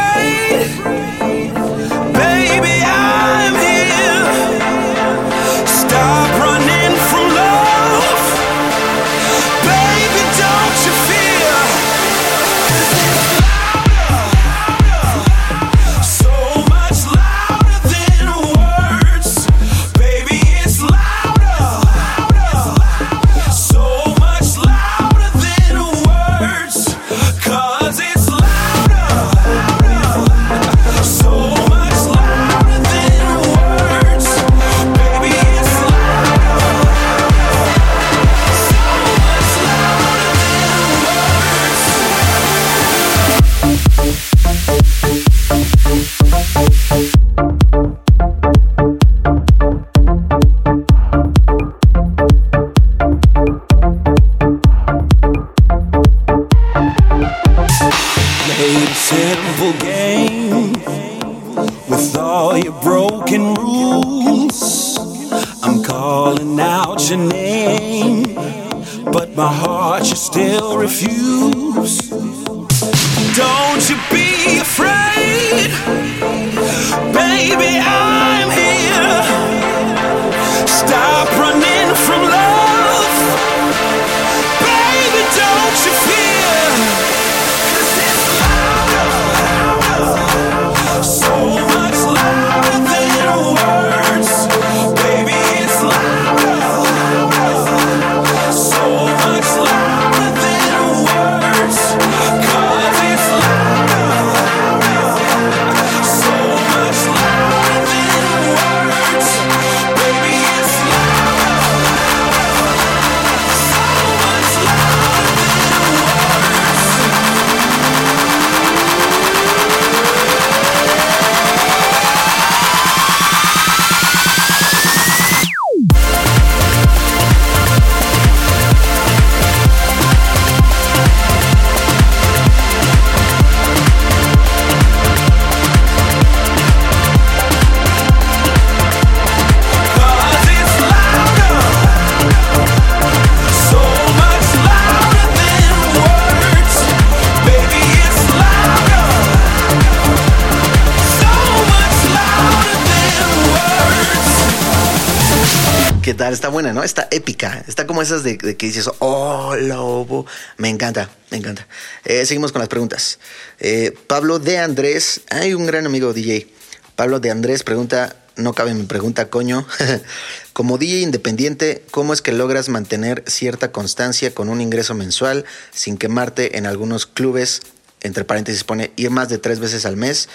¿Qué 156.05 156.13
tal? 156.13 156.35
Está 156.35 156.51
buena, 156.51 156.75
¿no? 156.75 156.83
Está 156.83 157.09
épica. 157.11 157.65
Está 157.67 157.87
como 157.87 158.03
esas 158.03 158.23
de, 158.23 158.37
que 158.37 158.67
dices, 158.67 158.91
oh, 158.99 159.57
lobo. 159.57 160.27
Me 160.59 160.69
encanta, 160.69 161.09
me 161.31 161.39
encanta. 161.39 161.67
Eh, 162.05 162.27
seguimos 162.27 162.53
con 162.53 162.59
las 162.59 162.69
preguntas. 162.69 163.19
Eh, 163.59 163.97
Pablo 164.07 164.39
de 164.39 164.59
Andrés, 164.59 165.23
hay 165.31 165.55
un 165.55 165.65
gran 165.65 165.87
amigo 165.87 166.13
DJ. 166.13 166.47
Pablo 166.95 167.21
de 167.21 167.31
Andrés 167.31 167.63
pregunta, 167.63 168.17
no 168.37 168.53
cabe 168.53 168.75
mi 168.75 168.83
pregunta, 168.83 169.31
coño. 169.31 169.67
Como 170.53 170.77
DJ 170.77 171.01
independiente, 171.01 171.83
¿cómo 171.91 172.13
es 172.13 172.21
que 172.21 172.33
logras 172.33 172.69
mantener 172.69 173.25
cierta 173.27 173.73
constancia 173.73 174.35
con 174.35 174.51
un 174.51 174.61
ingreso 174.61 174.93
mensual 174.93 175.47
sin 175.73 175.97
quemarte 175.97 176.59
en 176.59 176.67
algunos 176.67 177.07
clubes? 177.07 177.63
Entre 178.03 178.25
paréntesis 178.25 178.63
pone 178.63 178.93
ir 178.97 179.09
más 179.09 179.31
de 179.31 179.39
tres 179.39 179.59
veces 179.59 179.87
al 179.87 179.97
mes, 179.97 180.29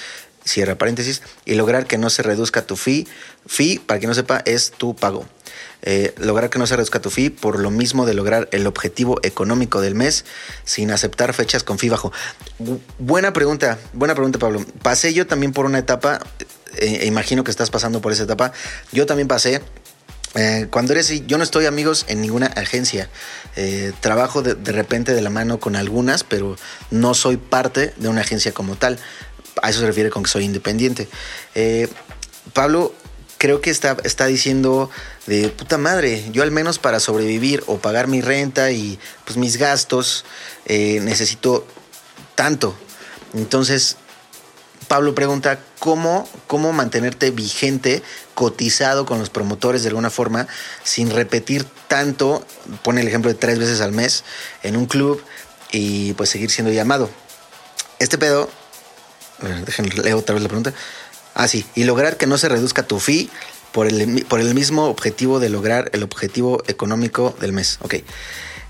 cierra 0.44 0.78
paréntesis, 0.78 1.22
y 1.46 1.56
lograr 1.56 1.86
que 1.86 1.98
no 1.98 2.10
se 2.10 2.24
reduzca 2.24 2.64
tu 2.66 2.76
fee. 2.76 3.08
Fee, 3.46 3.80
para 3.80 4.00
quien 4.00 4.10
no 4.10 4.16
sepa, 4.16 4.42
es 4.46 4.72
tu 4.72 4.96
pago. 4.96 5.26
Eh, 5.82 6.14
lograr 6.18 6.50
que 6.50 6.60
no 6.60 6.68
se 6.68 6.76
reduzca 6.76 7.00
tu 7.00 7.10
fee 7.10 7.30
por 7.30 7.58
lo 7.58 7.72
mismo 7.72 8.06
de 8.06 8.14
lograr 8.14 8.50
el 8.52 8.68
objetivo 8.68 9.18
económico 9.24 9.80
del 9.80 9.96
mes 9.96 10.26
sin 10.66 10.92
aceptar 10.92 11.34
fechas 11.34 11.64
con 11.64 11.80
fee 11.80 11.90
bajo. 11.90 12.12
Bu- 12.60 12.80
buena 12.98 13.32
pregunta, 13.32 13.80
buena 13.94 14.14
pregunta 14.14 14.40
Pablo. 14.40 14.66
Pasé 14.82 15.14
yo 15.14 15.26
también 15.26 15.54
por 15.54 15.66
una 15.66 15.80
etapa, 15.80 16.20
eh, 16.78 17.06
imagino 17.06 17.46
que 17.46 17.52
estás 17.52 17.70
pasando 17.70 18.02
por 18.02 18.12
esa 18.12 18.24
etapa, 18.24 18.52
yo 18.92 19.06
también 19.06 19.28
pasé. 19.30 19.62
Eh, 20.36 20.68
cuando 20.70 20.94
eres, 20.94 21.26
yo 21.26 21.38
no 21.40 21.44
estoy 21.44 21.66
amigos 21.66 22.06
en 22.08 22.22
ninguna 22.22 22.48
agencia. 22.48 23.10
Eh, 23.56 23.94
trabajo 24.00 24.44
de, 24.44 24.54
de 24.56 24.72
repente 24.74 25.14
de 25.16 25.22
la 25.22 25.30
mano 25.32 25.60
con 25.60 25.76
algunas, 25.76 26.24
pero 26.24 26.56
no 26.92 27.14
soy 27.16 27.38
parte 27.38 27.94
de 27.98 28.10
una 28.10 28.22
agencia 28.22 28.52
como 28.52 28.76
tal. 28.76 29.00
A 29.62 29.70
eso 29.70 29.80
se 29.80 29.86
refiere 29.86 30.10
con 30.10 30.24
que 30.24 30.30
soy 30.30 30.46
independiente. 30.46 31.08
Eh, 31.56 31.88
Pablo 32.54 32.94
creo 33.38 33.62
que 33.62 33.70
está, 33.70 33.98
está 34.04 34.26
diciendo 34.26 34.90
de 35.26 35.50
puta 35.50 35.78
madre, 35.78 36.26
yo 36.32 36.44
al 36.44 36.52
menos 36.52 36.78
para 36.78 37.00
sobrevivir 37.00 37.64
o 37.68 37.78
pagar 37.78 38.08
mi 38.08 38.22
renta 38.22 38.72
y 38.72 39.00
pues 39.26 39.38
mis 39.38 39.58
gastos, 39.58 40.26
eh, 40.66 41.00
necesito 41.02 41.66
tanto. 42.36 42.76
Entonces, 43.34 43.98
Pablo 44.90 45.14
pregunta 45.14 45.60
cómo, 45.78 46.28
cómo 46.48 46.74
mantenerte 46.74 47.32
vigente, 47.32 48.02
cotizado 48.34 49.06
con 49.06 49.20
los 49.20 49.30
promotores 49.30 49.84
de 49.84 49.90
alguna 49.90 50.10
forma, 50.10 50.48
sin 50.84 51.12
repetir 51.12 51.64
tanto, 51.88 52.46
pone 52.84 53.02
el 53.02 53.08
ejemplo 53.08 53.32
de 53.32 53.38
tres 53.38 53.60
veces 53.60 53.82
al 53.82 53.92
mes 53.92 54.24
en 54.64 54.76
un 54.76 54.88
club 54.88 55.24
y 55.72 56.14
pues 56.14 56.30
seguir 56.30 56.50
siendo 56.50 56.74
llamado. 56.74 57.10
Este 58.00 58.18
pedo, 58.18 58.50
ver, 59.48 59.66
déjenme 59.66 59.90
leer 59.90 60.16
otra 60.16 60.34
vez 60.34 60.44
la 60.44 60.50
pregunta. 60.50 60.74
Ah, 61.34 61.48
sí, 61.48 61.66
y 61.76 61.84
lograr 61.84 62.18
que 62.18 62.28
no 62.28 62.38
se 62.38 62.50
reduzca 62.50 62.84
tu 62.84 63.00
fee 63.00 63.30
por 63.72 63.88
el, 63.88 64.26
por 64.26 64.40
el 64.40 64.54
mismo 64.54 64.86
objetivo 64.86 65.40
de 65.40 65.50
lograr 65.50 65.90
el 65.94 66.04
objetivo 66.04 66.64
económico 66.68 67.36
del 67.40 67.54
mes. 67.54 67.78
Ok. 67.82 67.96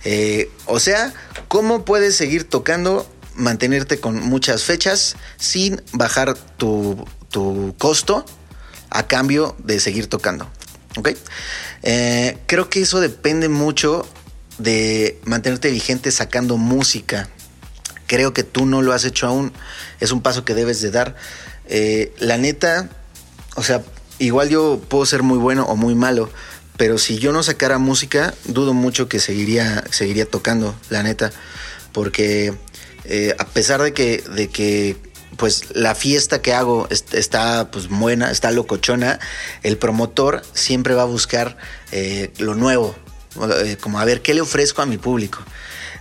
Eh, 0.05 0.49
o 0.65 0.79
sea, 0.79 1.13
¿cómo 1.47 1.85
puedes 1.85 2.15
seguir 2.15 2.43
tocando, 2.43 3.09
mantenerte 3.35 3.99
con 3.99 4.21
muchas 4.21 4.63
fechas 4.63 5.15
sin 5.37 5.81
bajar 5.93 6.35
tu, 6.57 7.05
tu 7.29 7.75
costo 7.77 8.25
a 8.89 9.07
cambio 9.07 9.55
de 9.59 9.79
seguir 9.79 10.07
tocando? 10.07 10.49
Ok. 10.97 11.09
Eh, 11.83 12.37
creo 12.45 12.69
que 12.69 12.81
eso 12.81 12.99
depende 12.99 13.49
mucho 13.49 14.07
de 14.57 15.19
mantenerte 15.25 15.71
vigente 15.71 16.11
sacando 16.11 16.57
música. 16.57 17.29
Creo 18.09 18.33
que 18.33 18.41
tú 18.43 18.65
no 18.65 18.81
lo 18.81 18.91
has 18.91 19.05
hecho 19.05 19.27
aún. 19.27 19.53
Es 19.99 20.11
un 20.11 20.21
paso 20.23 20.43
que 20.43 20.55
debes 20.55 20.81
de 20.81 20.89
dar. 20.89 21.15
Eh, 21.67 22.11
la 22.17 22.37
neta, 22.39 22.89
o 23.55 23.61
sea, 23.61 23.83
igual 24.17 24.49
yo 24.49 24.81
puedo 24.89 25.05
ser 25.05 25.21
muy 25.21 25.37
bueno 25.37 25.65
o 25.65 25.75
muy 25.75 25.93
malo, 25.93 26.31
pero 26.75 26.97
si 26.97 27.19
yo 27.19 27.31
no 27.31 27.43
sacara 27.43 27.77
música, 27.77 28.33
dudo 28.45 28.73
mucho 28.73 29.07
que 29.07 29.19
seguiría, 29.19 29.83
seguiría 29.91 30.25
tocando, 30.25 30.73
la 30.89 31.03
neta, 31.03 31.31
porque 31.93 32.55
eh, 33.05 33.35
a 33.37 33.45
pesar 33.45 33.83
de 33.83 33.93
que, 33.93 34.23
de 34.35 34.47
que 34.49 34.97
pues 35.37 35.65
la 35.75 35.93
fiesta 35.93 36.41
que 36.41 36.53
hago 36.55 36.87
est- 36.89 37.13
está 37.13 37.69
pues 37.69 37.87
buena, 37.89 38.31
está 38.31 38.49
locochona, 38.49 39.19
el 39.61 39.77
promotor 39.77 40.41
siempre 40.53 40.95
va 40.95 41.03
a 41.03 41.05
buscar 41.05 41.57
eh, 41.91 42.31
lo 42.39 42.55
nuevo, 42.55 42.95
como 43.81 43.99
a 43.99 44.05
ver 44.05 44.23
qué 44.23 44.33
le 44.33 44.41
ofrezco 44.41 44.81
a 44.81 44.87
mi 44.87 44.97
público. 44.97 45.39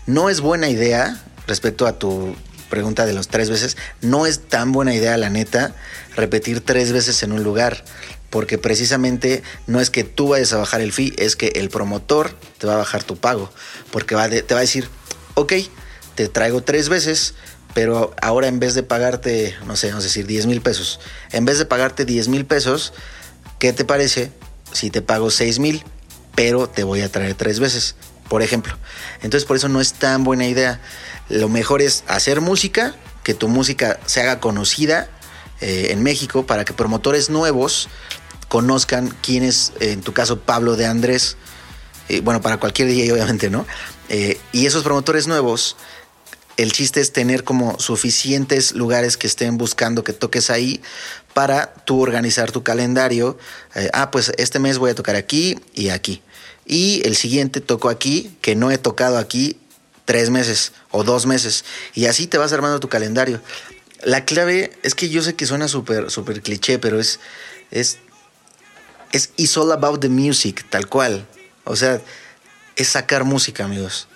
No 0.07 0.31
es 0.31 0.41
buena 0.41 0.71
idea, 0.71 1.23
respecto 1.49 1.87
a 1.87 1.99
tu 1.99 2.37
pregunta 2.71 3.07
de 3.07 3.15
los 3.15 3.29
tres 3.29 3.51
veces, 3.51 3.77
no 4.01 4.27
es 4.27 4.41
tan 4.41 4.73
buena 4.73 4.95
idea, 4.95 5.17
la 5.17 5.31
neta, 5.31 5.75
repetir 6.15 6.61
tres 6.61 6.93
veces 6.93 7.23
en 7.23 7.33
un 7.33 7.43
lugar. 7.43 7.85
Porque 8.31 8.59
precisamente 8.59 9.43
no 9.67 9.81
es 9.81 9.89
que 9.89 10.05
tú 10.05 10.29
vayas 10.29 10.53
a 10.53 10.59
bajar 10.59 10.83
el 10.83 10.93
fee, 10.93 11.15
es 11.17 11.35
que 11.35 11.49
el 11.57 11.71
promotor 11.71 12.31
te 12.59 12.67
va 12.67 12.75
a 12.75 12.77
bajar 12.77 13.03
tu 13.03 13.17
pago. 13.17 13.51
Porque 13.91 14.15
va 14.15 14.29
te 14.29 14.43
va 14.53 14.59
a 14.59 14.61
decir, 14.61 14.89
ok, 15.35 15.55
te 16.15 16.29
traigo 16.29 16.63
tres 16.63 16.91
veces, 16.91 17.35
pero 17.75 18.15
ahora 18.21 18.49
en 18.49 18.59
vez 18.59 18.75
de 18.75 18.83
pagarte, 18.83 19.55
no 19.67 19.77
sé, 19.77 19.89
vamos 19.89 20.05
a 20.05 20.09
decir 20.09 20.27
10 20.27 20.47
mil 20.47 20.61
pesos, 20.61 21.01
en 21.31 21.45
vez 21.45 21.59
de 21.59 21.65
pagarte 21.65 22.05
10 22.05 22.29
mil 22.29 22.45
pesos, 22.45 22.93
¿qué 23.59 23.73
te 23.73 23.85
parece 23.85 24.33
si 24.73 24.91
te 24.91 25.01
pago 25.01 25.31
6 25.31 25.59
mil, 25.59 25.85
pero 26.35 26.69
te 26.69 26.85
voy 26.85 27.03
a 27.03 27.09
traer 27.09 27.35
tres 27.35 27.61
veces? 27.61 27.95
Por 28.29 28.43
ejemplo. 28.43 28.77
Entonces 29.23 29.47
por 29.47 29.57
eso 29.57 29.69
no 29.69 29.81
es 29.81 29.95
tan 29.95 30.25
buena 30.25 30.47
idea. 30.47 30.81
Lo 31.29 31.49
mejor 31.49 31.83
es 31.83 32.05
hacer 32.07 32.41
música, 32.41 32.95
que 33.23 33.35
tu 33.35 33.49
música 33.49 34.01
se 34.07 34.23
haga 34.23 34.41
conocida 34.41 35.11
eh, 35.61 35.89
en 35.91 36.03
México 36.03 36.47
para 36.47 36.65
que 36.65 36.73
promotores 36.73 37.31
nuevos 37.31 37.89
conozcan 38.49 39.15
quién 39.23 39.43
es, 39.43 39.73
eh, 39.81 39.93
en 39.93 40.01
tu 40.01 40.13
caso, 40.15 40.41
Pablo 40.41 40.77
de 40.77 40.87
Andrés. 40.87 41.37
Eh, 42.09 42.21
bueno, 42.21 42.41
para 42.41 42.59
cualquier 42.59 42.89
DJ, 42.89 43.13
obviamente, 43.13 43.51
¿no? 43.51 43.67
Y 44.53 44.65
esos 44.65 44.85
promotores 44.85 45.27
nuevos, 45.27 45.77
el 46.57 46.73
chiste 46.73 47.03
es 47.03 47.13
tener 47.13 47.45
como 47.45 47.79
suficientes 47.79 48.73
lugares 48.73 49.19
que 49.19 49.27
estén 49.27 49.59
buscando 49.59 50.03
que 50.03 50.15
toques 50.15 50.49
ahí 50.49 50.81
para 51.35 51.75
tú 51.85 52.01
organizar 52.01 52.51
tu 52.51 52.63
calendario. 52.63 53.37
Ah, 53.93 54.11
pues 54.11 54.33
este 54.39 54.59
mes 54.61 54.79
voy 54.79 54.93
a 54.93 54.95
tocar 54.95 55.15
aquí 55.15 55.61
y 55.75 55.91
aquí. 55.91 56.23
Y 56.65 57.03
el 57.05 57.17
siguiente 57.17 57.61
toco 57.61 57.91
aquí, 57.91 58.35
que 58.41 58.57
no 58.57 58.71
he 58.71 58.79
tocado 58.79 59.19
aquí 59.19 59.59
tres 60.09 60.31
meses 60.31 60.73
o 60.91 61.05
dos 61.05 61.27
meses. 61.27 61.67
Y 61.93 62.07
así 62.07 62.27
te 62.27 62.39
vas 62.39 62.55
armando 62.55 62.81
tu 62.81 62.89
calendario. 62.89 63.43
La 64.03 64.25
clave 64.25 64.73
es 64.83 64.95
que 64.95 65.11
yo 65.11 65.21
sé 65.21 65.35
que 65.35 65.45
suena 65.45 65.69
súper, 65.69 66.11
súper 66.11 66.41
cliché, 66.41 66.79
pero 66.79 66.99
es, 66.99 67.21
es, 67.71 67.99
es 69.13 69.33
It's 69.37 69.55
all 69.59 69.71
about 69.71 70.01
the 70.01 70.09
music, 70.09 70.65
tal 70.71 70.89
cual. 70.89 71.27
O 71.65 71.77
sea, 71.77 72.01
es 72.77 72.89
sacar 72.89 73.25
música, 73.25 73.67
amigos. 73.67 74.09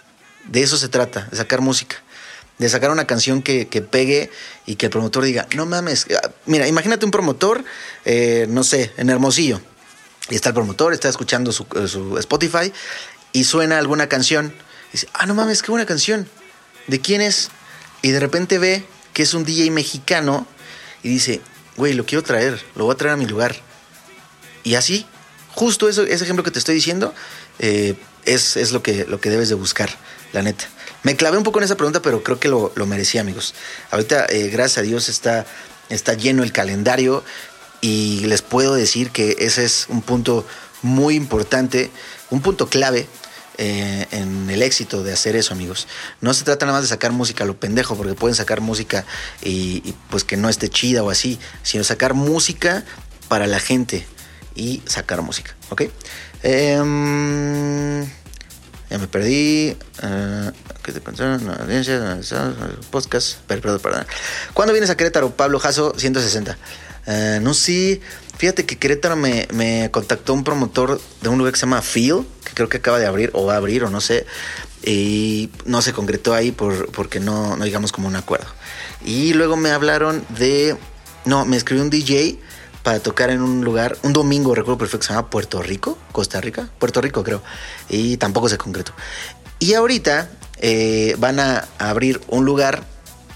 De 0.49 0.62
eso 0.62 0.78
se 0.78 0.88
trata, 0.88 1.28
de 1.30 1.36
sacar 1.36 1.61
música. 1.61 1.97
De 2.57 2.70
sacar 2.70 2.90
una 2.90 3.07
canción 3.07 3.43
que, 3.43 3.68
que 3.68 3.82
pegue 3.82 4.30
y 4.64 4.76
que 4.76 4.86
el 4.86 4.93
promotor 4.93 5.24
diga, 5.24 5.47
no 5.57 5.66
mames. 5.66 6.07
Ah, 6.24 6.30
Mira, 6.47 6.68
imagínate 6.68 7.05
un 7.05 7.11
promotor, 7.11 7.66
eh, 8.07 8.47
no 8.49 8.64
sé, 8.64 8.93
en 8.97 9.11
Hermosillo. 9.11 9.61
Y 10.30 10.36
está 10.36 10.49
el 10.49 10.55
promotor, 10.55 10.95
está 10.95 11.11
escuchando 11.11 11.53
su, 11.53 11.66
eh, 11.76 11.86
su 11.86 12.16
Spotify 12.16 12.72
y 13.34 13.45
suena 13.45 13.76
alguna 13.76 14.09
canción. 14.09 14.55
Dice, 14.93 15.09
ah, 15.14 15.26
no 15.26 15.34
mames, 15.34 15.62
qué 15.62 15.70
buena 15.70 15.86
canción. 15.86 16.28
¿De 16.86 17.01
quién 17.01 17.20
es? 17.20 17.51
Y 18.03 18.11
de 18.11 18.20
repente 18.20 18.59
ve 18.59 18.84
que 19.12 19.22
es 19.22 19.34
un 19.34 19.45
DJ 19.45 19.70
mexicano 19.70 20.47
y 21.03 21.09
dice, 21.09 21.40
güey, 21.76 21.95
lo 21.95 22.05
quiero 22.05 22.22
traer, 22.22 22.62
lo 22.74 22.84
voy 22.84 22.95
a 22.95 22.97
traer 22.97 23.14
a 23.14 23.16
mi 23.16 23.26
lugar. 23.26 23.57
Y 24.64 24.74
así, 24.74 25.07
justo 25.55 25.88
eso, 25.88 26.03
ese 26.03 26.24
ejemplo 26.24 26.45
que 26.45 26.51
te 26.51 26.59
estoy 26.59 26.74
diciendo, 26.74 27.14
eh, 27.59 27.95
es, 28.24 28.57
es 28.57 28.72
lo, 28.72 28.82
que, 28.82 29.05
lo 29.07 29.20
que 29.20 29.30
debes 29.30 29.49
de 29.49 29.55
buscar, 29.55 29.90
la 30.32 30.43
neta. 30.43 30.64
Me 31.03 31.16
clavé 31.16 31.36
un 31.36 31.45
poco 31.45 31.59
en 31.59 31.64
esa 31.64 31.76
pregunta, 31.76 32.01
pero 32.03 32.22
creo 32.22 32.38
que 32.38 32.49
lo, 32.49 32.72
lo 32.76 32.86
merecía, 32.86 33.20
amigos. 33.20 33.55
Ahorita, 33.90 34.26
eh, 34.26 34.49
gracias 34.49 34.78
a 34.78 34.82
Dios, 34.82 35.09
está, 35.09 35.47
está 35.88 36.14
lleno 36.14 36.43
el 36.43 36.53
calendario 36.53 37.24
y 37.80 38.20
les 38.26 38.43
puedo 38.43 38.74
decir 38.74 39.11
que 39.11 39.36
ese 39.40 39.64
es 39.64 39.86
un 39.88 40.03
punto 40.03 40.47
muy 40.82 41.16
importante, 41.16 41.90
un 42.30 42.40
punto 42.40 42.68
clave 42.68 43.09
eh, 43.59 44.07
en 44.11 44.48
el 44.50 44.62
éxito 44.62 45.03
de 45.03 45.12
hacer 45.12 45.36
eso, 45.36 45.53
amigos. 45.53 45.86
No 46.20 46.34
se 46.34 46.44
trata 46.44 46.66
nada 46.66 46.78
más 46.78 46.84
de 46.84 46.88
sacar 46.88 47.12
música 47.12 47.44
a 47.44 47.46
lo 47.46 47.59
pendejo, 47.59 47.96
porque 47.96 48.14
pueden 48.14 48.34
sacar 48.34 48.61
música 48.61 49.05
y, 49.42 49.94
pues 50.11 50.24
que 50.24 50.36
no 50.36 50.48
esté 50.48 50.68
chida 50.68 51.03
o 51.03 51.11
así, 51.11 51.38
sino 51.62 51.84
sacar 51.84 52.14
música 52.14 52.84
para 53.28 53.46
la 53.46 53.61
gente 53.61 54.07
y 54.55 54.82
sacar 54.86 55.22
música, 55.22 55.55
¿ok? 55.70 55.82
Em, 56.42 58.05
ya 58.90 58.98
me 58.98 59.07
perdí. 59.07 59.76
Uh, 60.03 60.50
¿Qué 60.82 60.92
te 60.92 61.00
pensaron? 61.00 61.44
No, 61.46 61.53
audiencia, 61.53 62.18
podcast. 62.90 63.38
Perdón, 63.46 63.80
perdón. 63.80 64.07
¿Cuándo 64.53 64.72
vienes 64.72 64.90
a 64.90 64.96
Querétaro, 64.96 65.30
Pablo 65.30 65.59
Jasso 65.59 65.94
160? 65.96 66.59
Uh, 67.07 67.40
no 67.40 67.55
sé. 67.55 68.00
Fíjate 68.38 68.66
que 68.66 68.78
Querétaro 68.78 69.16
me, 69.16 69.46
me, 69.52 69.90
contactó 69.90 70.34
un 70.34 70.44
promotor 70.44 71.00
de 71.20 71.28
un 71.28 71.38
lugar 71.38 71.52
que 71.52 71.60
se 71.60 71.66
llama 71.66 71.82
Feel, 71.82 72.24
que 72.44 72.54
creo 72.54 72.68
que 72.68 72.78
acaba 72.78 72.98
de 72.98 73.06
abrir, 73.06 73.30
o 73.34 73.46
va 73.46 73.54
a 73.54 73.56
abrir, 73.56 73.84
o 73.84 73.90
no 73.90 74.00
sé. 74.00 74.26
Y 74.82 75.50
no 75.64 75.80
se 75.80 75.92
concretó 75.92 76.34
ahí 76.34 76.50
por, 76.50 76.90
porque 76.90 77.20
no, 77.20 77.56
no 77.56 77.64
llegamos 77.64 77.92
como 77.92 78.08
un 78.08 78.16
acuerdo. 78.16 78.48
Y 79.04 79.34
luego 79.34 79.56
me 79.56 79.70
hablaron 79.70 80.24
de. 80.30 80.76
No, 81.24 81.44
me 81.44 81.56
escribió 81.56 81.84
un 81.84 81.90
DJ 81.90 82.38
para 82.82 83.00
tocar 83.00 83.30
en 83.30 83.42
un 83.42 83.64
lugar, 83.64 83.96
un 84.02 84.12
domingo, 84.12 84.54
recuerdo 84.54 84.78
perfecto, 84.78 85.06
se 85.06 85.12
llama 85.12 85.30
Puerto 85.30 85.62
Rico, 85.62 85.98
Costa 86.10 86.40
Rica, 86.40 86.68
Puerto 86.78 87.00
Rico 87.00 87.22
creo, 87.22 87.42
y 87.88 88.16
tampoco 88.16 88.48
se 88.48 88.58
concretó. 88.58 88.92
Y 89.58 89.74
ahorita 89.74 90.28
eh, 90.58 91.14
van 91.18 91.38
a 91.38 91.68
abrir 91.78 92.20
un 92.28 92.44
lugar 92.44 92.84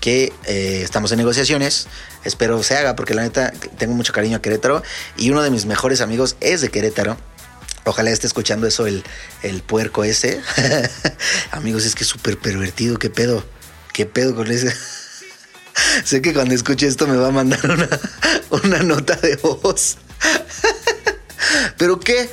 que 0.01 0.33
eh, 0.47 0.81
estamos 0.83 1.13
en 1.13 1.19
negociaciones, 1.19 1.87
espero 2.27 2.63
se 2.63 2.77
haga 2.77 2.97
porque 2.97 3.15
la 3.15 3.23
neta 3.23 3.53
tengo 3.79 3.95
mucho 3.95 4.13
cariño 4.13 4.37
a 4.37 4.43
Querétaro 4.43 4.83
y 5.17 5.31
uno 5.31 5.43
de 5.43 5.51
mis 5.51 5.67
mejores 5.67 6.01
amigos 6.01 6.37
es 6.41 6.61
de 6.61 6.71
Querétaro. 6.71 7.17
Ojalá 7.85 8.11
esté 8.11 8.27
escuchando 8.27 8.67
eso 8.67 8.87
el, 8.87 9.05
el 9.43 9.63
puerco 9.63 10.03
ese. 10.03 10.41
Amigos, 11.53 11.85
es 11.85 11.95
que 11.95 12.03
es 12.03 12.09
súper 12.09 12.37
pervertido, 12.37 12.99
qué 12.99 13.11
pedo, 13.11 13.45
qué 13.93 14.07
pedo 14.07 14.35
con 14.35 14.51
ese. 14.51 14.75
sé 16.05 16.21
que 16.21 16.33
cuando 16.35 16.55
escuche 16.55 16.87
esto 16.87 17.07
me 17.07 17.17
va 17.17 17.29
a 17.29 17.33
mandar 17.33 17.61
una, 17.65 17.89
una 18.63 18.83
nota 18.83 19.15
de 19.17 19.37
voz. 19.37 19.99
¿Pero 21.79 22.01
qué? 22.01 22.29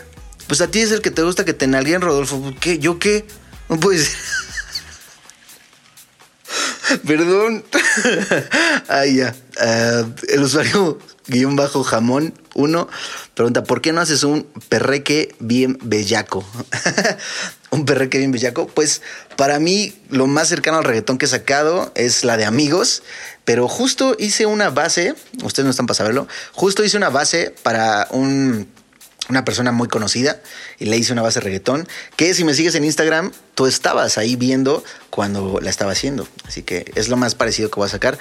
Pues 0.48 0.62
a 0.62 0.68
ti 0.68 0.80
es 0.80 0.92
el 0.92 1.02
que 1.02 1.12
te 1.12 1.22
gusta 1.22 1.46
que 1.46 1.54
te 1.54 1.68
nalguen, 1.68 2.02
Rodolfo. 2.02 2.54
¿Qué? 2.60 2.80
¿Yo 2.80 3.00
qué? 3.00 3.26
No 3.70 3.80
puede 3.80 4.00
ser. 4.00 4.18
Perdón. 7.08 7.64
Ay, 8.88 9.18
ya. 9.18 9.36
Ah, 9.60 10.06
el 10.30 10.44
usuario 10.44 11.00
guion 11.28 11.56
bajo 11.56 11.84
jamón 11.84 12.34
1 12.56 12.88
pregunta, 13.34 13.64
¿por 13.64 13.82
qué 13.82 13.94
no 13.94 14.02
haces 14.02 14.24
un 14.24 14.44
perreque 14.70 15.36
bien 15.40 15.78
bellaco? 15.82 16.46
un 17.72 17.86
perreque 17.86 18.18
bien 18.18 18.32
bellaco. 18.32 18.68
Pues 18.68 19.02
para 19.36 19.60
mí 19.60 19.94
lo 20.10 20.28
más 20.28 20.50
cercano 20.50 20.78
al 20.78 20.84
reggaetón 20.84 21.18
que 21.18 21.26
he 21.26 21.30
sacado 21.30 21.92
es 21.96 22.24
la 22.24 22.38
de 22.38 22.46
amigos, 22.46 23.04
pero 23.46 23.68
justo 23.68 24.16
hice 24.20 24.46
una 24.46 24.70
base, 24.70 25.16
ustedes 25.44 25.66
no 25.66 25.72
están 25.72 25.88
para 25.88 25.98
saberlo, 25.98 26.28
justo 26.54 26.84
hice 26.84 26.98
una 26.98 27.10
base 27.10 27.56
para 27.64 28.08
un 28.12 28.68
una 29.34 29.46
persona 29.46 29.72
muy 29.72 29.88
conocida 29.88 30.42
y 30.80 30.86
le 30.86 30.98
hice 30.98 31.12
una 31.12 31.24
base 31.24 31.40
de 31.40 31.46
reggaetón 31.46 31.88
que 32.16 32.34
si 32.34 32.44
me 32.44 32.54
sigues 32.54 32.76
en 32.76 32.86
Instagram 32.86 33.32
tú 33.56 33.66
estabas 33.66 34.18
ahí 34.18 34.36
viendo 34.36 34.84
cuando 35.10 35.60
la 35.60 35.70
estaba 35.70 35.92
haciendo. 35.92 36.28
Así 36.48 36.62
que 36.64 36.92
es 36.96 37.10
lo 37.10 37.18
más 37.18 37.36
parecido 37.36 37.70
que 37.70 37.76
voy 37.76 37.88
a 37.88 37.90
sacar. 37.90 38.18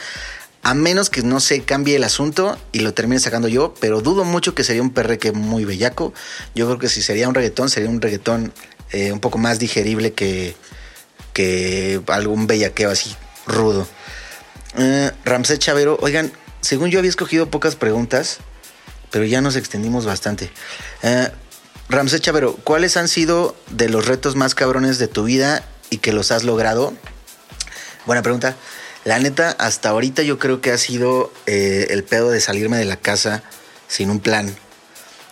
A 0.63 0.75
menos 0.75 1.11
que 1.11 1.23
no 1.23 1.41
se 1.41 1.63
cambie 1.63 1.97
el 1.97 2.05
asunto 2.05 2.57
y 2.73 2.81
lo 2.81 2.95
termine 2.95 3.21
sacando 3.21 3.49
yo 3.49 3.75
pero 3.81 4.01
dudo 4.01 4.25
mucho 4.25 4.55
que 4.55 4.65
sería 4.65 4.83
un 4.83 4.91
perreque 4.91 5.33
muy 5.33 5.65
bellaco. 5.65 6.15
Yo 6.55 6.67
creo 6.67 6.79
que 6.79 6.89
si 6.89 7.03
sería 7.03 7.29
un 7.29 7.35
reggaetón 7.35 7.69
sería 7.69 7.91
un 7.91 8.01
reggaetón 8.01 8.53
eh, 8.91 9.13
un 9.13 9.21
poco 9.21 9.39
más 9.39 9.59
digerible 9.59 10.13
que 10.13 10.57
que 11.35 12.01
algún 12.09 12.47
bellaqueo 12.47 12.91
así 12.91 13.15
rudo. 13.47 13.87
Eh, 14.79 15.11
Ramsés 15.25 15.59
Chavero 15.59 15.99
oigan 16.01 16.33
según 16.63 16.91
yo 16.91 16.99
había 16.99 17.11
escogido 17.11 17.51
pocas 17.51 17.77
preguntas 17.77 18.39
pero 19.13 19.25
ya 19.27 19.41
nos 19.41 19.55
extendimos 19.55 20.05
bastante. 20.05 20.51
Eh, 21.03 21.29
Ramsés 21.89 22.23
Chavero, 22.23 22.57
¿cuáles 22.65 22.97
han 22.97 23.07
sido 23.07 23.55
de 23.71 23.89
los 23.89 24.07
retos 24.07 24.35
más 24.35 24.57
cabrones 24.57 24.99
de 24.99 25.07
tu 25.07 25.23
vida 25.23 25.63
y 25.91 25.99
que 25.99 26.13
los 26.13 26.33
has 26.33 26.43
logrado? 26.43 26.95
Buena 28.07 28.23
pregunta. 28.23 28.57
La 29.05 29.19
neta, 29.19 29.51
hasta 29.51 29.91
ahorita 29.91 30.23
yo 30.23 30.39
creo 30.39 30.61
que 30.61 30.73
ha 30.73 30.79
sido 30.79 31.33
eh, 31.47 31.89
el 31.91 32.03
pedo 32.03 32.31
de 32.31 32.41
salirme 32.41 32.79
de 32.79 32.87
la 32.87 32.97
casa 32.97 33.43
sin 33.87 34.11
un 34.11 34.19
plan. 34.19 34.57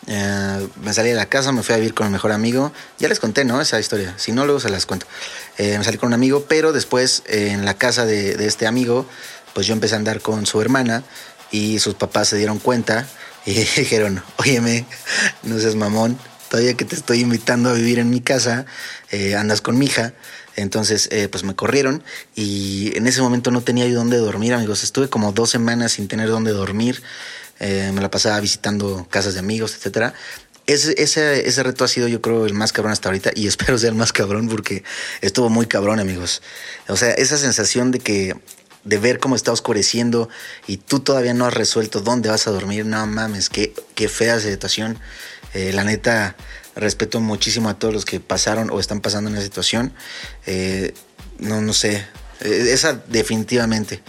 Eh, 0.07 0.69
me 0.83 0.93
salí 0.93 1.09
de 1.09 1.15
la 1.15 1.27
casa, 1.27 1.51
me 1.53 1.63
fui 1.63 1.75
a 1.75 1.79
vivir 1.79 1.95
con 1.95 2.07
mi 2.07 2.13
mejor 2.13 2.33
amigo. 2.33 2.73
Ya 2.99 3.09
les 3.09 3.19
conté, 3.19 3.45
¿no? 3.45 3.61
Esa 3.61 3.81
historia. 3.81 4.13
Si 4.19 4.33
no, 4.33 4.45
luego 4.45 4.61
se 4.61 4.69
las 4.69 4.85
cuento. 4.87 5.07
Me 5.59 5.83
salí 5.85 5.99
con 5.99 6.09
un 6.09 6.15
amigo, 6.15 6.45
pero 6.49 6.73
después 6.73 7.23
en 7.27 7.65
la 7.65 7.75
casa 7.75 8.05
de, 8.05 8.35
de 8.35 8.47
este 8.47 8.67
amigo, 8.67 9.07
pues 9.55 9.67
yo 9.67 9.73
empecé 9.73 9.95
a 9.95 9.99
andar 9.99 10.21
con 10.21 10.47
su 10.47 10.61
hermana 10.61 11.03
y 11.51 11.79
sus 11.79 11.95
papás 11.95 12.29
se 12.29 12.37
dieron 12.37 12.59
cuenta 12.59 13.07
y 13.51 13.55
dijeron, 13.81 14.23
óyeme, 14.37 14.85
no 15.43 15.59
seas 15.59 15.75
mamón, 15.75 16.19
todavía 16.49 16.75
que 16.75 16.85
te 16.85 16.97
estoy 16.97 17.21
invitando 17.21 17.71
a 17.71 17.75
vivir 17.75 17.99
en 17.99 18.11
mi 18.11 18.21
casa, 18.21 18.67
eh, 19.11 19.35
andas 19.37 19.61
con 19.61 19.79
mi 19.79 19.87
hija. 19.87 20.13
Entonces, 20.57 21.09
eh, 21.13 21.29
pues 21.29 21.45
me 21.45 21.55
corrieron 21.55 22.03
y 22.35 22.97
en 22.97 23.07
ese 23.07 23.23
momento 23.23 23.51
no 23.51 23.63
tenía 23.63 23.87
yo 23.87 23.97
dónde 23.97 24.19
dormir, 24.19 24.53
amigos. 24.53 24.83
Estuve 24.83 25.09
como 25.09 25.33
dos 25.33 25.49
semanas 25.49 25.93
sin 25.93 26.09
tener 26.09 26.29
dónde 26.29 26.51
dormir. 26.51 27.03
Eh, 27.61 27.93
me 27.95 28.01
la 28.01 28.11
pasaba 28.11 28.39
visitando 28.41 29.07
casas 29.09 29.35
de 29.35 29.41
amigos, 29.41 29.75
etcétera. 29.75 30.13
Ese, 30.67 30.95
ese, 31.03 31.49
ese 31.49 31.63
reto 31.63 31.85
ha 31.85 31.89
sido, 31.89 32.09
yo 32.09 32.21
creo, 32.21 32.47
el 32.47 32.55
más 32.55 32.73
cabrón 32.73 32.93
hasta 32.93 33.09
ahorita 33.09 33.31
y 33.35 33.47
espero 33.49 33.79
sea 33.79 33.91
el 33.91 33.95
más 33.95 34.13
cabrón 34.13 34.49
porque 34.49 34.83
estuvo 35.21 35.49
muy 35.49 35.67
cabrón, 35.67 36.01
amigos. 36.01 36.43
O 36.89 36.97
sea, 36.97 37.13
esa 37.13 37.39
sensación 37.39 37.91
de 37.93 38.01
que 38.01 38.37
de 38.85 38.99
ver 38.99 39.19
cómo 39.19 39.37
está 39.37 39.53
oscureciendo 39.53 40.29
y 40.67 40.79
tú 40.79 41.01
todavía 41.01 41.35
no 41.35 41.47
has 41.47 41.55
resuelto 41.55 42.01
dónde 42.01 42.31
vas 42.31 42.47
a 42.47 42.51
dormir, 42.51 42.87
no 42.87 43.07
mames, 43.07 43.49
qué, 43.49 43.75
qué 43.95 44.09
fea 44.09 44.41
situación. 44.41 44.99
Eh, 45.53 45.73
la 45.73 45.85
neta, 45.85 46.37
respeto 46.77 47.21
muchísimo 47.21 47.69
a 47.69 47.79
todos 47.79 47.93
los 47.93 48.05
que 48.05 48.21
pasaron 48.21 48.71
o 48.71 48.81
están 48.81 49.01
pasando 49.01 49.29
en 49.31 49.37
esa 49.37 49.45
situación. 49.45 49.93
Eh, 50.47 50.95
no, 51.39 51.61
no 51.61 51.73
sé, 51.73 52.07
Eh, 52.41 52.73
esa 52.73 52.95
definitivamente 53.09 54.01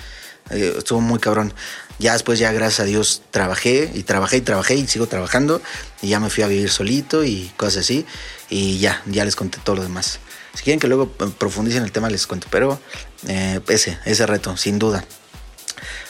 estuvo 0.49 1.01
muy 1.01 1.19
cabrón. 1.19 1.53
Ya 1.99 2.13
después, 2.13 2.39
ya 2.39 2.51
gracias 2.51 2.79
a 2.79 2.83
Dios, 2.85 3.21
trabajé 3.29 3.91
y 3.93 4.03
trabajé 4.03 4.37
y 4.37 4.41
trabajé 4.41 4.75
y 4.75 4.87
sigo 4.87 5.05
trabajando 5.07 5.61
y 6.01 6.07
ya 6.09 6.19
me 6.19 6.29
fui 6.29 6.43
a 6.43 6.47
vivir 6.47 6.69
solito 6.69 7.23
y 7.23 7.51
cosas 7.57 7.83
así 7.83 8.05
y 8.49 8.79
ya, 8.79 9.01
ya 9.05 9.23
les 9.23 9.35
conté 9.35 9.59
todo 9.63 9.75
lo 9.75 9.83
demás. 9.83 10.19
Si 10.53 10.63
quieren 10.63 10.79
que 10.79 10.87
luego 10.87 11.11
eh, 11.19 11.31
profundice 11.37 11.77
en 11.77 11.83
el 11.83 11.91
tema, 11.91 12.09
les 12.09 12.27
cuento. 12.27 12.47
Pero 12.49 12.79
eh, 13.27 13.59
ese, 13.67 13.97
ese 14.05 14.25
reto, 14.25 14.57
sin 14.57 14.79
duda. 14.79 15.05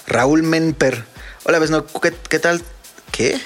Raúl 0.08 0.44
Menper. 0.44 1.06
Hola, 1.44 1.60
Besno, 1.60 1.86
¿qué, 1.86 2.14
qué 2.30 2.40
tal? 2.40 2.62
¿Qué? 3.12 3.40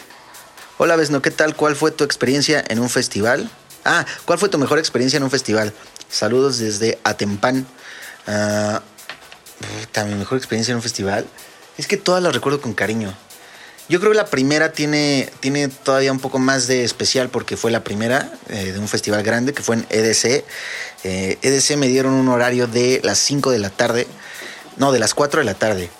Hola, 0.77 0.95
Besno, 0.95 1.21
¿qué 1.21 1.31
tal? 1.31 1.55
¿Cuál 1.55 1.75
fue 1.75 1.91
tu 1.91 2.03
experiencia 2.03 2.63
en 2.67 2.79
un 2.79 2.89
festival? 2.89 3.49
Ah, 3.85 4.05
¿cuál 4.25 4.39
fue 4.39 4.49
tu 4.49 4.57
mejor 4.57 4.79
experiencia 4.79 5.17
en 5.17 5.23
un 5.23 5.31
festival? 5.31 5.73
Saludos 6.09 6.57
desde 6.57 6.97
Atempán. 7.03 7.67
Puta, 8.25 10.05
mi 10.05 10.15
mejor 10.15 10.37
experiencia 10.37 10.71
en 10.71 10.77
un 10.77 10.81
festival. 10.81 11.25
Es 11.77 11.87
que 11.87 11.97
todas 11.97 12.21
las 12.23 12.33
recuerdo 12.33 12.61
con 12.61 12.73
cariño. 12.73 13.13
Yo 13.87 13.99
creo 13.99 14.11
que 14.11 14.17
la 14.17 14.25
primera 14.25 14.71
tiene, 14.71 15.29
tiene 15.41 15.67
todavía 15.67 16.11
un 16.11 16.19
poco 16.19 16.39
más 16.39 16.65
de 16.65 16.83
especial 16.83 17.29
porque 17.29 17.55
fue 17.55 17.69
la 17.69 17.83
primera 17.83 18.31
eh, 18.49 18.71
de 18.71 18.79
un 18.79 18.87
festival 18.87 19.21
grande 19.21 19.53
que 19.53 19.61
fue 19.61 19.75
en 19.75 19.85
EDC. 19.89 20.43
Eh, 21.03 21.37
EDC 21.43 21.77
me 21.77 21.87
dieron 21.87 22.13
un 22.13 22.27
horario 22.29 22.65
de 22.65 22.99
las 23.03 23.19
5 23.19 23.51
de 23.51 23.59
la 23.59 23.69
tarde, 23.69 24.07
no, 24.77 24.91
de 24.91 24.97
las 24.97 25.13
4 25.13 25.41
de 25.41 25.45
la 25.45 25.53
tarde. 25.53 25.91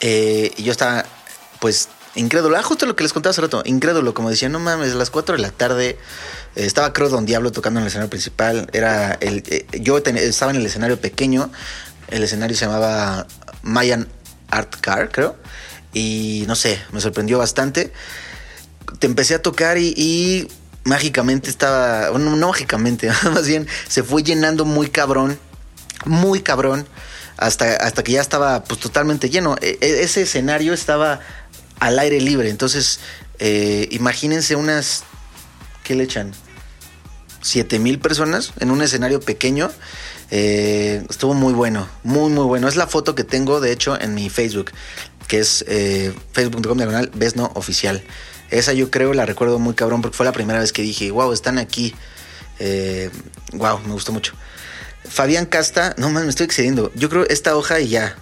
Eh, 0.00 0.52
y 0.56 0.62
yo 0.62 0.72
estaba, 0.72 1.04
pues, 1.60 1.90
incrédulo. 2.14 2.56
Ah, 2.56 2.62
justo 2.62 2.86
lo 2.86 2.96
que 2.96 3.02
les 3.02 3.12
contaba 3.12 3.32
hace 3.32 3.42
rato, 3.42 3.62
incrédulo, 3.66 4.14
como 4.14 4.30
decía, 4.30 4.48
no 4.48 4.58
mames, 4.58 4.92
a 4.92 4.94
las 4.94 5.10
4 5.10 5.36
de 5.36 5.42
la 5.42 5.50
tarde. 5.50 5.98
estaba, 6.54 6.94
creo, 6.94 7.10
Don 7.10 7.26
Diablo 7.26 7.52
tocando 7.52 7.78
en 7.78 7.82
el 7.82 7.88
escenario 7.88 8.08
principal. 8.08 8.70
Era 8.72 9.18
el, 9.20 9.42
yo 9.82 9.98
estaba 9.98 10.50
en 10.50 10.56
el 10.56 10.64
escenario 10.64 10.98
pequeño. 10.98 11.52
El 12.08 12.22
escenario 12.22 12.56
se 12.56 12.64
llamaba 12.64 13.26
Mayan 13.62 14.08
Art 14.50 14.76
Car, 14.80 15.10
creo. 15.12 15.36
Y 15.94 16.44
no 16.46 16.56
sé, 16.56 16.78
me 16.92 17.00
sorprendió 17.00 17.38
bastante. 17.38 17.92
Te 18.98 19.06
empecé 19.06 19.34
a 19.36 19.42
tocar 19.42 19.78
y, 19.78 20.48
mágicamente 20.84 21.48
estaba, 21.48 22.10
bueno, 22.10 22.36
no 22.36 22.48
mágicamente, 22.48 23.10
más 23.32 23.46
bien 23.46 23.66
se 23.88 24.02
fue 24.02 24.22
llenando 24.22 24.64
muy 24.64 24.88
cabrón, 24.88 25.38
muy 26.04 26.40
cabrón, 26.40 26.86
hasta, 27.36 27.76
hasta 27.76 28.04
que 28.04 28.12
ya 28.12 28.20
estaba 28.20 28.64
pues 28.64 28.80
totalmente 28.80 29.30
lleno. 29.30 29.56
E- 29.60 29.78
e- 29.80 30.02
ese 30.02 30.22
escenario 30.22 30.74
estaba 30.74 31.20
al 31.80 31.98
aire 31.98 32.20
libre, 32.20 32.50
entonces 32.50 33.00
eh, 33.38 33.88
imagínense 33.90 34.56
unas, 34.56 35.04
¿qué 35.82 35.94
le 35.94 36.04
echan? 36.04 36.32
Siete 37.40 37.78
mil 37.78 37.98
personas 37.98 38.52
en 38.60 38.70
un 38.70 38.80
escenario 38.82 39.20
pequeño. 39.20 39.70
Eh, 40.30 41.04
estuvo 41.10 41.34
muy 41.34 41.52
bueno, 41.52 41.86
muy, 42.02 42.30
muy 42.30 42.44
bueno. 42.44 42.68
Es 42.68 42.76
la 42.76 42.86
foto 42.86 43.14
que 43.14 43.24
tengo, 43.24 43.60
de 43.60 43.70
hecho, 43.70 44.00
en 44.00 44.14
mi 44.14 44.30
Facebook, 44.30 44.70
que 45.28 45.40
es 45.40 45.64
eh, 45.68 46.12
facebook.com 46.32 46.76
diagonal 46.76 47.10
Besno 47.14 47.50
Oficial. 47.54 48.02
Esa 48.50 48.72
yo 48.72 48.90
creo 48.90 49.14
la 49.14 49.26
recuerdo 49.26 49.58
muy 49.58 49.74
cabrón 49.74 50.02
porque 50.02 50.16
fue 50.16 50.26
la 50.26 50.32
primera 50.32 50.60
vez 50.60 50.72
que 50.72 50.82
dije, 50.82 51.10
wow, 51.10 51.32
están 51.32 51.58
aquí. 51.58 51.94
Eh, 52.58 53.10
wow, 53.52 53.80
me 53.80 53.92
gustó 53.92 54.12
mucho. 54.12 54.34
Fabián 55.08 55.46
Casta, 55.46 55.94
no 55.98 56.10
más, 56.10 56.24
me 56.24 56.30
estoy 56.30 56.46
excediendo. 56.46 56.92
Yo 56.94 57.08
creo 57.08 57.26
esta 57.28 57.56
hoja 57.56 57.80
y 57.80 57.88
ya. 57.88 58.16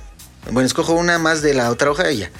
Bueno, 0.50 0.66
escojo 0.66 0.94
una 0.94 1.18
más 1.18 1.42
de 1.42 1.54
la 1.54 1.70
otra 1.70 1.90
hoja 1.90 2.10
y 2.10 2.18
ya. 2.18 2.30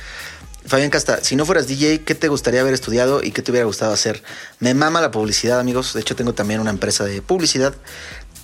Fabián 0.64 0.90
Casta, 0.90 1.22
si 1.22 1.36
no 1.36 1.44
fueras 1.44 1.66
DJ, 1.66 2.02
¿qué 2.02 2.14
te 2.14 2.28
gustaría 2.28 2.60
haber 2.60 2.74
estudiado 2.74 3.22
y 3.22 3.32
qué 3.32 3.42
te 3.42 3.50
hubiera 3.50 3.66
gustado 3.66 3.92
hacer? 3.92 4.22
Me 4.60 4.74
mama 4.74 5.00
la 5.00 5.10
publicidad, 5.10 5.58
amigos. 5.60 5.92
De 5.94 6.00
hecho, 6.00 6.16
tengo 6.16 6.34
también 6.34 6.60
una 6.60 6.70
empresa 6.70 7.04
de 7.04 7.20
publicidad. 7.20 7.74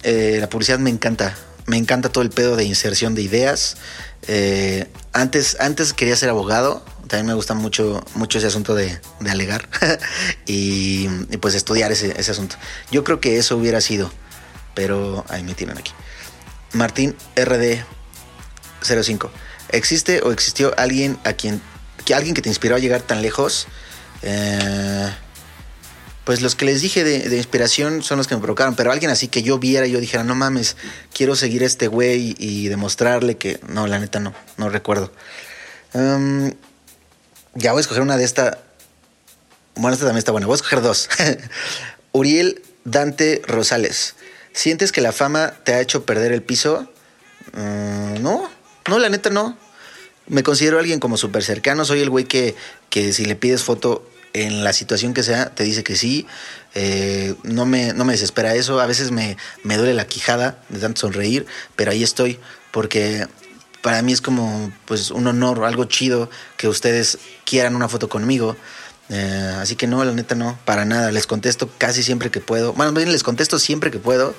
Eh, 0.02 0.38
la 0.40 0.48
publicidad 0.48 0.78
me 0.78 0.90
encanta. 0.90 1.36
Me 1.68 1.76
encanta 1.76 2.08
todo 2.08 2.24
el 2.24 2.30
pedo 2.30 2.56
de 2.56 2.64
inserción 2.64 3.14
de 3.14 3.20
ideas. 3.20 3.76
Eh, 4.26 4.90
antes, 5.12 5.58
antes 5.60 5.92
quería 5.92 6.16
ser 6.16 6.30
abogado. 6.30 6.82
También 7.08 7.26
me 7.26 7.34
gusta 7.34 7.52
mucho, 7.52 8.02
mucho 8.14 8.38
ese 8.38 8.46
asunto 8.46 8.74
de, 8.74 8.98
alegar 9.28 9.68
y, 10.46 11.08
y 11.30 11.36
pues 11.36 11.54
estudiar 11.54 11.92
ese, 11.92 12.12
asunto. 12.18 12.56
Yo 12.90 13.04
creo 13.04 13.20
que 13.20 13.36
eso 13.36 13.56
hubiera 13.58 13.82
sido, 13.82 14.10
pero 14.74 15.26
ahí 15.28 15.42
me 15.42 15.54
tienen 15.54 15.76
aquí. 15.76 15.92
Martín 16.72 17.14
RD 17.36 17.84
05. 18.82 19.30
¿Existe 19.68 20.22
o 20.22 20.32
existió 20.32 20.72
alguien 20.78 21.18
a 21.24 21.34
quien 21.34 21.60
que 22.06 22.14
alguien 22.14 22.34
que 22.34 22.40
te 22.40 22.48
inspiró 22.48 22.76
a 22.76 22.78
llegar 22.78 23.02
tan 23.02 23.20
lejos? 23.20 23.68
Eh, 24.22 25.10
pues 26.28 26.42
los 26.42 26.54
que 26.54 26.66
les 26.66 26.82
dije 26.82 27.04
de, 27.04 27.34
inspiración 27.38 28.02
son 28.02 28.18
los 28.18 28.28
que 28.28 28.34
me 28.34 28.42
provocaron, 28.42 28.76
pero 28.76 28.92
alguien 28.92 29.10
así 29.10 29.28
que 29.28 29.42
yo 29.42 29.58
viera 29.58 29.86
y 29.86 29.92
yo 29.92 29.98
dijera, 29.98 30.24
no 30.24 30.34
mames, 30.34 30.76
quiero 31.10 31.34
seguir 31.34 31.62
a 31.62 31.66
este 31.66 31.88
güey 31.88 32.36
y 32.38 32.68
demostrarle 32.68 33.38
que... 33.38 33.58
No, 33.66 33.86
la 33.86 33.98
neta 33.98 34.20
no, 34.20 34.34
no 34.58 34.68
recuerdo. 34.68 35.10
Um, 35.94 36.52
ya 37.54 37.72
voy 37.72 37.78
a 37.78 37.80
escoger 37.80 38.02
una 38.02 38.18
de 38.18 38.24
esta. 38.24 38.58
Bueno, 39.74 39.94
esta 39.94 40.04
también 40.04 40.18
está 40.18 40.32
buena. 40.32 40.46
Voy 40.46 40.52
a 40.52 40.56
escoger 40.56 40.82
dos. 40.82 41.08
Uriel 42.12 42.60
Dante 42.84 43.40
Rosales. 43.46 44.14
¿Sientes 44.52 44.92
que 44.92 45.00
la 45.00 45.12
fama 45.12 45.54
te 45.64 45.72
ha 45.72 45.80
hecho 45.80 46.04
perder 46.04 46.32
el 46.32 46.42
piso? 46.42 46.92
Mm, 47.54 48.20
no, 48.20 48.50
no, 48.86 48.98
la 48.98 49.08
neta 49.08 49.30
no. 49.30 49.56
Me 50.26 50.42
considero 50.42 50.78
alguien 50.78 51.00
como 51.00 51.16
súper 51.16 51.42
cercano. 51.42 51.86
Soy 51.86 52.02
el 52.02 52.10
güey 52.10 52.26
que, 52.26 52.54
que 52.90 53.14
si 53.14 53.24
le 53.24 53.34
pides 53.34 53.62
foto 53.62 54.06
en 54.32 54.64
la 54.64 54.72
situación 54.72 55.14
que 55.14 55.22
sea, 55.22 55.54
te 55.54 55.64
dice 55.64 55.84
que 55.84 55.96
sí. 55.96 56.26
Eh, 56.74 57.34
no, 57.42 57.66
me, 57.66 57.92
no 57.92 58.04
me 58.04 58.12
desespera 58.12 58.54
eso. 58.54 58.80
A 58.80 58.86
veces 58.86 59.10
me, 59.10 59.36
me 59.62 59.76
duele 59.76 59.94
la 59.94 60.06
quijada 60.06 60.58
de 60.68 60.78
tanto 60.78 61.00
sonreír, 61.00 61.46
pero 61.76 61.90
ahí 61.90 62.02
estoy. 62.02 62.38
Porque 62.70 63.26
para 63.82 64.02
mí 64.02 64.12
es 64.12 64.20
como 64.20 64.72
pues 64.84 65.10
un 65.10 65.26
honor, 65.26 65.64
algo 65.64 65.84
chido 65.84 66.30
que 66.56 66.68
ustedes 66.68 67.18
quieran 67.44 67.76
una 67.76 67.88
foto 67.88 68.08
conmigo. 68.08 68.56
Eh, 69.10 69.56
así 69.58 69.76
que 69.76 69.86
no, 69.86 70.04
la 70.04 70.12
neta 70.12 70.34
no, 70.34 70.58
para 70.64 70.84
nada. 70.84 71.10
Les 71.12 71.26
contesto 71.26 71.70
casi 71.78 72.02
siempre 72.02 72.30
que 72.30 72.40
puedo. 72.40 72.72
Bueno, 72.74 72.92
más 72.92 73.02
bien 73.02 73.12
les 73.12 73.22
contesto 73.22 73.58
siempre 73.58 73.90
que 73.90 73.98
puedo. 73.98 74.34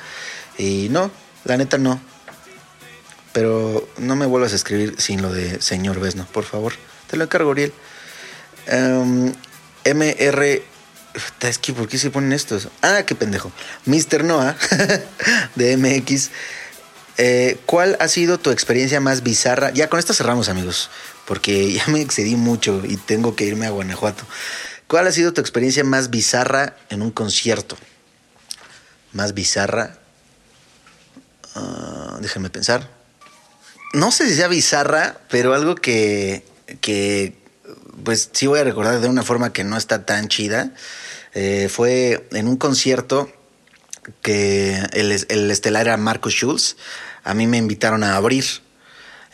Y 0.57 0.87
no, 0.91 1.11
la 1.45 1.57
neta 1.57 1.77
no. 1.77 1.99
Pero 3.33 3.87
no 3.97 4.15
me 4.15 4.25
vuelvas 4.25 4.53
a 4.53 4.55
escribir 4.55 4.95
sin 4.97 5.21
lo 5.21 5.31
de 5.31 5.61
señor 5.61 5.99
Besno, 5.99 6.25
por 6.31 6.43
favor. 6.43 6.73
Te 7.07 7.17
lo 7.17 7.23
encargo, 7.23 7.49
Uriel. 7.49 7.73
Em, 8.67 9.33
MR. 9.93 10.63
Es 11.41 11.57
que, 11.57 11.73
¿por 11.73 11.87
qué 11.87 11.97
se 11.97 12.11
ponen 12.11 12.33
estos? 12.33 12.69
Ah, 12.81 13.03
qué 13.05 13.15
pendejo. 13.15 13.51
Mr. 13.85 14.23
Noah 14.23 14.55
de 15.55 15.77
MX. 15.77 16.29
Eh, 17.17 17.57
¿Cuál 17.65 17.97
ha 17.99 18.07
sido 18.07 18.39
tu 18.39 18.49
experiencia 18.49 19.01
más 19.01 19.23
bizarra? 19.23 19.71
Ya 19.71 19.89
con 19.89 19.99
esto 19.99 20.13
cerramos, 20.13 20.47
amigos, 20.47 20.89
porque 21.25 21.73
ya 21.73 21.85
me 21.87 22.01
excedí 22.01 22.35
mucho 22.35 22.81
y 22.85 22.97
tengo 22.97 23.35
que 23.35 23.45
irme 23.45 23.65
a 23.65 23.71
Guanajuato. 23.71 24.23
¿Cuál 24.87 25.07
ha 25.07 25.11
sido 25.11 25.33
tu 25.33 25.41
experiencia 25.41 25.83
más 25.83 26.09
bizarra 26.09 26.77
en 26.89 27.01
un 27.01 27.11
concierto? 27.11 27.77
Más 29.11 29.33
bizarra. 29.33 29.99
Ah, 31.55 32.17
déjame 32.21 32.49
pensar. 32.49 32.89
No 33.93 34.11
sé 34.11 34.27
si 34.27 34.35
sea 34.35 34.47
bizarra, 34.47 35.17
pero 35.29 35.53
algo 35.53 35.75
que, 35.75 36.45
que 36.79 37.38
pues 38.03 38.29
sí 38.31 38.47
voy 38.47 38.59
a 38.59 38.63
recordar 38.63 38.99
de 38.99 39.07
una 39.07 39.23
forma 39.23 39.53
que 39.53 39.63
no 39.63 39.77
está 39.77 40.05
tan 40.05 40.27
chida. 40.27 40.73
Eh, 41.33 41.69
fue 41.69 42.27
en 42.31 42.47
un 42.47 42.57
concierto 42.57 43.31
que 44.21 44.79
el, 44.93 45.11
el 45.29 45.51
estelar 45.51 45.87
era 45.87 45.97
Marcus 45.97 46.33
Schulz. 46.33 46.75
A 47.23 47.33
mí 47.33 47.47
me 47.47 47.57
invitaron 47.57 48.03
a 48.03 48.15
abrir. 48.15 48.45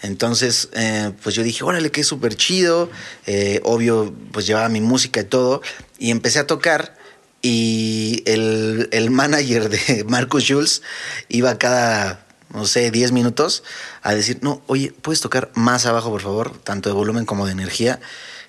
Entonces, 0.02 0.70
eh, 0.74 1.12
pues 1.24 1.36
yo 1.36 1.44
dije, 1.44 1.64
órale, 1.64 1.92
que 1.92 2.02
es 2.02 2.08
súper 2.08 2.36
chido. 2.36 2.90
Eh, 3.26 3.62
obvio, 3.64 4.14
pues 4.32 4.46
llevaba 4.46 4.70
mi 4.70 4.82
música 4.82 5.22
y 5.22 5.24
todo. 5.24 5.62
Y 5.98 6.12
empecé 6.12 6.40
a 6.40 6.48
tocar. 6.48 6.96
Y 7.42 8.24
el, 8.26 8.90
el 8.92 9.12
manager 9.12 9.70
de 9.70 10.04
Marcus 10.08 10.44
Schulz 10.44 10.82
iba 11.30 11.58
cada, 11.58 12.26
no 12.50 12.66
sé, 12.66 12.92
10 12.92 13.12
minutos 13.12 13.64
a 14.02 14.14
decir, 14.14 14.40
no, 14.42 14.62
oye, 14.68 14.94
¿puedes 15.02 15.22
tocar 15.22 15.52
más 15.54 15.86
abajo, 15.86 16.10
por 16.10 16.22
favor? 16.22 16.58
Tanto 16.60 16.90
de 16.90 16.96
volumen 16.96 17.26
como 17.26 17.46
de 17.46 17.52
energía. 17.52 18.00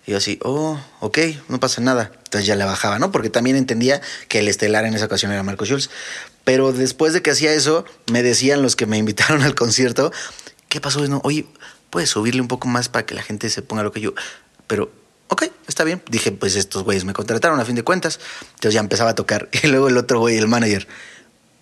Y 0.06 0.12
yo 0.12 0.18
así, 0.18 0.38
oh, 0.42 0.80
ok, 1.00 1.18
no 1.48 1.58
pasa 1.58 1.80
nada. 1.80 2.12
Entonces 2.24 2.46
ya 2.46 2.54
le 2.54 2.64
bajaba, 2.64 2.98
¿no? 2.98 3.10
Porque 3.10 3.28
también 3.28 3.56
entendía 3.56 4.00
que 4.28 4.38
el 4.38 4.48
estelar 4.48 4.84
en 4.84 4.94
esa 4.94 5.06
ocasión 5.06 5.32
era 5.32 5.42
Marco 5.42 5.64
Schulz. 5.64 5.90
Pero 6.44 6.72
después 6.72 7.12
de 7.12 7.22
que 7.22 7.32
hacía 7.32 7.52
eso, 7.52 7.84
me 8.12 8.22
decían 8.22 8.62
los 8.62 8.76
que 8.76 8.86
me 8.86 8.96
invitaron 8.98 9.42
al 9.42 9.56
concierto, 9.56 10.12
¿qué 10.68 10.80
pasó? 10.80 11.06
No, 11.08 11.20
oye, 11.24 11.46
puedes 11.90 12.10
subirle 12.10 12.40
un 12.40 12.48
poco 12.48 12.68
más 12.68 12.88
para 12.88 13.04
que 13.04 13.14
la 13.14 13.22
gente 13.22 13.50
se 13.50 13.62
ponga 13.62 13.82
lo 13.82 13.90
que 13.90 14.00
yo. 14.00 14.14
Pero, 14.68 14.92
ok, 15.28 15.44
está 15.66 15.82
bien. 15.82 16.00
Dije, 16.08 16.30
pues 16.30 16.54
estos 16.54 16.84
güeyes 16.84 17.04
me 17.04 17.12
contrataron 17.12 17.58
a 17.58 17.64
fin 17.64 17.74
de 17.74 17.82
cuentas. 17.82 18.20
Entonces 18.54 18.74
ya 18.74 18.80
empezaba 18.80 19.10
a 19.10 19.14
tocar. 19.16 19.48
Y 19.62 19.66
luego 19.66 19.88
el 19.88 19.96
otro 19.96 20.20
güey, 20.20 20.38
el 20.38 20.46
manager, 20.46 20.86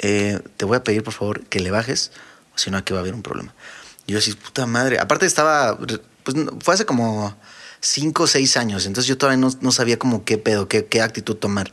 eh, 0.00 0.40
te 0.58 0.66
voy 0.66 0.76
a 0.76 0.84
pedir 0.84 1.02
por 1.02 1.14
favor 1.14 1.46
que 1.46 1.60
le 1.60 1.70
bajes, 1.70 2.12
o 2.54 2.58
si 2.58 2.70
no 2.70 2.76
aquí 2.76 2.92
va 2.92 2.98
a 2.98 3.02
haber 3.02 3.14
un 3.14 3.22
problema. 3.22 3.54
Y 4.06 4.12
yo 4.12 4.18
así, 4.18 4.34
puta 4.34 4.66
madre. 4.66 4.98
Aparte 4.98 5.24
estaba, 5.24 5.78
pues 5.78 6.36
fue 6.60 6.74
hace 6.74 6.84
como 6.84 7.34
cinco 7.84 8.24
o 8.24 8.26
seis 8.26 8.56
años, 8.56 8.86
entonces 8.86 9.08
yo 9.08 9.18
todavía 9.18 9.40
no, 9.40 9.50
no 9.60 9.72
sabía 9.72 9.98
como 9.98 10.24
qué 10.24 10.38
pedo, 10.38 10.68
qué, 10.68 10.86
qué 10.86 11.02
actitud 11.02 11.36
tomar. 11.36 11.72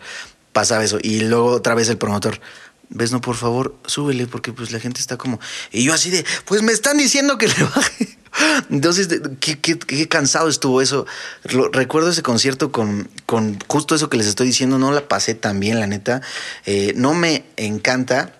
Pasaba 0.54 0.84
eso. 0.84 1.00
Y 1.02 1.22
luego 1.22 1.48
otra 1.48 1.76
vez 1.76 1.88
el 1.88 1.98
promotor, 1.98 2.42
ves, 2.90 3.12
no, 3.12 3.22
por 3.22 3.36
favor, 3.36 3.76
súbele, 3.86 4.28
porque 4.28 4.52
pues 4.52 4.72
la 4.72 4.80
gente 4.80 5.00
está 5.00 5.18
como. 5.18 5.40
Y 5.72 5.84
yo 5.84 5.94
así 5.94 6.10
de, 6.10 6.26
pues 6.46 6.62
me 6.62 6.74
están 6.74 6.98
diciendo 6.98 7.38
que 7.38 7.48
le 7.48 7.64
baje. 7.64 8.18
Entonces, 8.70 9.08
qué, 9.40 9.60
qué, 9.60 10.08
cansado 10.08 10.50
estuvo 10.50 10.82
eso. 10.82 11.06
Recuerdo 11.44 12.10
ese 12.10 12.22
concierto 12.22 12.72
con, 12.72 13.10
con 13.26 13.60
justo 13.68 13.96
eso 13.96 14.10
que 14.10 14.18
les 14.18 14.28
estoy 14.28 14.48
diciendo, 14.48 14.78
no 14.78 14.92
la 14.92 15.08
pasé 15.08 15.36
tan 15.36 15.60
bien, 15.60 15.80
la 15.80 15.88
neta. 15.88 16.22
Eh, 16.66 16.94
no 16.96 17.14
me 17.14 17.46
encanta 17.58 18.34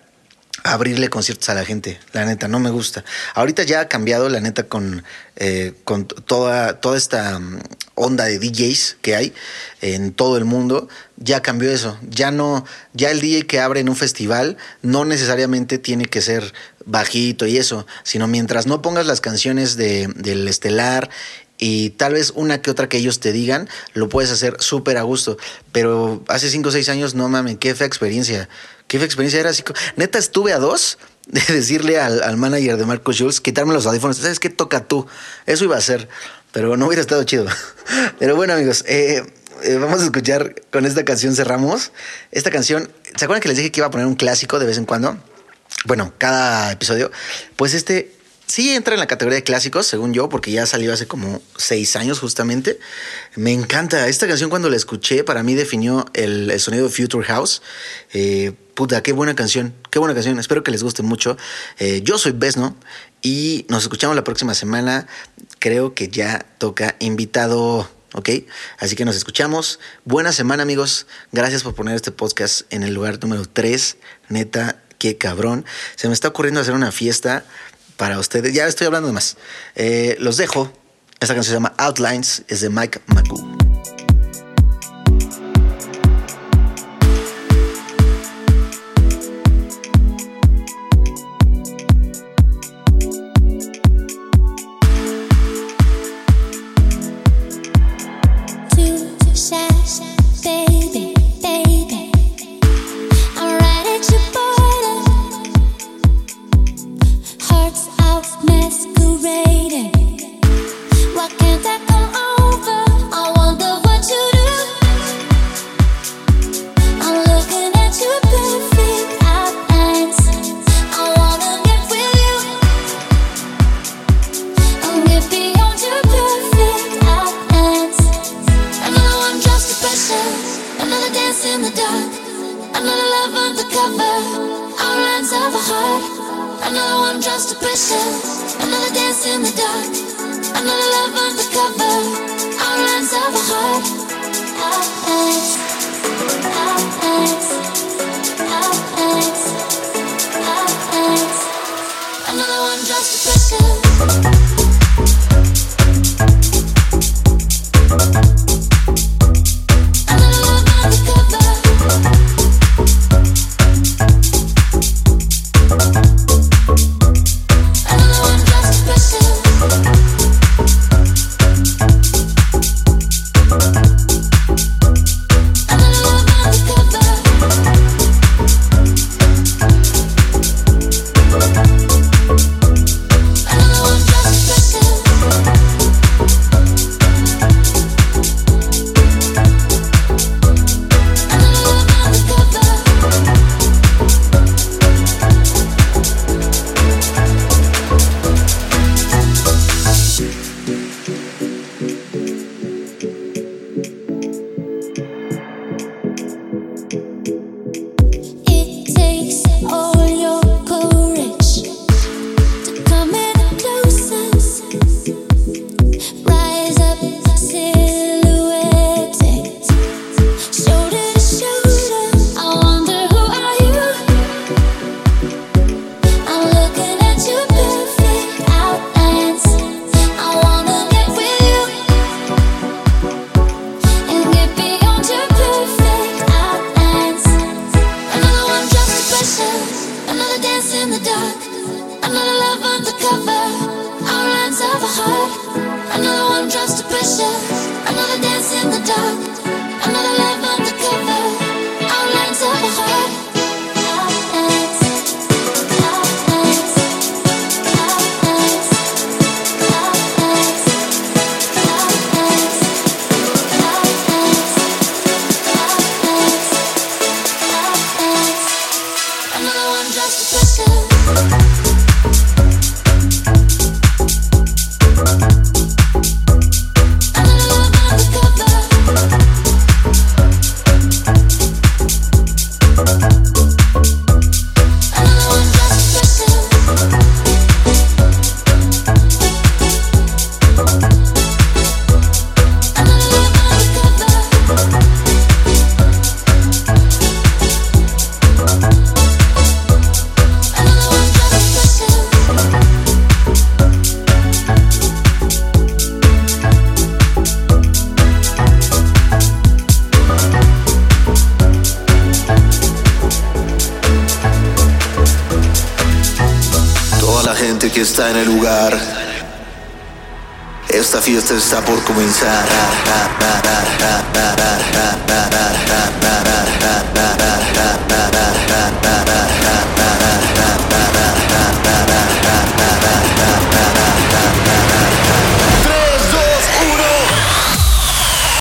abrirle 0.64 1.10
conciertos 1.10 1.50
a 1.50 1.54
la 1.54 1.66
gente, 1.66 2.00
la 2.14 2.26
neta, 2.26 2.48
no 2.48 2.60
me 2.60 2.70
gusta. 2.70 3.04
Ahorita 3.34 3.64
ya 3.64 3.82
ha 3.82 3.88
cambiado, 3.88 4.30
la 4.30 4.40
neta, 4.40 4.64
con, 4.64 5.04
eh, 5.36 5.74
con 5.84 6.06
toda, 6.06 6.80
toda 6.80 6.98
esta 6.98 7.38
um, 7.38 7.60
onda 7.96 8.26
de 8.26 8.40
DJs 8.40 8.98
que 9.02 9.16
hay 9.16 9.34
en 9.82 10.14
todo 10.14 10.38
el 10.38 10.46
mundo, 10.46 10.88
ya 11.18 11.42
cambió 11.42 11.72
eso. 11.72 11.98
Ya 12.08 12.32
no, 12.32 12.66
ya 12.94 13.12
el 13.12 13.22
DJ 13.22 13.48
que 13.48 13.60
abre 13.60 13.80
en 13.80 13.90
un 13.90 13.96
festival 13.96 14.58
no 14.82 15.06
necesariamente 15.06 15.78
tiene 15.78 16.06
que 16.06 16.22
ser 16.22 16.54
bajito 16.86 17.46
y 17.46 17.58
eso, 17.58 17.86
sino 18.04 18.28
mientras 18.28 18.68
no 18.68 18.82
pongas 18.82 19.06
las 19.06 19.22
canciones 19.22 19.78
de, 19.78 20.08
del 20.16 20.48
estelar 20.48 21.10
y 21.64 21.92
tal 21.92 22.14
vez 22.14 22.34
una 22.36 22.60
que 22.60 22.72
otra 22.72 22.90
que 22.90 22.98
ellos 22.98 23.20
te 23.20 23.32
digan, 23.32 23.70
lo 23.94 24.10
puedes 24.10 24.32
hacer 24.32 24.56
súper 24.60 24.98
a 24.98 25.04
gusto. 25.04 25.38
Pero 25.72 26.24
hace 26.28 26.50
5 26.50 26.70
o 26.70 26.72
6 26.72 26.90
años, 26.90 27.14
no 27.14 27.30
mames, 27.30 27.58
qué 27.60 27.76
fea 27.76 27.86
experiencia. 27.86 28.50
Qué 28.92 28.98
experiencia 28.98 29.40
era 29.40 29.52
así. 29.52 29.64
Neta, 29.96 30.20
estuve 30.20 30.52
a 30.52 30.60
dos 30.60 30.98
de 31.26 31.40
decirle 31.48 31.98
al, 31.98 32.22
al 32.24 32.36
manager 32.36 32.76
de 32.76 32.86
Marco 32.86 33.14
Schulz, 33.14 33.40
quitarme 33.40 33.74
los 33.74 33.86
audífonos. 33.86 34.18
¿Sabes 34.18 34.42
qué 34.42 34.50
toca 34.50 34.84
tú? 34.84 35.08
Eso 35.46 35.64
iba 35.64 35.78
a 35.78 35.82
ser, 35.82 36.10
pero 36.52 36.76
no 36.76 36.88
hubiera 36.88 37.00
estado 37.00 37.24
chido. 37.24 37.46
Pero 38.20 38.36
bueno, 38.36 38.54
amigos, 38.54 38.84
eh, 38.90 39.24
eh, 39.64 39.78
vamos 39.78 40.02
a 40.02 40.04
escuchar 40.04 40.56
con 40.74 40.86
esta 40.86 41.06
canción 41.06 41.34
cerramos. 41.34 41.94
Esta 42.34 42.52
canción, 42.52 42.92
¿se 43.16 43.24
acuerdan 43.24 43.42
que 43.42 43.48
les 43.48 43.58
dije 43.58 43.72
que 43.72 43.80
iba 43.80 43.88
a 43.88 43.92
poner 43.92 44.08
un 44.08 44.16
clásico 44.16 44.60
de 44.60 44.66
vez 44.66 44.78
en 44.78 44.84
cuando? 44.84 45.18
Bueno, 45.86 46.14
cada 46.18 46.74
episodio. 46.74 47.12
Pues 47.56 47.74
este 47.74 48.12
sí 48.52 48.76
entra 48.76 48.96
en 48.96 49.00
la 49.00 49.08
categoría 49.08 49.38
de 49.38 49.44
clásicos, 49.44 49.88
según 49.88 50.14
yo, 50.14 50.28
porque 50.28 50.52
ya 50.52 50.66
salió 50.66 50.92
hace 50.92 51.08
como 51.08 51.42
seis 51.56 51.96
años 51.96 52.20
justamente. 52.20 52.80
Me 53.36 53.54
encanta. 53.54 54.10
Esta 54.10 54.28
canción 54.28 54.50
cuando 54.50 54.70
la 54.70 54.76
escuché, 54.76 55.24
para 55.24 55.42
mí 55.42 55.56
definió 55.56 56.06
el, 56.14 56.60
sonido 56.60 56.84
de 56.84 56.90
Future 56.90 57.26
House. 57.26 57.62
Eh, 58.12 58.52
puta, 58.74 59.02
qué 59.02 59.14
buena 59.14 59.36
canción, 59.36 59.74
qué 59.90 60.00
buena 60.00 60.14
canción. 60.14 60.38
Espero 60.38 60.64
que 60.64 60.72
les 60.72 60.84
guste 60.84 61.02
mucho. 61.02 61.38
Eh, 61.80 62.02
yo 62.04 62.18
soy 62.18 62.34
Besno 62.34 62.76
y 63.22 63.66
nos 63.70 63.84
escuchamos 63.84 64.18
la 64.18 64.26
próxima 64.26 64.54
semana. 64.54 65.08
Creo 65.60 65.94
que 65.94 66.10
ya 66.10 66.46
toca 66.58 66.98
invitado. 67.00 67.90
¿ok? 68.14 68.30
Así 68.80 68.98
que 68.98 69.06
nos 69.06 69.16
escuchamos. 69.16 69.80
Buena 70.04 70.34
semana, 70.34 70.64
amigos. 70.64 71.08
Gracias 71.32 71.64
por 71.64 71.74
poner 71.74 71.96
este 71.96 72.12
podcast 72.12 72.64
en 72.70 72.84
el 72.84 72.94
lugar 72.94 73.18
número 73.22 73.46
3. 73.46 73.96
Neta, 74.28 74.82
qué 74.98 75.18
cabrón. 75.18 75.64
Se 75.96 76.10
me 76.10 76.14
está 76.14 76.28
ocurriendo 76.28 76.60
hacer 76.60 76.74
una 76.74 76.92
fiesta 76.92 77.46
para 78.02 78.18
ustedes. 78.18 78.52
Ya 78.52 78.66
estoy 78.66 78.88
hablando 78.88 79.10
de 79.10 79.14
más. 79.14 79.38
Eh, 79.76 80.16
los 80.20 80.38
dejo. 80.38 80.74
Esta 81.20 81.36
canción 81.36 81.52
se 81.52 81.54
llama 81.54 81.76
Outlines, 81.78 82.42
es 82.48 82.62
de 82.62 82.72
Mike 82.72 83.00
McGoo. 83.06 83.61